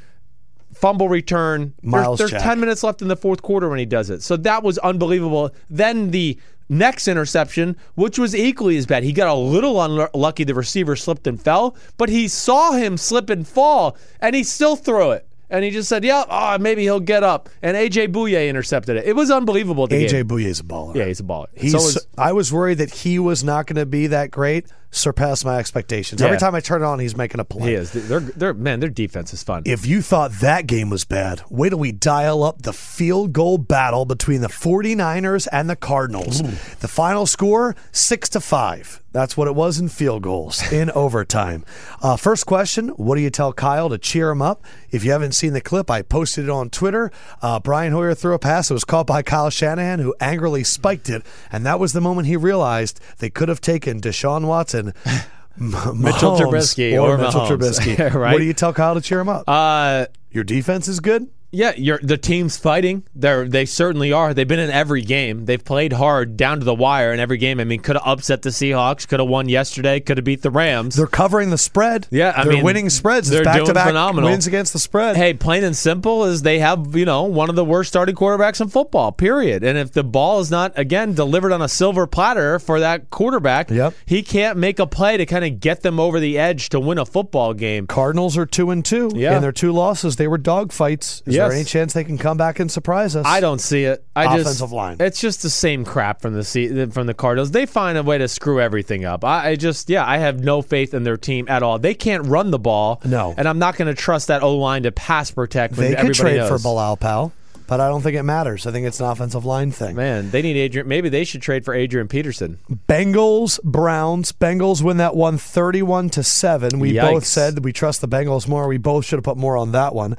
[0.73, 1.73] fumble return.
[1.81, 2.43] Myles there's Jack.
[2.43, 4.23] 10 minutes left in the fourth quarter when he does it.
[4.23, 5.51] So that was unbelievable.
[5.69, 6.39] Then the
[6.69, 9.03] next interception, which was equally as bad.
[9.03, 10.43] He got a little unlucky.
[10.43, 14.75] The receiver slipped and fell, but he saw him slip and fall, and he still
[14.75, 15.27] threw it.
[15.49, 19.05] And he just said, "Yeah, oh, maybe he'll get up." And AJ Bouye intercepted it.
[19.05, 19.87] It was unbelievable.
[19.87, 20.39] The AJ game.
[20.39, 20.95] is a baller.
[20.95, 21.47] yeah, he's a baller.
[21.55, 24.67] He's, so is, I was worried that he was not going to be that great.
[24.91, 26.19] Surpassed my expectations.
[26.19, 27.69] Every time I turn it on, he's making a play.
[27.69, 27.91] he is.
[27.91, 28.79] They're, they're man.
[28.79, 29.61] Their defense is fun.
[29.65, 33.59] If you thought that game was bad, wait till we dial up the field goal
[33.59, 36.41] battle between the 49ers and the Cardinals.
[36.79, 39.03] The final score, 6 to 5.
[39.11, 41.65] That's what it was in field goals in overtime.
[42.01, 44.63] Uh, first question What do you tell Kyle to cheer him up?
[44.91, 47.11] If you haven't seen the clip, I posted it on Twitter.
[47.41, 48.69] Uh, Brian Hoyer threw a pass.
[48.69, 51.23] It was caught by Kyle Shanahan, who angrily spiked it.
[51.51, 54.93] And that was the moment he realized they could have taken Deshaun Watson.
[55.57, 57.79] Mitchell Trubisky or, or Mitchell Mahomes.
[57.79, 58.13] Trubisky.
[58.15, 58.31] Right.
[58.33, 59.43] What do you tell Kyle to cheer him up?
[59.47, 61.27] uh, Your defense is good.
[61.51, 63.03] Yeah, you're, the team's fighting.
[63.15, 64.33] They're they certainly are.
[64.35, 65.45] They've been in every game.
[65.45, 67.59] They've played hard down to the wire in every game.
[67.59, 69.07] I mean, could have upset the Seahawks.
[69.07, 69.99] Could have won yesterday.
[69.99, 70.95] Could have beat the Rams.
[70.95, 72.07] They're covering the spread.
[72.11, 73.29] Yeah, I they're mean, winning spreads.
[73.29, 74.29] they're It's back to doing back phenomenal.
[74.29, 75.17] wins against the spread.
[75.17, 78.61] hey, plain and simple is they have you know one of the worst starting quarterbacks
[78.61, 79.11] in football.
[79.11, 79.63] Period.
[79.63, 83.71] And if the ball is not again delivered on a silver platter for that quarterback,
[83.71, 83.95] Yep.
[84.05, 86.99] he can't make a play to kind of get them over the edge to win
[86.99, 87.87] a football game.
[87.87, 89.09] Cardinals are two and two.
[89.15, 89.33] Yeah.
[89.33, 91.23] and their two losses, they were dog fights.
[91.25, 91.49] Is Yes.
[91.49, 93.25] there any chance they can come back and surprise us?
[93.25, 94.05] I don't see it.
[94.15, 94.97] I just Offensive line.
[94.99, 97.51] It's just the same crap from the Se- from the Cardinals.
[97.51, 99.23] They find a way to screw everything up.
[99.25, 101.79] I, I just yeah, I have no faith in their team at all.
[101.79, 103.01] They can't run the ball.
[103.05, 103.33] No.
[103.37, 105.77] and I'm not going to trust that O line to pass protect.
[105.77, 106.63] When They could trade for knows.
[106.63, 107.31] Bilal Powell,
[107.69, 108.65] but I don't think it matters.
[108.65, 109.95] I think it's an offensive line thing.
[109.95, 110.87] Man, they need Adrian.
[110.87, 112.57] Maybe they should trade for Adrian Peterson.
[112.87, 114.31] Bengals, Browns.
[114.31, 116.79] Bengals win that one 31 to 7.
[116.79, 118.67] We both said that we trust the Bengals more.
[118.67, 120.17] We both should have put more on that one.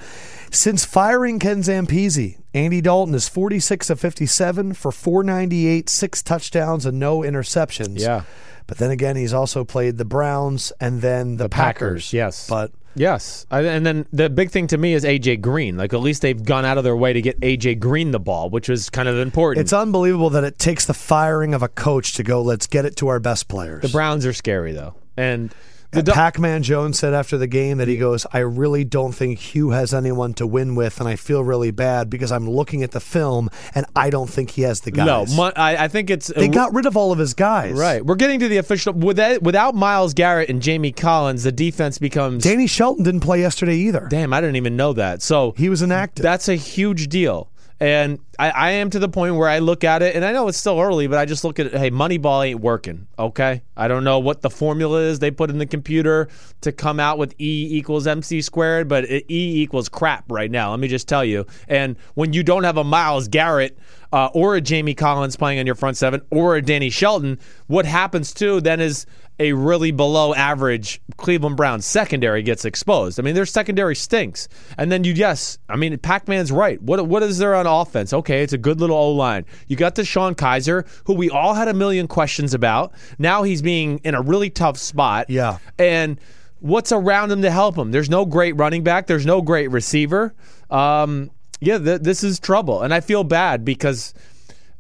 [0.52, 7.01] Since firing Ken Zampese, Andy Dalton is 46 of 57 for 498, six touchdowns, and
[7.01, 7.98] no interceptions.
[7.98, 8.22] Yeah.
[8.68, 12.48] But then again, he's also played the Browns and then the, Packers, yes.
[12.48, 15.76] But Yes, I, and then the big thing to me is AJ Green.
[15.76, 18.50] Like at least they've gone out of their way to get AJ Green the ball,
[18.50, 19.62] which is kind of important.
[19.64, 22.96] it's unbelievable that it takes the firing of a coach to go, let's get it
[22.96, 23.82] to our best players.
[23.82, 25.54] the Browns are scary though, and
[25.92, 29.38] the Do- Pac-Man Jones said after the game that he goes, "I really don't think
[29.38, 32.92] Hue has anyone to win with, and I feel really bad because I'm looking at
[32.92, 36.10] the film and I don't think he has the no, guys." my, I, I think
[36.10, 37.74] it's they uh, got rid of all of his guys.
[37.74, 38.04] Right.
[38.04, 42.44] We're getting to the official without without Myles Garrett and Jamie Collins, the defense becomes
[42.44, 44.06] Danny Shelton didn't play yesterday either.
[44.08, 45.22] Damn, I didn't even know that.
[45.22, 46.22] So He was inactive.
[46.22, 47.48] that's a huge deal.
[47.81, 50.48] And I, I am to the point where I look at it, and I know
[50.48, 51.74] it's still early, but I just look at it.
[51.74, 53.07] Hey, Moneyball ain't working.
[53.19, 56.28] Okay, I don't know what the formula is they put in the computer
[56.61, 60.73] to come out with E equals MC squared, but E equals crap right now.
[60.73, 61.47] Let me just tell you.
[61.69, 63.78] And when you don't have a Myles Garrett
[64.12, 67.86] uh, or a Jamie Collins playing on your front seven or a Danny Shelton, what
[67.86, 69.07] happens too then is
[69.40, 73.18] a really below average Cleveland Browns secondary gets exposed.
[73.18, 74.48] I mean, their secondary stinks.
[74.78, 76.80] And then you, yes, I mean, Pac Man's right.
[76.80, 78.12] What what is there on offense?
[78.12, 79.46] Okay, it's a good little O line.
[79.66, 82.92] You got DeShone Kizer, who we all had a million questions about.
[83.18, 85.30] Now he's being in a really tough spot.
[85.30, 85.58] Yeah.
[85.78, 86.20] And
[86.60, 87.90] what's around him to help him?
[87.90, 89.06] There's no great running back.
[89.06, 90.34] There's no great receiver.
[90.68, 91.30] Um,
[91.60, 94.14] yeah, th- this is trouble, and I feel bad because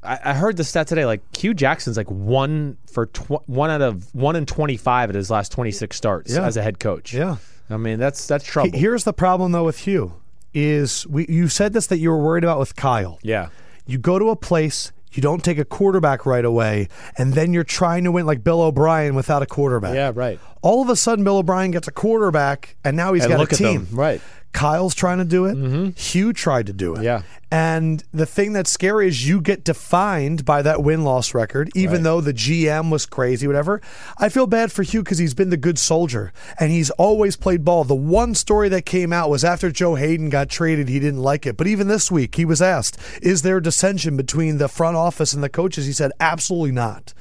[0.02, 1.04] I, I heard the stat today.
[1.04, 5.14] Like Hue Jackson's like one for tw- one out of one in twenty five at
[5.14, 6.44] his last twenty six starts Yeah.
[6.46, 7.12] as a head coach.
[7.12, 7.36] Yeah.
[7.68, 8.70] I mean that's that's trouble.
[8.78, 10.14] Here's the problem though with Hue
[10.54, 13.18] is we you said this that you were worried about with Kyle.
[13.22, 13.48] yeah,
[13.86, 17.62] You go to a place, you don't take a quarterback right away, and then you're
[17.62, 19.94] trying to win like Bill O'Brien without a quarterback.
[19.94, 20.40] yeah, right.
[20.62, 23.50] All of a sudden, Bill O'Brien gets a quarterback, and now he's And got look
[23.52, 23.86] a at team.
[23.92, 24.20] right.
[24.52, 25.56] Kyle's trying to do it.
[25.56, 25.90] Mm-hmm.
[25.98, 27.02] Hue tried to do it.
[27.02, 27.22] Yeah.
[27.52, 31.96] And the thing that's scary is you get defined by that win loss record, even
[31.96, 32.02] Right.
[32.04, 33.80] though the GM was crazy, whatever.
[34.18, 37.64] I feel bad for Hue because he's been the good soldier and he's always played
[37.64, 37.84] ball.
[37.84, 41.44] The one story that came out was after Joe Haden got traded, he didn't like
[41.46, 41.56] it.
[41.56, 45.42] But even this week, he was asked, Is there dissension between the front office and
[45.42, 45.86] the coaches?
[45.86, 47.14] He said, Absolutely not.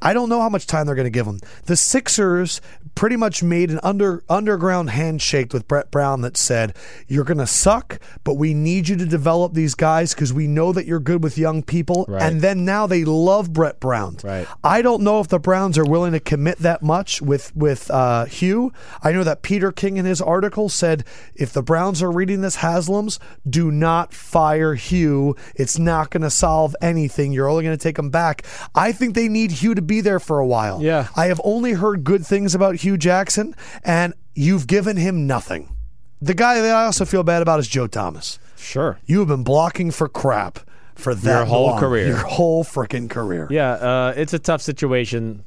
[0.00, 1.40] I don't know how much time they're going to give him.
[1.66, 2.60] The Sixers
[2.94, 6.76] pretty much made an under underground handshake with Brett Brown that said,
[7.06, 10.72] "You're going to suck, but we need you to develop these guys because we know
[10.72, 12.22] that you're good with young people." Right.
[12.22, 14.16] And then now they love Brett Brown.
[14.22, 14.46] Right.
[14.64, 18.24] I don't know if the Browns are willing to commit that much with with uh,
[18.26, 18.72] Hue.
[19.02, 21.04] I know that Peter King in his article said
[21.34, 23.18] if the Browns are reading this Haslam's,
[23.48, 25.36] do not fire Hue.
[25.54, 27.32] It's not going to solve anything.
[27.32, 28.44] You're only going to take him back.
[28.74, 30.80] I think they need Hue to be there for a while.
[30.80, 31.08] Yeah.
[31.16, 35.74] I have only heard good things about Hue Jackson, and you've given him nothing.
[36.22, 38.38] The guy that I also feel bad about is Joe Thomas.
[38.56, 38.98] Sure.
[39.06, 40.60] You have been blocking for crap
[40.94, 41.80] for that Your whole long.
[41.80, 42.06] career.
[42.08, 43.48] Your whole freaking career.
[43.50, 45.44] Yeah, uh, it's a tough situation.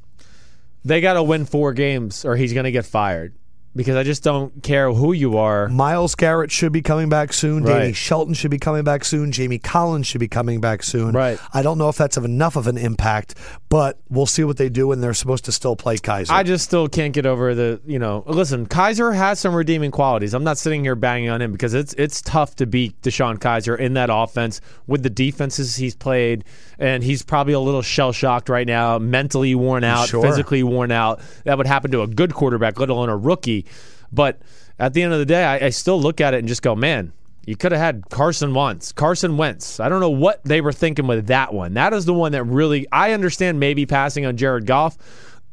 [0.83, 3.35] They got to win four games, or he's going to get fired.
[3.73, 5.69] Because I just don't care who you are.
[5.69, 7.63] Myles Garrett should be coming back soon.
[7.63, 9.31] Danny Shelton should be coming back soon.
[9.31, 11.13] Jamie Collins should be coming back soon.
[11.13, 11.39] Right.
[11.53, 13.35] I don't know if that's of enough of an impact,
[13.71, 16.29] but we'll see what they do when they're supposed to still play Kizer.
[16.29, 20.33] I just still can't get over the, you know, listen, Kizer has some redeeming qualities.
[20.33, 23.79] I'm not sitting here banging on him because it's it's tough to beat DeShone Kizer
[23.79, 26.43] in that offense with the defenses he's played.
[26.79, 30.21] And he's probably a little shell shocked right now, mentally worn out, Sure.
[30.21, 31.21] physically worn out.
[31.45, 33.65] That would happen to a good quarterback, let alone a rookie.
[34.11, 34.41] But
[34.79, 36.75] at the end of the day, I, I still look at it and just go,
[36.75, 37.13] man,
[37.45, 38.91] you could have had Carson Wentz.
[38.91, 39.79] Carson Wentz.
[39.79, 41.73] I don't know what they were thinking with that one.
[41.73, 44.97] That is the one that really I understand maybe passing on Jared Goff.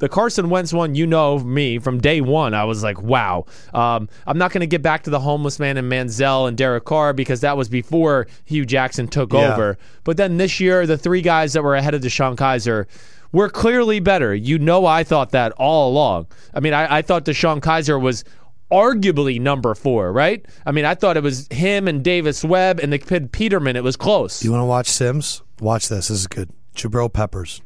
[0.01, 2.55] The Carson Wentz one, you know me from day one.
[2.55, 3.47] I was like, wow.
[3.75, 6.85] Um, I'm not going to get back to the homeless man and Manziel and Derek
[6.85, 9.53] Carr because that was before Hue Jackson took Yeah.
[9.53, 9.77] over.
[10.05, 12.87] But then this year, the three guys that were ahead of DeShone Kizer
[13.33, 14.33] were clearly better.
[14.37, 16.29] You know, I thought that all along.
[16.55, 18.23] I mean, I, I thought DeShone Kizer was
[18.71, 20.45] arguably number four, right?
[20.67, 23.77] I mean, I thought it was him and Davis Webb and the kid Peterman.
[23.77, 24.45] It was close.
[24.45, 25.43] you want to watch Simms?
[25.61, 26.09] Watch this.
[26.09, 26.51] This is good.
[26.75, 27.61] Jabril Peppers.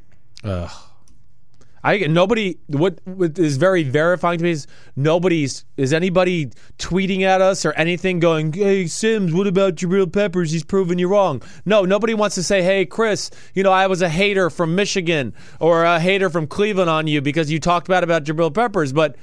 [1.85, 7.41] I nobody what, what is very verifying to me is nobody's is anybody tweeting at
[7.41, 10.53] us or anything going, "Hey Simms, what about Jabril Peppers?
[10.53, 14.01] He's proven you wrong." No, nobody wants to say, "Hey Chris, you know I was
[14.01, 18.05] a hater from Michigan or a hater from Cleveland on you because you talked bad
[18.05, 19.17] about Jabril Peppers." But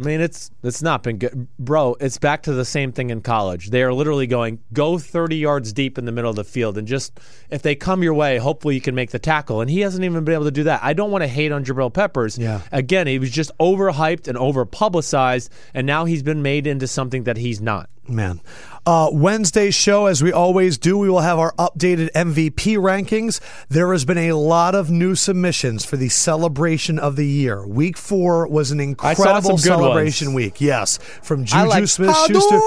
[0.00, 1.96] I mean, it's it's not been good, bro.
[2.00, 3.70] It's back to the same thing in college.
[3.70, 6.88] They are literally going go thirty yards deep in the middle of the field, and
[6.88, 7.20] just
[7.50, 9.60] if they come your way, hopefully you can make the tackle.
[9.60, 10.80] And he hasn't even been able to do that.
[10.82, 12.38] I don't want to hate on Jabril Peppers.
[12.38, 12.62] Yeah.
[12.72, 17.24] Again, he was just overhyped and over publicized, and now he's been made into something
[17.24, 17.88] that he's not.
[18.08, 18.40] Man.
[18.84, 23.40] Uh, Wednesday's show, as we always do, we will have our updated MVP rankings.
[23.68, 27.64] There has been a lot of new submissions for the celebration of the year.
[27.64, 30.36] Week four was an incredible celebration ones.
[30.36, 30.60] week.
[30.60, 32.60] Yes, from Juju like Smith-Schuster.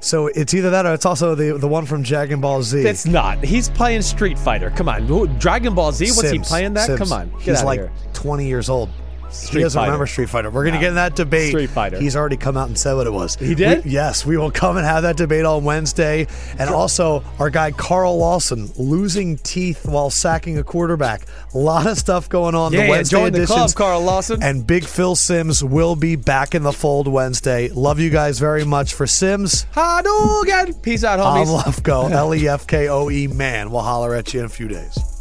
[0.00, 2.80] So it's either that or it's also the the one from Dragon Ball Z.
[2.80, 3.42] It's not.
[3.42, 4.70] He's playing Street Fighter.
[4.70, 5.06] Come on,
[5.38, 6.10] Dragon Ball Z.
[6.12, 6.86] What's he playing that?
[6.86, 6.98] Simms.
[6.98, 7.92] Come on, get He's like here.
[8.12, 8.90] 20 years old.
[9.32, 9.90] Street he doesn't Fighter.
[9.92, 10.50] remember Street Fighter.
[10.50, 11.50] We're going to get in that debate.
[11.50, 11.98] Street Fighter.
[12.00, 13.36] He's already come out and said what it was.
[13.36, 13.84] He did?
[13.84, 16.26] We- yes, we will come and have that debate on Wednesday.
[16.58, 21.26] And also, our guy Carl Lawson losing teeth while sacking a quarterback.
[21.54, 22.72] A lot of stuff going on.
[22.72, 23.72] Yeah, the yeah, Wednesday join the club.
[23.74, 24.42] Carl Lawson.
[24.42, 27.68] And Big Phil Simms will be back in the fold Wednesday.
[27.68, 29.66] Love you guys very much for Simms.
[29.74, 30.82] Hadouken!
[30.82, 31.46] Peace out, I'm.
[31.46, 33.70] Lefkoe, L E F K O E man.
[33.70, 35.19] We'll holler at you in a few days.